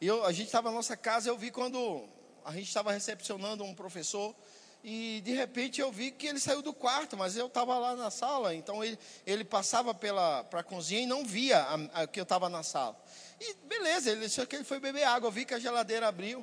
E 0.00 0.06
eu, 0.06 0.24
a 0.24 0.32
gente 0.32 0.46
estava 0.46 0.70
na 0.70 0.76
nossa 0.76 0.96
casa, 0.96 1.28
eu 1.28 1.36
vi 1.36 1.50
quando 1.50 2.08
a 2.42 2.52
gente 2.52 2.68
estava 2.68 2.90
recepcionando 2.90 3.62
um 3.62 3.74
professor, 3.74 4.34
e 4.82 5.20
de 5.22 5.32
repente 5.32 5.78
eu 5.78 5.92
vi 5.92 6.10
que 6.10 6.26
ele 6.26 6.40
saiu 6.40 6.62
do 6.62 6.72
quarto, 6.72 7.18
mas 7.18 7.36
eu 7.36 7.48
estava 7.48 7.78
lá 7.78 7.94
na 7.94 8.10
sala, 8.10 8.54
então 8.54 8.82
ele, 8.82 8.98
ele 9.26 9.44
passava 9.44 9.92
pela 9.92 10.40
a 10.40 10.62
cozinha 10.62 11.02
e 11.02 11.06
não 11.06 11.22
via 11.22 11.58
a, 11.58 12.02
a, 12.02 12.06
que 12.06 12.18
eu 12.18 12.22
estava 12.22 12.48
na 12.48 12.62
sala. 12.62 12.98
E 13.38 13.54
beleza, 13.66 14.10
ele 14.10 14.24
achou 14.24 14.46
que 14.46 14.56
ele 14.56 14.64
foi 14.64 14.80
beber 14.80 15.04
água, 15.04 15.28
eu 15.28 15.32
vi 15.32 15.44
que 15.44 15.52
a 15.52 15.58
geladeira 15.58 16.08
abriu, 16.08 16.42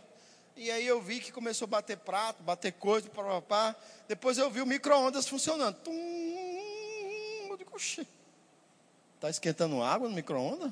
e 0.55 0.70
aí 0.70 0.86
eu 0.86 1.01
vi 1.01 1.20
que 1.20 1.32
começou 1.32 1.66
a 1.66 1.70
bater 1.70 1.97
prato, 1.97 2.43
bater 2.43 2.74
coisa, 2.74 3.10
papá. 3.10 3.76
Depois 4.08 4.38
eu 4.38 4.49
vi 4.49 4.62
o 4.62 4.66
micro-ondas 4.66 5.28
funcionando. 5.28 5.76
Tum, 5.82 5.91
eu 5.91 7.58
digo, 7.58 7.76
está 7.76 9.30
esquentando 9.30 9.84
água 9.84 10.10
no 10.10 10.16
micro-ondas? 10.16 10.72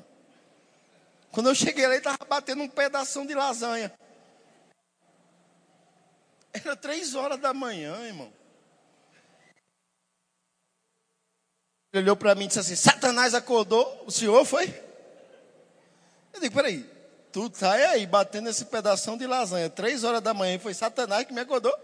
Quando 1.36 1.50
eu 1.50 1.54
cheguei 1.54 1.86
lá, 1.86 1.92
ele 1.92 1.98
estava 1.98 2.24
batendo 2.24 2.62
um 2.62 2.68
pedaço 2.68 3.26
de 3.26 3.34
lasanha. 3.34 3.92
Era 6.50 6.74
três 6.74 7.14
horas 7.14 7.38
da 7.38 7.52
manhã, 7.52 7.94
irmão. 8.06 8.32
Ele 11.92 12.04
olhou 12.04 12.16
para 12.16 12.34
mim 12.34 12.44
e 12.44 12.46
disse 12.46 12.60
assim: 12.60 12.74
Satanás 12.74 13.34
acordou, 13.34 14.02
o 14.06 14.10
senhor 14.10 14.46
foi? 14.46 14.64
Eu 16.32 16.40
digo: 16.40 16.54
peraí, 16.54 16.90
tu 17.30 17.50
tá 17.50 17.72
aí 17.72 18.06
batendo 18.06 18.48
esse 18.48 18.64
pedaço 18.64 19.14
de 19.18 19.26
lasanha, 19.26 19.68
três 19.68 20.04
horas 20.04 20.22
da 20.22 20.32
manhã, 20.32 20.58
foi 20.58 20.72
Satanás 20.72 21.26
que 21.26 21.34
me 21.34 21.40
acordou? 21.42 21.78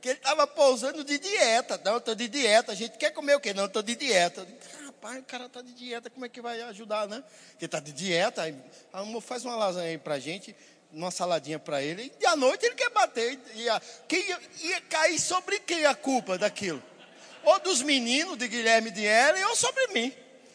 Que 0.00 0.08
ele 0.10 0.18
estava 0.18 0.46
pousando 0.46 1.04
de 1.04 1.18
dieta. 1.18 1.80
Não, 1.84 1.98
estou 1.98 2.14
de 2.14 2.28
dieta. 2.28 2.72
A 2.72 2.74
gente 2.74 2.96
quer 2.96 3.10
comer 3.10 3.34
o 3.36 3.40
quê? 3.40 3.52
Não, 3.52 3.66
estou 3.66 3.82
de 3.82 3.94
dieta. 3.94 4.46
Rapaz, 5.00 5.18
o 5.18 5.22
cara 5.22 5.46
está 5.46 5.62
de 5.62 5.72
dieta, 5.72 6.10
como 6.10 6.26
é 6.26 6.28
que 6.28 6.42
vai 6.42 6.60
ajudar, 6.62 7.08
né? 7.08 7.24
Porque 7.52 7.64
está 7.64 7.80
de 7.80 7.90
dieta, 7.90 8.42
aí, 8.42 8.54
amor, 8.92 9.22
faz 9.22 9.46
uma 9.46 9.56
lasanha 9.56 9.88
aí 9.88 9.96
para 9.96 10.18
gente, 10.18 10.54
uma 10.92 11.10
saladinha 11.10 11.58
para 11.58 11.82
ele, 11.82 12.12
e 12.20 12.26
à 12.26 12.36
noite 12.36 12.66
ele 12.66 12.74
quer 12.74 12.90
bater. 12.90 13.38
Quem 14.06 14.22
ia, 14.62 14.80
cair 14.90 15.18
sobre 15.18 15.58
quem 15.60 15.86
a 15.86 15.94
culpa 15.94 16.36
daquilo? 16.36 16.82
Ou 17.44 17.58
dos 17.60 17.80
meninos 17.80 18.36
de 18.36 18.46
Guilherme 18.46 18.90
de 18.90 19.02
Ellen, 19.02 19.42
ou 19.44 19.56
sobre 19.56 19.86
mim. 19.88 20.12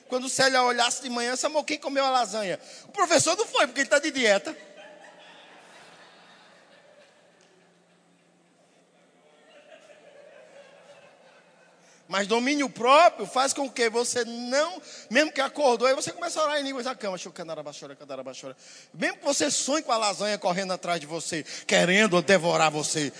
Quando 0.07 0.29
Célia 0.29 0.61
olhasse 0.61 1.01
de 1.01 1.09
manhã, 1.09 1.33
amor, 1.43 1.63
quem 1.63 1.79
comeu 1.79 2.05
a 2.05 2.11
lasanha? 2.11 2.59
O 2.83 2.91
professor 2.91 3.35
não 3.35 3.47
foi, 3.47 3.65
porque 3.65 3.81
ele 3.81 3.87
está 3.87 3.97
de 3.97 4.11
dieta. 4.11 4.55
Mas 12.15 12.27
domínio 12.27 12.69
próprio 12.69 13.27
faz 13.27 13.51
com 13.51 13.69
que 13.69 13.89
você 13.89 14.23
não, 14.23 14.81
mesmo 15.09 15.33
que 15.33 15.41
acordou, 15.41 15.85
aí 15.85 15.93
você 15.93 16.13
começa 16.13 16.39
a 16.39 16.45
orar 16.45 16.61
em 16.61 16.63
línguas 16.63 16.85
da 16.85 16.95
cama, 16.95 17.17
mesmo 18.93 19.17
que 19.17 19.25
você 19.25 19.51
sonhe 19.51 19.83
com 19.83 19.91
a 19.91 19.97
lasanha 19.97 20.37
correndo 20.37 20.71
atrás 20.71 21.01
de 21.01 21.05
você, 21.05 21.43
querendo 21.67 22.21
devorar 22.21 22.71
você, 22.71 23.11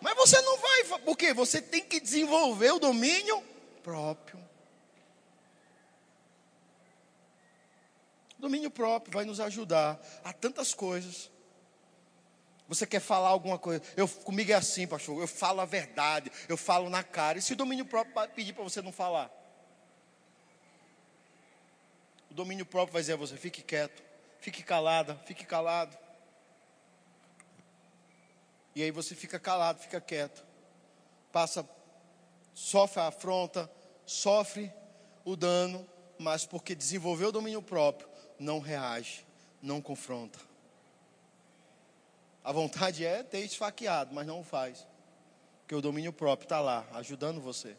mas 0.00 0.16
você 0.16 0.40
não 0.40 0.56
vai, 0.56 0.84
porque 1.04 1.34
você 1.34 1.60
tem 1.60 1.84
que 1.84 2.00
desenvolver 2.00 2.70
o 2.70 2.78
domínio 2.78 3.44
próprio. 3.82 4.42
Domínio 8.38 8.70
próprio 8.70 9.12
vai 9.12 9.26
nos 9.26 9.40
ajudar 9.40 10.00
a 10.24 10.32
tantas 10.32 10.72
coisas. 10.72 11.30
Você 12.68 12.86
quer 12.86 13.00
falar 13.00 13.30
alguma 13.30 13.58
coisa? 13.58 13.82
Eu, 13.96 14.06
comigo 14.06 14.52
é 14.52 14.54
assim, 14.54 14.86
pastor. 14.86 15.18
Eu 15.18 15.26
falo 15.26 15.60
a 15.62 15.64
verdade. 15.64 16.30
Eu 16.48 16.56
falo 16.56 16.90
na 16.90 17.02
cara. 17.02 17.38
E 17.38 17.42
se 17.42 17.54
o 17.54 17.56
domínio 17.56 17.86
próprio 17.86 18.28
pedir 18.34 18.52
para 18.52 18.62
você 18.62 18.82
não 18.82 18.92
falar? 18.92 19.30
O 22.30 22.34
domínio 22.34 22.66
próprio 22.66 22.92
vai 22.92 23.00
dizer 23.00 23.14
a 23.14 23.16
você: 23.16 23.38
fique 23.38 23.62
quieto, 23.62 24.02
fique 24.38 24.62
calada, 24.62 25.16
fique 25.24 25.46
calado. 25.46 25.96
E 28.74 28.82
aí 28.82 28.90
você 28.90 29.14
fica 29.14 29.40
calado, 29.40 29.80
fica 29.80 29.98
quieto. 29.98 30.44
Passa, 31.32 31.66
sofre 32.54 33.00
a 33.00 33.06
afronta, 33.06 33.70
sofre 34.04 34.70
o 35.24 35.34
dano, 35.36 35.88
mas 36.18 36.44
porque 36.44 36.74
desenvolveu 36.74 37.30
o 37.30 37.32
domínio 37.32 37.62
próprio, 37.62 38.08
não 38.38 38.60
reage, 38.60 39.26
não 39.62 39.80
confronta. 39.80 40.47
A 42.48 42.52
vontade 42.52 43.04
é 43.04 43.22
ter 43.22 43.40
esfaqueado, 43.40 44.14
mas 44.14 44.26
não 44.26 44.42
faz. 44.42 44.86
Porque 45.60 45.74
o 45.74 45.82
domínio 45.82 46.14
próprio 46.14 46.46
está 46.46 46.60
lá, 46.60 46.86
ajudando 46.94 47.42
você. 47.42 47.76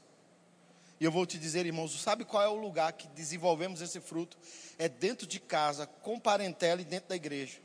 E 1.00 1.04
eu 1.04 1.12
vou 1.12 1.26
te 1.26 1.40
dizer, 1.40 1.66
irmãos, 1.66 2.00
sabe 2.00 2.24
qual 2.24 2.44
é 2.44 2.48
o 2.48 2.54
lugar 2.54 2.94
que 2.94 3.08
desenvolvemos 3.08 3.82
esse 3.82 4.00
fruto? 4.00 4.38
É 4.78 4.88
dentro 4.88 5.26
de 5.26 5.40
casa, 5.40 5.88
com 5.88 6.20
parentela 6.20 6.82
e 6.82 6.86
dentro 6.86 7.10
da 7.10 7.16
igreja. 7.16 7.58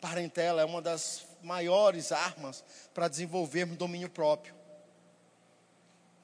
Parentela 0.00 0.62
é 0.62 0.64
uma 0.64 0.80
das 0.80 1.26
maiores 1.42 2.12
armas 2.12 2.62
para 2.94 3.08
desenvolvermos 3.08 3.76
domínio 3.76 4.08
próprio. 4.08 4.54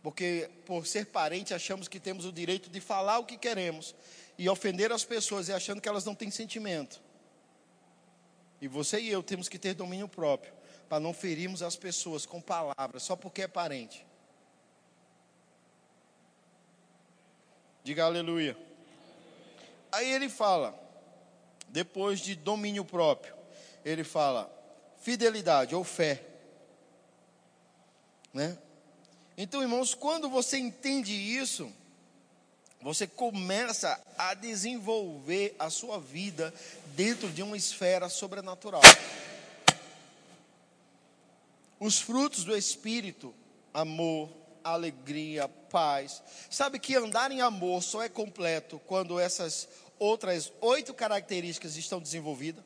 Porque 0.01 0.49
por 0.65 0.87
ser 0.87 1.07
parente 1.07 1.53
achamos 1.53 1.89
que 1.89 1.99
temos 1.99 2.25
o 2.25 2.33
direito 2.33 2.71
de 2.71 2.81
falar 2.81 3.19
o 3.19 3.27
que 3.27 3.37
queremos 3.37 3.97
e 4.39 4.49
ofender 4.49 4.93
as 4.93 5.05
pessoas 5.05 5.49
e 5.49 5.53
achando 5.53 5.81
que 5.81 5.89
elas 5.89 6.05
não 6.05 6.15
têm 6.15 6.31
sentimento. 6.31 7.03
E 8.63 8.69
você 8.69 9.01
e 9.01 9.09
eu 9.09 9.25
temos 9.25 9.49
que 9.49 9.59
ter 9.59 9.75
domínio 9.75 10.07
próprio 10.07 10.55
para 10.89 11.01
não 11.01 11.13
ferirmos 11.13 11.65
as 11.65 11.75
pessoas 11.75 12.25
com 12.25 12.41
palavras 12.41 13.03
só 13.03 13.17
porque 13.17 13.43
é 13.43 13.49
parente. 13.49 14.07
Diga 17.83 18.05
aleluia. 18.05 18.57
Aí 19.91 20.09
ele 20.13 20.29
fala, 20.29 20.81
depois 21.71 22.21
de 22.21 22.37
domínio 22.37 22.85
próprio, 22.85 23.35
ele 23.85 24.05
fala 24.05 24.49
fidelidade 24.97 25.75
ou 25.75 25.83
fé. 25.83 26.25
Né? 28.33 28.57
Então, 29.37 29.61
irmãos, 29.61 29.93
quando 29.93 30.31
você 30.31 30.57
entende 30.57 31.13
isso, 31.13 31.73
você 32.83 33.07
começa 33.07 34.01
a 34.19 34.35
desenvolver 34.35 35.55
a 35.59 35.71
sua 35.71 36.01
vida 36.01 36.53
dentro 36.97 37.31
de 37.31 37.43
uma 37.43 37.57
esfera 37.57 38.09
sobrenatural. 38.09 38.83
Os 41.79 42.01
frutos 42.01 42.45
do 42.45 42.57
Espírito, 42.57 43.35
amor, 43.73 44.31
alegria, 44.65 45.49
paz. 45.49 46.23
Sabe 46.51 46.79
que 46.79 46.97
andar 46.97 47.31
em 47.31 47.41
amor 47.41 47.83
só 47.83 48.03
é 48.03 48.09
completo 48.09 48.81
quando 48.87 49.19
essas 49.19 49.69
outras 49.99 50.53
oito 50.61 50.93
características 50.93 51.77
estão 51.77 52.01
desenvolvidas? 52.01 52.65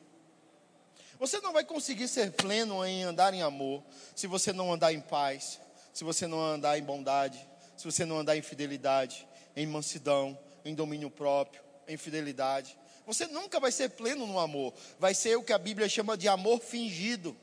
Você 1.19 1.39
não 1.39 1.53
vai 1.53 1.63
conseguir 1.63 2.07
ser 2.07 2.31
pleno 2.31 2.85
em 2.85 3.03
andar 3.03 3.33
em 3.33 3.41
amor 3.41 3.83
se 4.15 4.27
você 4.27 4.53
não 4.53 4.71
andar 4.71 4.93
em 4.93 5.01
paz, 5.01 5.59
se 5.93 6.03
você 6.03 6.27
não 6.27 6.39
andar 6.39 6.77
em 6.77 6.83
bondade, 6.83 7.39
se 7.75 7.85
você 7.85 8.05
não 8.05 8.19
andar 8.19 8.37
em 8.37 8.41
fidelidade, 8.41 9.26
em 9.57 9.65
mansidão, 9.65 10.37
em 10.63 10.75
domínio 10.75 11.09
próprio, 11.09 11.59
em 11.87 11.97
fidelidade. 11.97 12.77
Você 13.07 13.25
nunca 13.25 13.59
vai 13.59 13.71
ser 13.71 13.89
pleno 13.89 14.27
no 14.27 14.37
amor. 14.39 14.71
Vai 14.99 15.15
ser 15.15 15.35
o 15.35 15.43
que 15.43 15.51
a 15.51 15.57
Bíblia 15.57 15.89
chama 15.89 16.15
de 16.15 16.27
amor 16.27 16.59
fingido. 16.59 17.35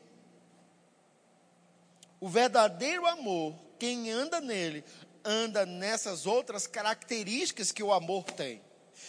O 2.20 2.28
verdadeiro 2.28 3.04
amor, 3.06 3.54
quem 3.80 4.12
anda 4.12 4.40
nele, 4.40 4.84
anda 5.24 5.66
nessas 5.66 6.24
outras 6.24 6.68
características 6.68 7.72
que 7.72 7.82
o 7.82 7.92
amor 7.92 8.22
tem. 8.22 8.62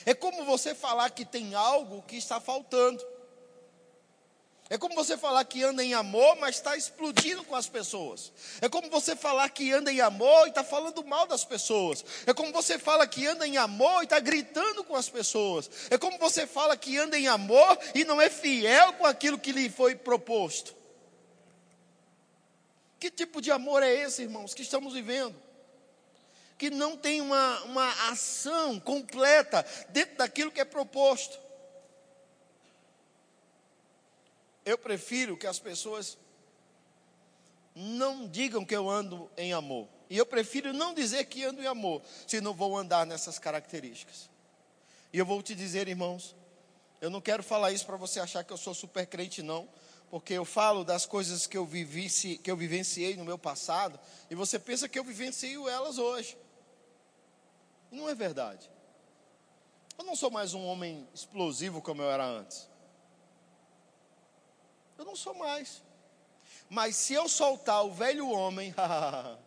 É 0.03 0.16
como 0.16 0.43
você 0.43 0.74
falar 0.74 1.12
que 1.12 1.26
tem 1.26 1.53
algo 1.53 2.01
que 2.01 2.18
está 2.18 2.41
faltando. 2.41 3.06
É 4.68 4.80
como 4.80 4.95
você 4.95 5.16
falar 5.16 5.45
que 5.45 5.63
anda 5.63 5.84
em 5.84 5.93
amor, 5.93 6.38
mas 6.38 6.55
está 6.55 6.76
explodindo 6.76 7.43
com 7.43 7.55
as 7.55 7.70
pessoas. 7.70 8.34
É 8.59 8.68
como 8.68 8.89
você 8.89 9.16
falar 9.16 9.47
que 9.49 9.72
anda 9.72 9.91
em 9.91 10.01
amor 10.01 10.47
e 10.47 10.49
está 10.49 10.63
falando 10.63 11.05
mal 11.05 11.28
das 11.28 11.45
pessoas. 11.45 12.03
É 12.26 12.34
como 12.34 12.51
você 12.51 12.80
fala 12.80 13.05
que 13.05 13.28
anda 13.28 13.45
em 13.45 13.57
amor 13.57 14.01
e 14.01 14.05
está 14.05 14.20
gritando 14.20 14.84
com 14.84 14.95
as 14.95 15.07
pessoas. 15.07 15.70
É 15.91 15.99
como 15.99 16.18
você 16.18 16.47
fala 16.47 16.76
que 16.76 16.97
anda 16.97 17.18
em 17.18 17.28
amor 17.28 17.78
e 17.93 18.03
não 18.03 18.20
é 18.20 18.28
fiel 18.28 18.93
com 18.93 19.05
aquilo 19.05 19.38
que 19.38 19.51
lhe 19.51 19.70
foi 19.70 19.93
proposto. 19.93 20.74
Que 22.99 23.11
tipo 23.11 23.39
de 23.39 23.51
amor 23.51 23.84
é 23.84 23.93
esse, 23.93 24.24
irmãos, 24.24 24.55
que 24.55 24.63
estamos 24.63 24.93
vivendo? 24.93 25.36
Que 26.57 26.72
não 26.72 26.97
tem 26.97 27.22
uma, 27.22 27.61
uma 27.66 28.09
ação 28.09 28.80
completa 28.80 29.63
dentro 29.89 30.18
daquilo 30.18 30.49
que 30.49 30.61
é 30.61 30.66
proposto. 30.66 31.45
Eu 34.66 34.78
prefiro 34.78 35.38
que 35.38 35.45
as 35.45 35.59
pessoas 35.59 36.18
não 37.76 38.28
digam 38.28 38.66
que 38.66 38.76
eu 38.76 38.89
ando 38.89 39.30
em 39.38 39.53
amor. 39.53 39.88
E 40.09 40.18
eu 40.18 40.26
prefiro 40.26 40.74
não 40.74 40.93
dizer 40.93 41.26
que 41.26 41.43
ando 41.43 41.61
em 41.61 41.68
amor, 41.68 42.01
se 42.26 42.41
não 42.41 42.53
vou 42.53 42.78
andar 42.78 43.05
nessas 43.05 43.38
características. 43.38 44.30
E 45.11 45.18
eu 45.18 45.26
vou 45.26 45.41
te 45.41 45.53
dizer, 45.53 45.88
irmãos, 45.88 46.36
eu 47.01 47.09
não 47.09 47.22
quero 47.22 47.43
falar 47.43 47.72
isso 47.72 47.86
para 47.86 47.97
você 47.97 48.20
achar 48.20 48.43
que 48.43 48.53
eu 48.53 48.57
sou 48.57 48.74
super 48.74 49.05
crente, 49.05 49.41
não, 49.41 49.68
porque 50.09 50.34
eu 50.34 50.45
falo 50.45 50.84
das 50.84 51.05
coisas 51.05 51.45
que 51.45 51.57
eu, 51.57 51.66
vivi, 51.66 52.09
que 52.38 52.49
eu 52.49 52.55
vivenciei 52.55 53.16
no 53.16 53.26
meu 53.26 53.38
passado, 53.38 53.99
e 54.30 54.36
você 54.36 54.57
pensa 54.57 54.88
que 54.88 54.97
eu 54.97 55.03
vivencio 55.03 55.68
elas 55.68 55.97
hoje. 55.97 56.38
E 57.91 57.95
não 57.95 58.09
é 58.09 58.16
verdade. 58.16 58.70
Eu 59.97 60.05
não 60.05 60.16
sou 60.16 60.30
mais 60.30 60.53
um 60.53 60.66
homem 60.66 61.07
explosivo 61.13 61.82
como 61.82 62.01
eu 62.01 62.09
era 62.09 62.26
antes. 62.26 62.68
Eu 64.98 65.06
não 65.06 65.16
sou 65.16 65.34
mais. 65.34 65.82
Mas 66.70 66.96
se 66.96 67.14
eu 67.14 67.28
soltar 67.28 67.84
o 67.86 67.93
velho 67.93 68.30
homem, 68.30 68.74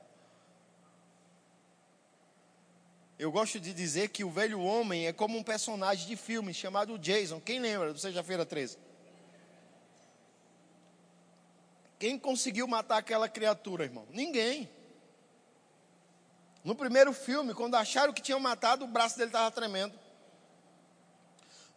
eu 3.18 3.32
gosto 3.32 3.58
de 3.58 3.72
dizer 3.72 4.10
que 4.10 4.24
o 4.24 4.30
velho 4.30 4.60
homem 4.60 5.06
é 5.06 5.12
como 5.12 5.38
um 5.38 5.42
personagem 5.42 6.06
de 6.06 6.16
filme 6.16 6.52
chamado 6.54 6.98
Jason. 6.98 7.40
Quem 7.40 7.60
lembra 7.60 7.92
do 7.92 7.98
Seja-feira 7.98 8.46
13? 8.46 8.78
Quem 11.98 12.18
conseguiu 12.18 12.68
matar 12.68 12.98
aquela 12.98 13.28
criatura, 13.28 13.84
irmão? 13.84 14.06
Ninguém. 14.10 14.70
No 16.62 16.74
primeiro 16.74 17.12
filme, 17.12 17.54
quando 17.54 17.74
acharam 17.74 18.12
que 18.12 18.22
tinham 18.22 18.38
matado, 18.38 18.84
o 18.84 18.88
braço 18.88 19.16
dele 19.16 19.30
estava 19.30 19.50
tremendo. 19.50 19.98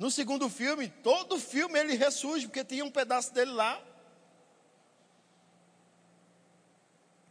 No 0.02 0.10
segundo 0.10 0.50
filme, 0.50 0.88
todo 0.88 1.40
filme 1.40 1.78
ele 1.78 1.94
ressurge, 1.94 2.48
porque 2.48 2.66
tinha 2.66 2.84
um 2.84 2.90
pedaço 2.90 3.32
dele 3.36 3.52
lá. 3.52 3.80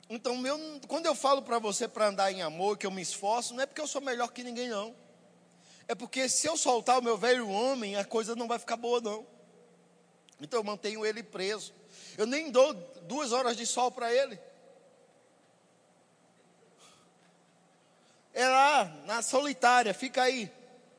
Então, 0.09 0.37
meu, 0.37 0.57
quando 0.87 1.05
eu 1.07 1.17
falo 1.17 1.43
para 1.43 1.59
você 1.59 1.89
para 1.89 2.07
andar 2.07 2.31
em 2.31 2.43
amor, 2.43 2.79
que 2.79 2.87
eu 2.87 2.93
me 2.93 3.03
esforço, 3.03 3.55
não 3.55 3.65
é 3.65 3.67
porque 3.67 3.81
eu 3.81 3.89
sou 3.89 4.01
melhor 4.01 4.31
que 4.31 4.45
ninguém, 4.45 4.69
não. 4.69 4.95
É 5.89 5.97
porque 5.97 6.29
se 6.29 6.47
eu 6.47 6.57
soltar 6.57 7.01
o 7.01 7.03
meu 7.03 7.19
velho 7.19 7.49
homem, 7.49 7.97
a 7.97 8.05
coisa 8.05 8.37
não 8.37 8.47
vai 8.47 8.61
ficar 8.61 8.77
boa, 8.77 9.01
não. 9.01 9.27
Então 10.41 10.61
eu 10.61 10.65
mantenho 10.65 11.05
ele 11.05 11.25
preso. 11.25 11.75
Eu 12.17 12.25
nem 12.25 12.53
dou 12.53 12.73
duas 13.03 13.33
horas 13.33 13.57
de 13.57 13.67
sol 13.67 13.91
para 13.91 14.15
ele. 14.15 14.39
É 18.33 18.47
lá, 18.47 18.85
na 19.07 19.23
solitária, 19.23 19.93
fica 19.93 20.23
aí. 20.23 20.49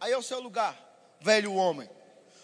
Aí 0.01 0.11
é 0.11 0.17
o 0.17 0.22
seu 0.22 0.41
lugar 0.41 0.91
velho 1.22 1.53
homem, 1.53 1.89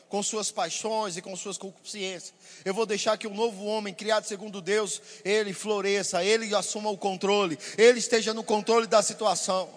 com 0.08 0.24
suas 0.24 0.52
paixões 0.52 1.18
e 1.18 1.22
com 1.22 1.36
suas 1.36 1.58
concupiscências. 1.58 2.34
Eu 2.64 2.74
vou 2.74 2.86
deixar 2.86 3.18
que 3.18 3.28
o 3.28 3.34
novo 3.34 3.66
homem, 3.66 3.94
criado 3.94 4.26
segundo 4.26 4.62
Deus, 4.62 5.02
ele 5.26 5.54
floresça, 5.54 6.24
ele 6.24 6.54
assuma 6.56 6.90
o 6.90 6.98
controle, 6.98 7.58
ele 7.78 8.00
esteja 8.00 8.34
no 8.34 8.44
controle 8.44 8.88
da 8.88 9.02
situação. 9.02 9.70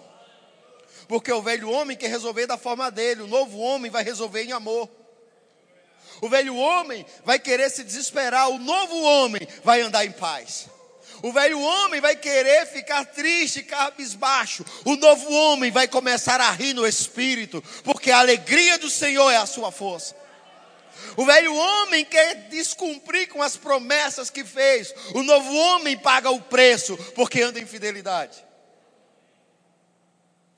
Porque 1.07 1.31
o 1.31 1.41
velho 1.41 1.69
homem 1.69 1.97
quer 1.97 2.09
resolver 2.09 2.47
da 2.47 2.57
forma 2.57 2.89
dele, 2.89 3.21
o 3.23 3.27
novo 3.27 3.59
homem 3.59 3.91
vai 3.91 4.03
resolver 4.03 4.43
em 4.43 4.51
amor. 4.51 4.89
O 6.21 6.29
velho 6.29 6.55
homem 6.55 7.05
vai 7.25 7.39
querer 7.39 7.69
se 7.69 7.83
desesperar, 7.83 8.49
o 8.49 8.59
novo 8.59 9.01
homem 9.01 9.41
vai 9.63 9.81
andar 9.81 10.05
em 10.05 10.11
paz. 10.11 10.69
O 11.23 11.31
velho 11.31 11.59
homem 11.59 12.01
vai 12.01 12.15
querer 12.15 12.65
ficar 12.65 13.05
triste, 13.05 13.63
cabisbaixo. 13.63 14.65
O 14.85 14.95
novo 14.95 15.31
homem 15.31 15.71
vai 15.71 15.87
começar 15.87 16.41
a 16.41 16.51
rir 16.51 16.73
no 16.73 16.87
espírito, 16.87 17.63
porque 17.83 18.09
a 18.11 18.19
alegria 18.19 18.77
do 18.77 18.89
Senhor 18.89 19.29
é 19.29 19.37
a 19.37 19.45
sua 19.45 19.71
força. 19.71 20.15
O 21.15 21.25
velho 21.25 21.53
homem 21.53 22.05
quer 22.05 22.47
descumprir 22.49 23.27
com 23.29 23.41
as 23.41 23.57
promessas 23.57 24.29
que 24.29 24.43
fez. 24.43 24.93
O 25.13 25.23
novo 25.23 25.53
homem 25.53 25.97
paga 25.97 26.31
o 26.31 26.41
preço, 26.41 26.97
porque 27.15 27.41
anda 27.41 27.59
em 27.59 27.65
fidelidade. 27.65 28.43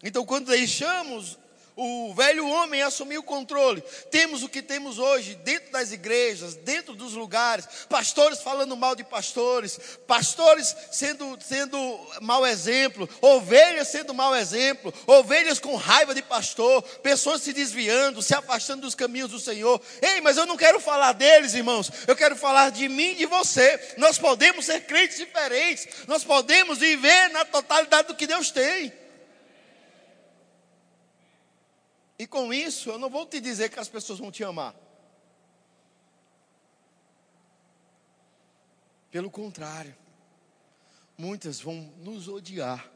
Então, 0.01 0.25
quando 0.25 0.47
deixamos 0.47 1.37
o 1.75 2.13
velho 2.13 2.47
homem 2.47 2.81
assumiu 2.81 3.21
o 3.21 3.23
controle. 3.23 3.81
Temos 4.11 4.43
o 4.43 4.49
que 4.49 4.61
temos 4.61 4.99
hoje 4.99 5.35
dentro 5.35 5.71
das 5.71 5.91
igrejas, 5.91 6.55
dentro 6.55 6.95
dos 6.95 7.13
lugares, 7.13 7.67
pastores 7.89 8.41
falando 8.41 8.75
mal 8.77 8.95
de 8.95 9.03
pastores, 9.03 9.79
pastores 10.07 10.75
sendo, 10.91 11.37
sendo 11.41 11.77
mau 12.21 12.45
exemplo, 12.45 13.09
ovelhas 13.21 13.87
sendo 13.87 14.13
mau 14.13 14.35
exemplo, 14.35 14.93
ovelhas 15.07 15.59
com 15.59 15.75
raiva 15.75 16.13
de 16.13 16.21
pastor, 16.21 16.81
pessoas 16.99 17.41
se 17.41 17.53
desviando, 17.53 18.21
se 18.21 18.35
afastando 18.35 18.81
dos 18.81 18.95
caminhos 18.95 19.31
do 19.31 19.39
Senhor. 19.39 19.81
Ei, 20.01 20.21
mas 20.21 20.37
eu 20.37 20.45
não 20.45 20.57
quero 20.57 20.79
falar 20.79 21.13
deles, 21.13 21.53
irmãos, 21.53 21.91
eu 22.07 22.15
quero 22.15 22.35
falar 22.35 22.71
de 22.71 22.87
mim 22.87 23.11
e 23.11 23.15
de 23.15 23.25
você. 23.25 23.95
Nós 23.97 24.17
podemos 24.17 24.65
ser 24.65 24.81
crentes 24.81 25.17
diferentes, 25.17 25.87
nós 26.07 26.23
podemos 26.23 26.77
viver 26.77 27.29
na 27.29 27.45
totalidade 27.45 28.07
do 28.07 28.15
que 28.15 28.27
Deus 28.27 28.51
tem. 28.51 29.02
E 32.23 32.27
com 32.27 32.53
isso, 32.53 32.89
eu 32.89 32.97
não 32.97 33.09
vou 33.09 33.25
te 33.25 33.41
dizer 33.41 33.69
que 33.69 33.77
as 33.77 33.89
pessoas 33.89 34.17
vão 34.17 34.31
te 34.31 34.45
amar. 34.45 34.73
Pelo 39.11 39.29
contrário, 39.29 39.93
muitas 41.17 41.59
vão 41.59 41.75
nos 41.97 42.29
odiar. 42.29 42.89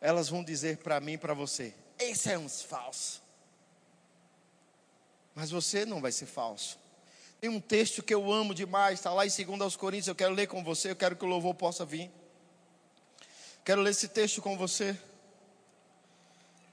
Elas 0.00 0.30
vão 0.30 0.42
dizer 0.42 0.78
para 0.78 0.98
mim 0.98 1.12
e 1.12 1.18
para 1.18 1.34
você: 1.34 1.74
esse 1.98 2.32
é 2.32 2.38
uns 2.38 2.62
falso. 2.62 3.22
Mas 5.34 5.50
você 5.50 5.84
não 5.84 6.00
vai 6.00 6.10
ser 6.10 6.24
falso. 6.24 6.78
Tem 7.38 7.50
um 7.50 7.60
texto 7.60 8.02
que 8.02 8.14
eu 8.14 8.32
amo 8.32 8.54
demais, 8.54 8.98
está 8.98 9.12
lá 9.12 9.26
em 9.26 9.58
2 9.58 9.76
Coríntios, 9.76 10.08
eu 10.08 10.14
quero 10.14 10.32
ler 10.32 10.46
com 10.46 10.64
você, 10.64 10.92
eu 10.92 10.96
quero 10.96 11.16
que 11.16 11.24
o 11.26 11.28
louvor 11.28 11.54
possa 11.54 11.84
vir. 11.84 12.10
Quero 13.62 13.82
ler 13.82 13.90
esse 13.90 14.08
texto 14.08 14.40
com 14.40 14.56
você. 14.56 14.98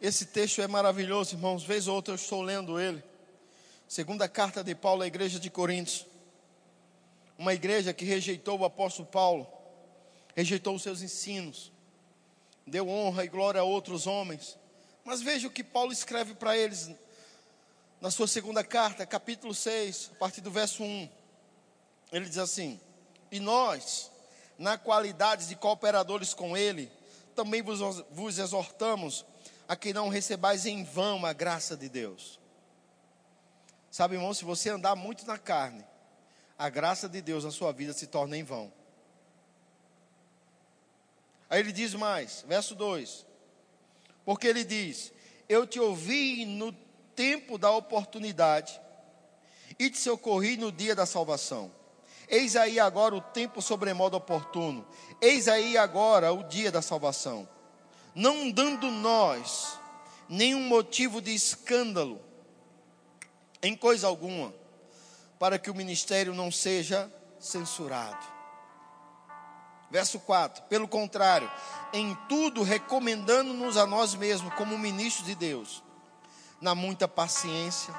Esse 0.01 0.25
texto 0.25 0.61
é 0.61 0.67
maravilhoso, 0.67 1.35
irmãos. 1.35 1.61
Vez 1.61 1.87
ou 1.87 1.95
outra 1.95 2.13
eu 2.13 2.15
estou 2.15 2.41
lendo 2.41 2.79
ele. 2.79 3.03
Segunda 3.85 4.29
carta 4.29 4.63
de 4.63 4.73
Paulo 4.73 5.01
à 5.01 5.07
igreja 5.07 5.37
de 5.39 5.49
Coríntios. 5.49 6.05
Uma 7.37 7.53
igreja 7.53 7.93
que 7.93 8.05
rejeitou 8.05 8.59
o 8.59 8.65
apóstolo 8.65 9.07
Paulo, 9.07 9.47
rejeitou 10.35 10.75
os 10.75 10.83
seus 10.83 11.01
ensinos, 11.01 11.71
deu 12.67 12.87
honra 12.89 13.23
e 13.23 13.29
glória 13.29 13.61
a 13.61 13.63
outros 13.63 14.07
homens. 14.07 14.57
Mas 15.03 15.21
veja 15.21 15.47
o 15.47 15.51
que 15.51 15.63
Paulo 15.63 15.91
escreve 15.91 16.33
para 16.33 16.57
eles 16.57 16.91
na 17.99 18.11
sua 18.11 18.27
segunda 18.27 18.63
carta, 18.63 19.05
capítulo 19.05 19.53
6, 19.53 20.11
a 20.13 20.15
partir 20.17 20.41
do 20.41 20.51
verso 20.51 20.83
1. 20.83 21.09
Ele 22.11 22.25
diz 22.25 22.37
assim: 22.37 22.79
E 23.31 23.39
nós, 23.39 24.11
na 24.57 24.77
qualidade 24.77 25.47
de 25.47 25.55
cooperadores 25.55 26.33
com 26.33 26.55
ele, 26.55 26.91
também 27.35 27.61
vos, 27.61 27.79
vos 28.11 28.37
exortamos 28.37 29.25
a 29.69 29.75
que 29.75 29.93
não 29.93 30.09
recebais 30.09 30.65
em 30.65 30.83
vão 30.83 31.23
a 31.23 31.31
graça 31.31 31.77
de 31.77 31.87
Deus. 31.87 32.39
Sabe, 33.91 34.15
irmão, 34.15 34.33
se 34.33 34.43
você 34.43 34.71
andar 34.71 34.95
muito 34.95 35.27
na 35.27 35.37
carne, 35.37 35.85
a 36.57 36.69
graça 36.69 37.07
de 37.07 37.21
Deus 37.21 37.43
na 37.43 37.51
sua 37.51 37.71
vida 37.71 37.93
se 37.93 38.07
torna 38.07 38.35
em 38.35 38.43
vão. 38.43 38.73
Aí 41.47 41.59
ele 41.59 41.71
diz 41.71 41.93
mais, 41.93 42.43
verso 42.47 42.73
2: 42.73 43.27
Porque 44.25 44.47
ele 44.47 44.63
diz: 44.63 45.13
Eu 45.47 45.67
te 45.67 45.79
ouvi 45.79 46.45
no 46.45 46.73
tempo 47.15 47.55
da 47.59 47.69
oportunidade 47.69 48.81
e 49.77 49.87
te 49.91 49.99
socorri 49.99 50.57
no 50.57 50.71
dia 50.71 50.95
da 50.95 51.05
salvação. 51.05 51.71
Eis 52.27 52.55
aí 52.55 52.79
agora 52.79 53.15
o 53.15 53.21
tempo 53.21 53.61
sobremodo 53.61 54.17
oportuno. 54.17 54.87
Eis 55.21 55.47
aí 55.47 55.77
agora 55.77 56.33
o 56.33 56.43
dia 56.43 56.71
da 56.71 56.81
salvação. 56.81 57.47
Não 58.13 58.49
dando 58.49 58.89
nós 58.89 59.79
nenhum 60.27 60.61
motivo 60.67 61.21
de 61.21 61.33
escândalo 61.33 62.21
em 63.61 63.75
coisa 63.75 64.07
alguma, 64.07 64.53
para 65.37 65.59
que 65.59 65.69
o 65.69 65.75
ministério 65.75 66.33
não 66.33 66.51
seja 66.51 67.11
censurado. 67.39 68.25
Verso 69.89 70.19
4: 70.19 70.63
Pelo 70.63 70.87
contrário, 70.87 71.49
em 71.91 72.15
tudo 72.27 72.63
recomendando-nos 72.63 73.75
a 73.75 73.85
nós 73.85 74.13
mesmos 74.15 74.53
como 74.53 74.77
ministros 74.77 75.25
de 75.25 75.35
Deus, 75.35 75.83
na 76.61 76.75
muita 76.75 77.07
paciência, 77.07 77.93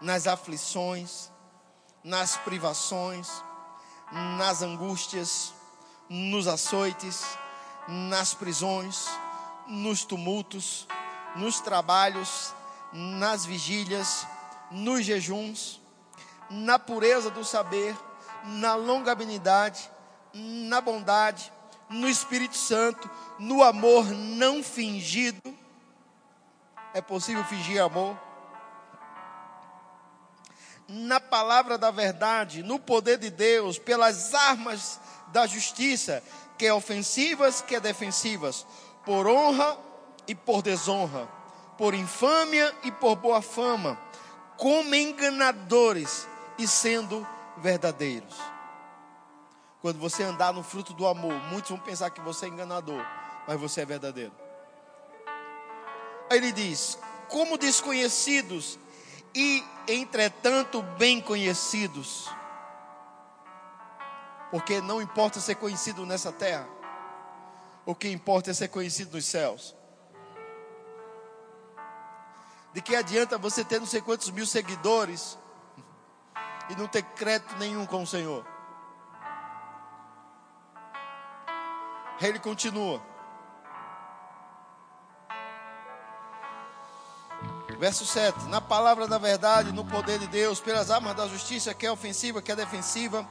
nas 0.00 0.26
aflições, 0.26 1.30
nas 2.02 2.36
privações, 2.38 3.28
nas 4.38 4.62
angústias, 4.62 5.52
nos 6.08 6.46
açoites, 6.46 7.24
nas 7.88 8.34
prisões, 8.34 9.06
nos 9.66 10.04
tumultos, 10.04 10.86
nos 11.36 11.60
trabalhos, 11.60 12.54
nas 12.92 13.44
vigílias, 13.44 14.26
nos 14.70 15.04
jejuns, 15.04 15.80
na 16.48 16.78
pureza 16.78 17.30
do 17.30 17.44
saber, 17.44 17.96
na 18.44 18.74
longanimidade, 18.74 19.90
na 20.32 20.80
bondade, 20.80 21.52
no 21.88 22.08
Espírito 22.08 22.56
Santo, 22.56 23.08
no 23.38 23.62
amor 23.62 24.06
não 24.06 24.62
fingido. 24.62 25.56
É 26.92 27.00
possível 27.00 27.44
fingir 27.44 27.82
amor? 27.82 28.16
na 30.90 31.20
palavra 31.20 31.78
da 31.78 31.92
verdade, 31.92 32.64
no 32.64 32.76
poder 32.76 33.16
de 33.16 33.30
Deus, 33.30 33.78
pelas 33.78 34.34
armas 34.34 34.98
da 35.28 35.46
justiça, 35.46 36.20
quer 36.60 36.74
ofensivas, 36.74 37.62
quer 37.62 37.80
defensivas, 37.80 38.66
por 39.02 39.26
honra 39.26 39.78
e 40.28 40.34
por 40.34 40.60
desonra, 40.60 41.26
por 41.78 41.94
infâmia 41.94 42.70
e 42.82 42.92
por 42.92 43.16
boa 43.16 43.40
fama, 43.40 43.98
como 44.58 44.94
enganadores 44.94 46.28
e 46.58 46.68
sendo 46.68 47.26
verdadeiros. 47.56 48.36
Quando 49.80 49.98
você 49.98 50.22
andar 50.22 50.52
no 50.52 50.62
fruto 50.62 50.92
do 50.92 51.06
amor, 51.06 51.32
muitos 51.44 51.70
vão 51.70 51.80
pensar 51.80 52.10
que 52.10 52.20
você 52.20 52.44
é 52.44 52.48
enganador, 52.50 53.02
mas 53.48 53.58
você 53.58 53.80
é 53.80 53.86
verdadeiro. 53.86 54.32
Aí 56.28 56.36
ele 56.36 56.52
diz: 56.52 56.98
como 57.30 57.56
desconhecidos 57.56 58.78
e, 59.34 59.64
entretanto, 59.88 60.82
bem 60.98 61.22
conhecidos. 61.22 62.28
Porque 64.50 64.80
não 64.80 65.00
importa 65.00 65.40
ser 65.40 65.54
conhecido 65.54 66.04
nessa 66.04 66.32
terra, 66.32 66.68
o 67.86 67.94
que 67.94 68.10
importa 68.10 68.50
é 68.50 68.54
ser 68.54 68.68
conhecido 68.68 69.16
nos 69.16 69.24
céus. 69.24 69.76
De 72.72 72.80
que 72.80 72.94
adianta 72.94 73.38
você 73.38 73.64
ter 73.64 73.80
não 73.80 73.86
sei 73.86 74.00
quantos 74.00 74.30
mil 74.30 74.46
seguidores 74.46 75.38
e 76.68 76.76
não 76.76 76.86
ter 76.86 77.02
crédito 77.02 77.56
nenhum 77.56 77.86
com 77.86 78.02
o 78.02 78.06
Senhor? 78.06 78.46
Ele 82.20 82.38
continua. 82.38 83.02
Verso 87.78 88.04
7: 88.04 88.44
Na 88.48 88.60
palavra 88.60 89.08
da 89.08 89.16
verdade, 89.16 89.72
no 89.72 89.84
poder 89.84 90.18
de 90.18 90.26
Deus, 90.26 90.60
pelas 90.60 90.90
armas 90.90 91.16
da 91.16 91.26
justiça, 91.26 91.72
que 91.72 91.86
é 91.86 91.90
ofensiva, 91.90 92.42
que 92.42 92.52
é 92.52 92.56
defensiva, 92.56 93.26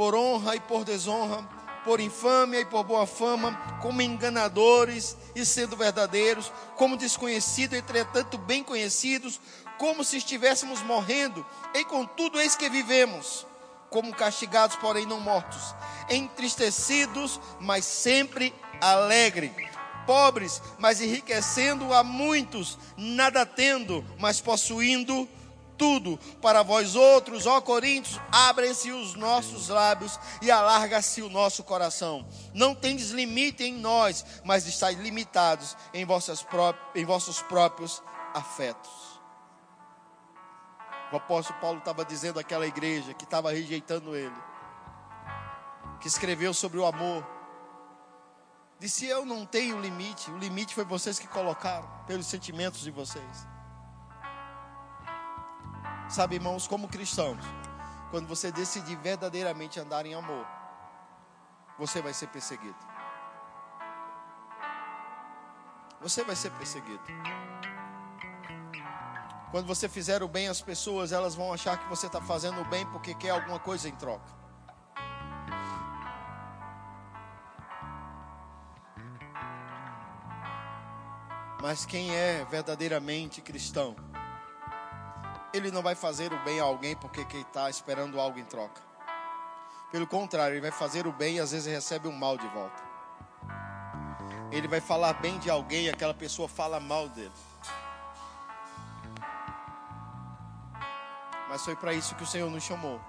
por 0.00 0.14
honra 0.14 0.56
e 0.56 0.60
por 0.60 0.82
desonra, 0.82 1.46
por 1.84 2.00
infâmia 2.00 2.58
e 2.58 2.64
por 2.64 2.82
boa 2.84 3.06
fama, 3.06 3.52
como 3.82 4.00
enganadores 4.00 5.14
e 5.34 5.44
sendo 5.44 5.76
verdadeiros, 5.76 6.50
como 6.74 6.96
desconhecidos, 6.96 7.78
entretanto 7.78 8.38
bem 8.38 8.64
conhecidos, 8.64 9.38
como 9.76 10.02
se 10.02 10.16
estivéssemos 10.16 10.80
morrendo, 10.80 11.44
e 11.74 11.84
contudo 11.84 12.40
eis 12.40 12.56
que 12.56 12.70
vivemos, 12.70 13.46
como 13.90 14.14
castigados, 14.14 14.74
porém 14.76 15.04
não 15.04 15.20
mortos, 15.20 15.74
entristecidos, 16.08 17.38
mas 17.60 17.84
sempre 17.84 18.54
alegre 18.80 19.54
pobres, 20.06 20.62
mas 20.78 21.00
enriquecendo 21.00 21.92
a 21.92 22.02
muitos, 22.02 22.78
nada 22.96 23.44
tendo, 23.44 24.02
mas 24.18 24.40
possuindo 24.40 25.28
tudo. 25.80 26.18
Para 26.42 26.62
vós 26.62 26.94
outros, 26.94 27.46
ó 27.46 27.58
Coríntios, 27.62 28.20
abrem-se 28.30 28.92
os 28.92 29.14
nossos 29.14 29.70
lábios 29.70 30.20
e 30.42 30.50
alarga-se 30.50 31.22
o 31.22 31.30
nosso 31.30 31.64
coração. 31.64 32.28
Não 32.52 32.74
tendes 32.74 33.08
limite 33.08 33.64
em 33.64 33.72
nós, 33.72 34.22
mas 34.44 34.66
estáis 34.66 34.98
limitados 34.98 35.74
em, 35.94 36.04
vossas 36.04 36.42
pró 36.42 36.74
em 36.94 37.06
vossos 37.06 37.40
próprios 37.40 38.02
afetos. 38.34 38.90
O 41.10 41.16
apóstolo 41.16 41.58
Paulo 41.60 41.78
estava 41.78 42.04
dizendo 42.04 42.38
àquela 42.38 42.66
igreja 42.66 43.14
que 43.14 43.24
estava 43.24 43.50
rejeitando 43.50 44.14
ele, 44.14 44.36
que 45.98 46.08
escreveu 46.08 46.52
sobre 46.52 46.78
o 46.78 46.84
amor 46.84 47.26
Disse: 48.78 49.04
Eu 49.04 49.26
não 49.26 49.44
tenho 49.44 49.78
limite. 49.78 50.30
O 50.30 50.38
limite 50.38 50.74
foi 50.74 50.84
vocês 50.84 51.18
que 51.18 51.28
colocaram, 51.28 51.86
pelos 52.06 52.26
sentimentos 52.26 52.80
de 52.80 52.90
vocês. 52.90 53.46
Sabe, 56.10 56.34
irmãos, 56.34 56.66
como 56.66 56.88
cristãos, 56.88 57.38
quando 58.10 58.26
você 58.26 58.50
decidir 58.50 58.96
verdadeiramente 58.96 59.78
andar 59.78 60.04
em 60.04 60.12
amor, 60.12 60.44
você 61.78 62.02
vai 62.02 62.12
ser 62.12 62.26
perseguido. 62.26 62.74
Você 66.00 66.24
vai 66.24 66.34
ser 66.34 66.50
perseguido. 66.50 67.00
Quando 69.52 69.68
você 69.68 69.88
fizer 69.88 70.20
o 70.20 70.26
bem 70.26 70.48
às 70.48 70.60
pessoas, 70.60 71.12
elas 71.12 71.36
vão 71.36 71.52
achar 71.52 71.78
que 71.78 71.88
você 71.88 72.08
está 72.08 72.20
fazendo 72.20 72.60
o 72.60 72.64
bem 72.64 72.84
porque 72.86 73.14
quer 73.14 73.30
alguma 73.30 73.60
coisa 73.60 73.88
em 73.88 73.94
troca. 73.94 74.32
Mas 81.62 81.86
quem 81.86 82.10
é 82.10 82.44
verdadeiramente 82.46 83.40
cristão, 83.40 83.94
ele 85.52 85.70
não 85.70 85.82
vai 85.82 85.94
fazer 85.94 86.32
o 86.32 86.38
bem 86.44 86.60
a 86.60 86.64
alguém 86.64 86.94
porque 86.96 87.26
está 87.36 87.68
esperando 87.68 88.20
algo 88.20 88.38
em 88.38 88.44
troca. 88.44 88.80
Pelo 89.90 90.06
contrário, 90.06 90.54
ele 90.54 90.60
vai 90.60 90.70
fazer 90.70 91.06
o 91.06 91.12
bem 91.12 91.36
e 91.36 91.40
às 91.40 91.50
vezes 91.50 91.72
recebe 91.72 92.06
um 92.06 92.12
mal 92.12 92.38
de 92.38 92.46
volta. 92.48 92.82
Ele 94.52 94.68
vai 94.68 94.80
falar 94.80 95.14
bem 95.14 95.38
de 95.38 95.50
alguém 95.50 95.86
e 95.86 95.90
aquela 95.90 96.14
pessoa 96.14 96.48
fala 96.48 96.78
mal 96.78 97.08
dele. 97.08 97.32
Mas 101.48 101.64
foi 101.64 101.74
para 101.74 101.92
isso 101.92 102.14
que 102.14 102.22
o 102.22 102.26
Senhor 102.26 102.48
nos 102.48 102.62
chamou. 102.62 103.00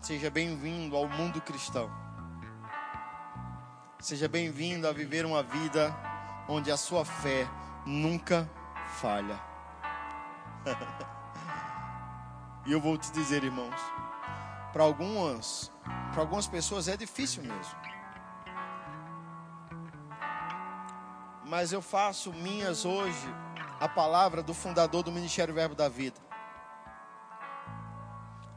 Seja 0.00 0.28
bem-vindo 0.28 0.96
ao 0.96 1.08
mundo 1.08 1.40
cristão. 1.40 1.88
Seja 4.00 4.26
bem-vindo 4.26 4.88
a 4.88 4.92
viver 4.92 5.24
uma 5.24 5.44
vida 5.44 5.94
onde 6.48 6.72
a 6.72 6.76
sua 6.76 7.04
fé 7.04 7.46
nunca 7.86 8.50
falha. 9.00 9.51
e 12.66 12.72
eu 12.72 12.80
vou 12.80 12.96
te 12.96 13.10
dizer, 13.12 13.44
irmãos, 13.44 13.80
para 14.72 14.82
algumas, 14.82 15.70
para 16.12 16.20
algumas 16.20 16.46
pessoas 16.46 16.88
é 16.88 16.96
difícil 16.96 17.42
mesmo. 17.42 17.82
Mas 21.44 21.72
eu 21.72 21.82
faço 21.82 22.32
minhas 22.32 22.84
hoje 22.84 23.34
a 23.78 23.88
palavra 23.88 24.42
do 24.42 24.54
fundador 24.54 25.02
do 25.02 25.12
Ministério 25.12 25.52
Verbo 25.52 25.74
da 25.74 25.88
Vida. 25.88 26.18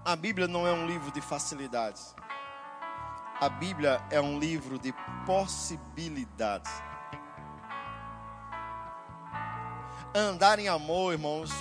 A 0.06 0.16
Bíblia 0.16 0.47
não 0.47 0.68
é 0.68 0.72
um 0.72 0.86
livro 0.86 1.12
de 1.12 1.20
facilidades. 1.20 2.16
A 3.41 3.49
Bíblia 3.49 4.01
é 4.12 4.22
um 4.22 4.39
livro 4.39 4.78
de 4.78 4.93
possibilidades. 5.26 6.72
Andar 10.14 10.60
em 10.60 10.70
amor, 10.70 11.14
irmãos, 11.14 11.51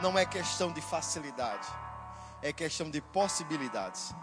não 0.00 0.18
é 0.18 0.24
questão 0.24 0.72
de 0.72 0.80
facilidade, 0.80 1.66
é 2.42 2.52
questão 2.52 2.90
de 2.90 3.00
possibilidades. 3.00 4.14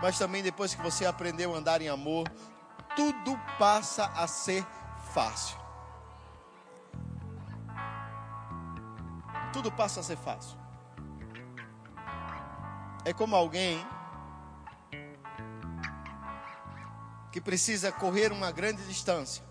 Mas 0.00 0.18
também 0.18 0.42
depois 0.42 0.74
que 0.74 0.82
você 0.82 1.06
aprendeu 1.06 1.54
a 1.54 1.58
andar 1.58 1.80
em 1.80 1.88
amor, 1.88 2.28
tudo 2.94 3.38
passa 3.58 4.06
a 4.06 4.26
ser 4.26 4.64
fácil. 5.12 5.56
Tudo 9.52 9.70
passa 9.72 10.00
a 10.00 10.02
ser 10.02 10.16
fácil. 10.16 10.58
É 13.04 13.12
como 13.12 13.36
alguém 13.36 13.86
que 17.30 17.40
precisa 17.40 17.90
correr 17.92 18.32
uma 18.32 18.50
grande 18.50 18.84
distância, 18.84 19.44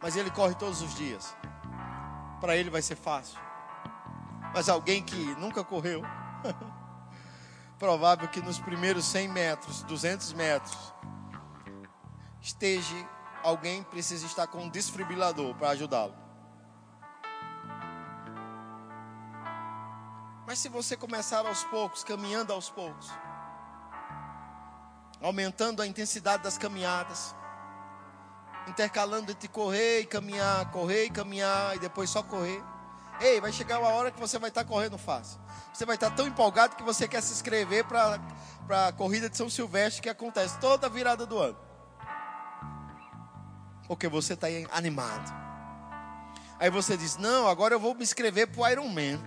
mas 0.00 0.16
ele 0.16 0.30
corre 0.30 0.54
todos 0.54 0.82
os 0.82 0.94
dias. 0.94 1.34
Para 2.40 2.56
ele 2.56 2.70
vai 2.70 2.82
ser 2.82 2.96
fácil. 2.96 3.47
Mas 4.54 4.68
alguém 4.68 5.02
que 5.02 5.34
nunca 5.36 5.62
correu, 5.62 6.02
provável 7.78 8.28
que 8.28 8.40
nos 8.40 8.58
primeiros 8.58 9.04
100 9.04 9.28
metros, 9.28 9.82
200 9.82 10.32
metros, 10.32 10.94
esteja 12.40 12.96
alguém 13.42 13.82
precisa 13.82 14.26
estar 14.26 14.46
com 14.46 14.64
um 14.64 14.68
desfibrilador 14.68 15.54
para 15.54 15.70
ajudá-lo. 15.70 16.14
Mas 20.46 20.58
se 20.58 20.68
você 20.68 20.96
começar 20.96 21.46
aos 21.46 21.62
poucos, 21.64 22.02
caminhando 22.02 22.52
aos 22.52 22.70
poucos, 22.70 23.10
aumentando 25.20 25.82
a 25.82 25.86
intensidade 25.86 26.42
das 26.42 26.56
caminhadas, 26.56 27.34
intercalando 28.66 29.30
entre 29.30 29.48
correr 29.48 30.00
e 30.00 30.06
caminhar, 30.06 30.70
correr 30.70 31.04
e 31.04 31.10
caminhar 31.10 31.76
e 31.76 31.78
depois 31.78 32.08
só 32.08 32.22
correr. 32.22 32.62
Ei, 33.20 33.40
vai 33.40 33.52
chegar 33.52 33.80
uma 33.80 33.88
hora 33.88 34.10
que 34.10 34.20
você 34.20 34.38
vai 34.38 34.48
estar 34.48 34.64
correndo 34.64 34.96
fácil. 34.96 35.40
Você 35.72 35.84
vai 35.84 35.96
estar 35.96 36.10
tão 36.10 36.26
empolgado 36.26 36.76
que 36.76 36.82
você 36.82 37.08
quer 37.08 37.22
se 37.22 37.32
inscrever 37.32 37.84
para 37.84 38.20
a 38.88 38.92
corrida 38.92 39.28
de 39.28 39.36
São 39.36 39.50
Silvestre 39.50 40.02
que 40.02 40.08
acontece 40.08 40.58
toda 40.58 40.88
virada 40.88 41.26
do 41.26 41.38
ano. 41.38 41.58
Porque 43.88 44.06
você 44.06 44.34
está 44.34 44.46
animado. 44.70 45.32
Aí 46.60 46.70
você 46.70 46.96
diz: 46.96 47.16
Não, 47.16 47.48
agora 47.48 47.74
eu 47.74 47.80
vou 47.80 47.94
me 47.94 48.02
inscrever 48.02 48.48
para 48.48 48.60
o 48.60 48.68
Iron 48.68 48.88
Man. 48.88 49.20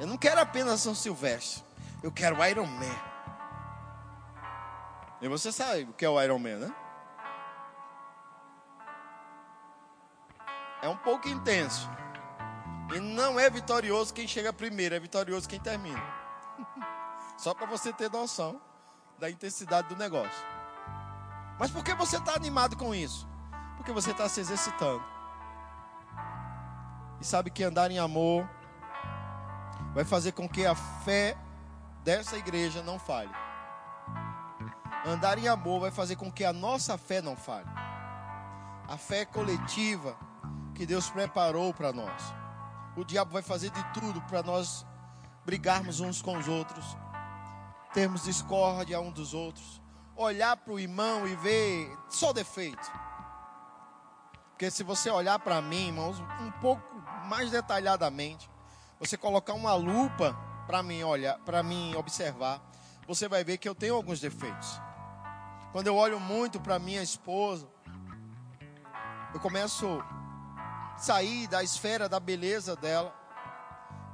Eu 0.00 0.06
não 0.06 0.16
quero 0.16 0.40
apenas 0.40 0.80
São 0.80 0.94
Silvestre. 0.94 1.62
Eu 2.02 2.10
quero 2.10 2.44
Iron 2.46 2.66
Man. 2.66 3.14
E 5.20 5.28
você 5.28 5.52
sabe 5.52 5.84
o 5.84 5.92
que 5.92 6.04
é 6.04 6.08
o 6.08 6.20
Iron 6.20 6.38
Man, 6.38 6.56
né? 6.56 6.74
É 10.82 10.88
um 10.88 10.96
pouco 10.96 11.28
intenso. 11.28 11.88
E 12.92 13.00
não 13.00 13.38
é 13.38 13.48
vitorioso 13.48 14.12
quem 14.12 14.26
chega 14.28 14.52
primeiro, 14.52 14.94
é 14.94 15.00
vitorioso 15.00 15.48
quem 15.48 15.60
termina. 15.60 16.02
Só 17.38 17.54
para 17.54 17.66
você 17.66 17.92
ter 17.92 18.10
noção 18.10 18.60
da 19.18 19.30
intensidade 19.30 19.88
do 19.88 19.96
negócio. 19.96 20.44
Mas 21.58 21.70
por 21.70 21.84
que 21.84 21.94
você 21.94 22.16
está 22.16 22.34
animado 22.34 22.76
com 22.76 22.94
isso? 22.94 23.28
Porque 23.76 23.92
você 23.92 24.10
está 24.10 24.28
se 24.28 24.40
exercitando. 24.40 25.02
E 27.20 27.24
sabe 27.24 27.50
que 27.50 27.62
andar 27.62 27.90
em 27.90 27.98
amor 27.98 28.48
vai 29.94 30.04
fazer 30.04 30.32
com 30.32 30.48
que 30.48 30.66
a 30.66 30.74
fé 30.74 31.36
dessa 32.02 32.36
igreja 32.36 32.82
não 32.82 32.98
falhe. 32.98 33.30
Andar 35.06 35.38
em 35.38 35.48
amor 35.48 35.80
vai 35.80 35.90
fazer 35.90 36.16
com 36.16 36.30
que 36.30 36.44
a 36.44 36.52
nossa 36.52 36.98
fé 36.98 37.22
não 37.22 37.36
falhe. 37.36 37.68
A 38.88 38.96
fé 38.96 39.24
coletiva 39.24 40.16
que 40.74 40.84
Deus 40.84 41.08
preparou 41.08 41.72
para 41.72 41.92
nós. 41.92 42.34
O 42.96 43.04
diabo 43.04 43.32
vai 43.32 43.42
fazer 43.42 43.70
de 43.70 43.84
tudo 43.92 44.20
para 44.22 44.42
nós 44.42 44.86
brigarmos 45.44 46.00
uns 46.00 46.22
com 46.22 46.38
os 46.38 46.48
outros, 46.48 46.96
termos 47.92 48.24
discórdia 48.24 49.00
um 49.00 49.10
dos 49.10 49.34
outros, 49.34 49.82
olhar 50.16 50.56
para 50.56 50.72
o 50.72 50.78
irmão 50.78 51.26
e 51.26 51.34
ver 51.36 51.96
só 52.08 52.32
defeito. 52.32 52.92
Porque 54.50 54.70
se 54.70 54.84
você 54.84 55.10
olhar 55.10 55.38
para 55.40 55.60
mim, 55.60 55.88
irmãos, 55.88 56.20
um 56.40 56.50
pouco 56.60 56.82
mais 57.26 57.50
detalhadamente, 57.50 58.48
você 58.98 59.16
colocar 59.16 59.54
uma 59.54 59.74
lupa 59.74 60.36
para 60.66 60.82
mim 60.82 61.02
olhar, 61.02 61.38
para 61.40 61.62
mim 61.62 61.94
observar, 61.96 62.62
você 63.06 63.28
vai 63.28 63.42
ver 63.42 63.58
que 63.58 63.68
eu 63.68 63.74
tenho 63.74 63.94
alguns 63.96 64.20
defeitos. 64.20 64.80
Quando 65.72 65.88
eu 65.88 65.96
olho 65.96 66.20
muito 66.20 66.60
para 66.60 66.78
minha 66.78 67.02
esposa, 67.02 67.66
eu 69.34 69.40
começo 69.40 70.00
sair 70.96 71.46
da 71.48 71.62
esfera 71.62 72.08
da 72.08 72.20
beleza 72.20 72.76
dela 72.76 73.14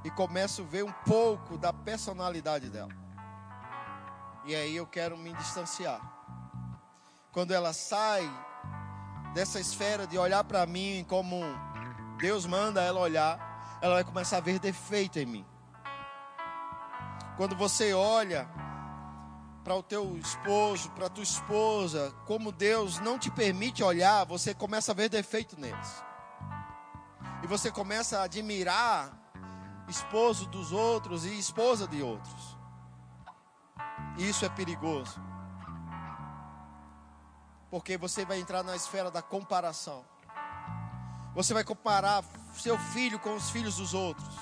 e 0.03 0.09
começo 0.11 0.61
a 0.61 0.65
ver 0.65 0.83
um 0.83 0.91
pouco 1.05 1.57
da 1.57 1.71
personalidade 1.71 2.69
dela. 2.69 2.91
E 4.45 4.55
aí 4.55 4.75
eu 4.75 4.87
quero 4.87 5.17
me 5.17 5.33
distanciar. 5.33 6.01
Quando 7.31 7.53
ela 7.53 7.73
sai 7.73 8.29
dessa 9.33 9.59
esfera 9.59 10.07
de 10.07 10.17
olhar 10.17 10.43
para 10.43 10.65
mim 10.65 11.05
como 11.07 11.41
Deus 12.17 12.45
manda 12.45 12.81
ela 12.81 12.99
olhar, 12.99 13.79
ela 13.81 13.95
vai 13.95 14.03
começar 14.03 14.37
a 14.37 14.41
ver 14.41 14.59
defeito 14.59 15.19
em 15.19 15.25
mim. 15.25 15.45
Quando 17.37 17.55
você 17.55 17.93
olha 17.93 18.47
para 19.63 19.75
o 19.75 19.83
teu 19.83 20.17
esposo, 20.17 20.89
para 20.91 21.09
tua 21.09 21.23
esposa, 21.23 22.13
como 22.25 22.51
Deus 22.51 22.99
não 22.99 23.17
te 23.17 23.29
permite 23.29 23.83
olhar, 23.83 24.25
você 24.25 24.53
começa 24.53 24.91
a 24.91 24.95
ver 24.95 25.07
defeito 25.07 25.59
neles. 25.59 26.03
Você 27.51 27.69
começa 27.69 28.17
a 28.17 28.23
admirar 28.23 29.11
esposo 29.89 30.45
dos 30.45 30.71
outros 30.71 31.25
e 31.25 31.37
esposa 31.37 31.85
de 31.85 32.01
outros. 32.01 32.57
Isso 34.17 34.45
é 34.45 34.49
perigoso. 34.49 35.21
Porque 37.69 37.97
você 37.97 38.23
vai 38.23 38.39
entrar 38.39 38.63
na 38.63 38.73
esfera 38.73 39.11
da 39.11 39.21
comparação. 39.21 40.05
Você 41.35 41.53
vai 41.53 41.65
comparar 41.65 42.23
seu 42.53 42.79
filho 42.79 43.19
com 43.19 43.35
os 43.35 43.49
filhos 43.49 43.75
dos 43.75 43.93
outros. 43.93 44.33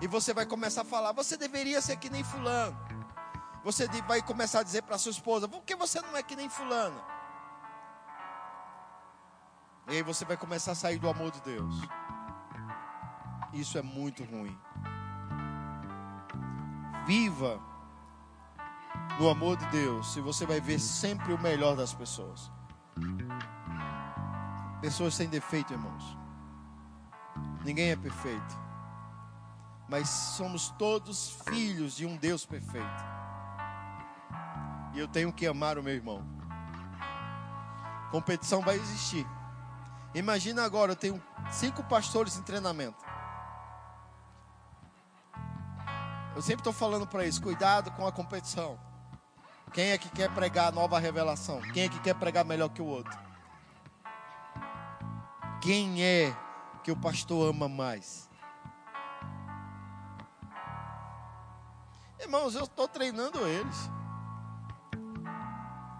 E 0.00 0.06
você 0.06 0.32
vai 0.32 0.46
começar 0.46 0.80
a 0.80 0.86
falar: 0.86 1.12
você 1.12 1.36
deveria 1.36 1.82
ser 1.82 1.98
que 1.98 2.08
nem 2.08 2.24
Fulano. 2.24 2.78
Você 3.62 3.86
vai 4.08 4.22
começar 4.22 4.60
a 4.60 4.62
dizer 4.62 4.80
para 4.84 4.96
sua 4.96 5.10
esposa: 5.10 5.46
por 5.46 5.62
que 5.64 5.76
você 5.76 6.00
não 6.00 6.16
é 6.16 6.22
que 6.22 6.34
nem 6.34 6.48
Fulano? 6.48 6.98
E 9.88 9.96
aí 9.96 10.02
você 10.02 10.24
vai 10.24 10.38
começar 10.38 10.72
a 10.72 10.74
sair 10.74 10.98
do 10.98 11.10
amor 11.10 11.30
de 11.30 11.42
Deus. 11.42 11.74
Isso 13.56 13.78
é 13.78 13.82
muito 13.82 14.22
ruim. 14.22 14.56
Viva 17.06 17.58
no 19.18 19.30
amor 19.30 19.56
de 19.56 19.64
Deus, 19.68 20.12
se 20.12 20.20
você 20.20 20.44
vai 20.44 20.60
ver 20.60 20.78
sempre 20.78 21.32
o 21.32 21.40
melhor 21.40 21.74
das 21.74 21.94
pessoas. 21.94 22.52
Pessoas 24.82 25.14
sem 25.14 25.26
defeito, 25.26 25.72
irmãos. 25.72 26.18
Ninguém 27.64 27.92
é 27.92 27.96
perfeito. 27.96 28.66
Mas 29.88 30.08
somos 30.08 30.68
todos 30.78 31.30
filhos 31.48 31.96
de 31.96 32.04
um 32.04 32.16
Deus 32.16 32.44
perfeito. 32.44 33.04
E 34.92 34.98
eu 34.98 35.08
tenho 35.08 35.32
que 35.32 35.46
amar 35.46 35.78
o 35.78 35.82
meu 35.82 35.94
irmão. 35.94 36.22
Competição 38.10 38.60
vai 38.60 38.76
existir. 38.76 39.26
Imagina 40.14 40.62
agora, 40.62 40.92
eu 40.92 40.96
tenho 40.96 41.22
cinco 41.50 41.82
pastores 41.84 42.36
em 42.36 42.42
treinamento. 42.42 43.15
Eu 46.36 46.42
sempre 46.42 46.60
estou 46.60 46.72
falando 46.72 47.06
para 47.06 47.22
eles: 47.22 47.38
cuidado 47.38 47.90
com 47.92 48.06
a 48.06 48.12
competição. 48.12 48.78
Quem 49.72 49.92
é 49.92 49.98
que 49.98 50.10
quer 50.10 50.30
pregar 50.34 50.68
a 50.68 50.70
nova 50.70 50.98
revelação? 50.98 51.62
Quem 51.72 51.84
é 51.84 51.88
que 51.88 51.98
quer 52.00 52.14
pregar 52.14 52.44
melhor 52.44 52.68
que 52.68 52.82
o 52.82 52.86
outro? 52.86 53.18
Quem 55.62 56.04
é 56.04 56.36
que 56.84 56.92
o 56.92 56.96
pastor 56.96 57.48
ama 57.48 57.70
mais? 57.70 58.28
Irmãos, 62.20 62.54
eu 62.54 62.64
estou 62.64 62.86
treinando 62.86 63.46
eles. 63.46 63.90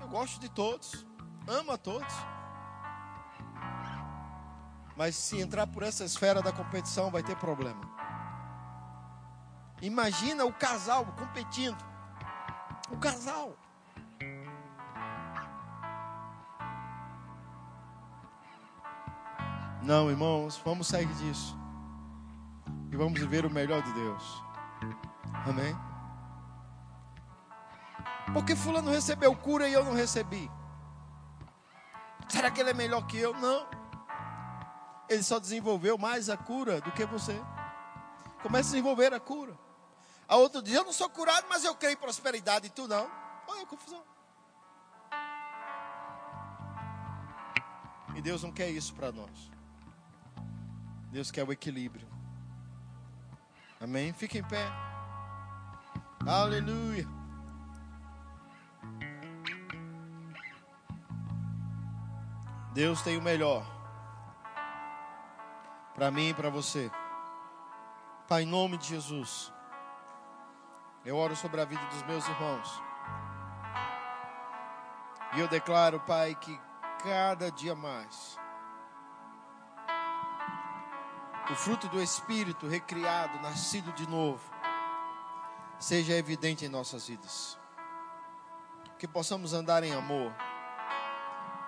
Eu 0.02 0.08
gosto 0.08 0.38
de 0.38 0.50
todos, 0.50 1.06
amo 1.48 1.72
a 1.72 1.78
todos. 1.78 2.14
Mas 4.94 5.16
se 5.16 5.40
entrar 5.40 5.66
por 5.66 5.82
essa 5.82 6.04
esfera 6.04 6.42
da 6.42 6.52
competição, 6.52 7.10
vai 7.10 7.22
ter 7.22 7.36
problema. 7.36 7.95
Imagina 9.82 10.44
o 10.44 10.52
casal 10.52 11.04
competindo. 11.18 11.76
O 12.90 12.96
casal. 12.96 13.56
Não, 19.82 20.10
irmãos, 20.10 20.60
vamos 20.64 20.86
sair 20.86 21.06
disso. 21.14 21.56
E 22.90 22.96
vamos 22.96 23.20
viver 23.20 23.44
o 23.44 23.50
melhor 23.50 23.82
de 23.82 23.92
Deus. 23.92 24.42
Amém? 25.46 25.76
Porque 28.32 28.56
fulano 28.56 28.90
recebeu 28.90 29.34
cura 29.36 29.68
e 29.68 29.72
eu 29.72 29.84
não 29.84 29.94
recebi. 29.94 30.50
Será 32.28 32.50
que 32.50 32.60
ele 32.60 32.70
é 32.70 32.74
melhor 32.74 33.06
que 33.06 33.18
eu? 33.18 33.32
Não. 33.34 33.66
Ele 35.08 35.22
só 35.22 35.38
desenvolveu 35.38 35.96
mais 35.96 36.28
a 36.28 36.36
cura 36.36 36.80
do 36.80 36.90
que 36.90 37.04
você. 37.06 37.40
Comece 38.42 38.70
a 38.70 38.72
desenvolver 38.72 39.14
a 39.14 39.20
cura. 39.20 39.65
A 40.28 40.36
outro 40.36 40.60
dia 40.60 40.78
eu 40.78 40.84
não 40.84 40.92
sou 40.92 41.08
curado, 41.08 41.46
mas 41.48 41.64
eu 41.64 41.74
creio 41.74 41.94
em 41.94 41.96
prosperidade 41.96 42.66
e 42.66 42.70
tu 42.70 42.88
não. 42.88 43.10
Olha 43.46 43.62
a 43.62 43.66
confusão. 43.66 44.02
E 48.14 48.22
Deus 48.22 48.42
não 48.42 48.50
quer 48.50 48.70
isso 48.70 48.94
para 48.94 49.12
nós. 49.12 49.50
Deus 51.12 51.30
quer 51.30 51.44
o 51.44 51.52
equilíbrio. 51.52 52.08
Amém? 53.80 54.12
Fique 54.12 54.38
em 54.38 54.42
pé. 54.42 54.66
Aleluia. 56.26 57.06
Deus 62.72 63.00
tem 63.00 63.16
o 63.16 63.22
melhor 63.22 63.64
para 65.94 66.10
mim 66.10 66.28
e 66.28 66.34
para 66.34 66.50
você. 66.50 66.90
Pai, 68.28 68.42
em 68.42 68.46
nome 68.46 68.76
de 68.76 68.88
Jesus, 68.88 69.50
eu 71.06 71.16
oro 71.16 71.34
sobre 71.34 71.60
a 71.60 71.64
vida 71.64 71.84
dos 71.86 72.02
meus 72.02 72.28
irmãos. 72.28 72.82
E 75.34 75.40
eu 75.40 75.48
declaro, 75.48 76.00
Pai, 76.00 76.34
que 76.34 76.60
cada 77.02 77.50
dia 77.50 77.74
mais 77.74 78.36
o 81.50 81.54
fruto 81.54 81.86
do 81.88 82.02
Espírito 82.02 82.66
recriado, 82.66 83.40
nascido 83.40 83.92
de 83.92 84.08
novo, 84.08 84.42
seja 85.78 86.12
evidente 86.14 86.64
em 86.64 86.68
nossas 86.68 87.06
vidas. 87.06 87.56
Que 88.98 89.06
possamos 89.06 89.52
andar 89.52 89.84
em 89.84 89.94
amor, 89.94 90.34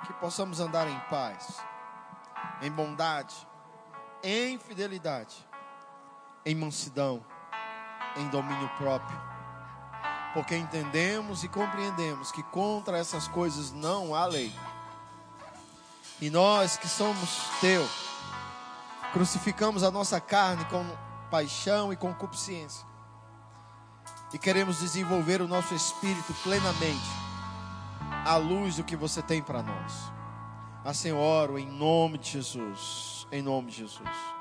que 0.04 0.12
possamos 0.14 0.58
andar 0.58 0.88
em 0.88 0.98
paz, 1.08 1.64
em 2.60 2.72
bondade, 2.72 3.46
em 4.20 4.58
fidelidade, 4.58 5.48
em 6.44 6.56
mansidão, 6.56 7.24
em 8.16 8.28
domínio 8.28 8.68
próprio. 8.76 9.20
Porque 10.34 10.56
entendemos 10.56 11.42
e 11.42 11.48
compreendemos 11.48 12.30
que 12.30 12.42
contra 12.42 12.98
essas 12.98 13.26
coisas 13.28 13.72
não 13.72 14.14
há 14.14 14.26
lei. 14.26 14.54
E 16.20 16.30
nós 16.30 16.76
que 16.76 16.88
somos 16.88 17.48
teu, 17.60 17.88
crucificamos 19.12 19.82
a 19.82 19.90
nossa 19.90 20.20
carne 20.20 20.64
com 20.66 20.84
paixão 21.30 21.92
e 21.92 21.96
concupiscência. 21.96 22.86
E 24.32 24.38
queremos 24.38 24.80
desenvolver 24.80 25.40
o 25.40 25.48
nosso 25.48 25.74
espírito 25.74 26.34
plenamente, 26.42 27.08
à 28.24 28.36
luz 28.36 28.76
do 28.76 28.84
que 28.84 28.96
você 28.96 29.22
tem 29.22 29.42
para 29.42 29.62
nós. 29.62 30.12
Assim 30.84 31.12
oro 31.12 31.58
em 31.58 31.66
nome 31.66 32.18
de 32.18 32.30
Jesus. 32.32 33.26
Em 33.30 33.42
nome 33.42 33.70
de 33.70 33.78
Jesus. 33.78 34.37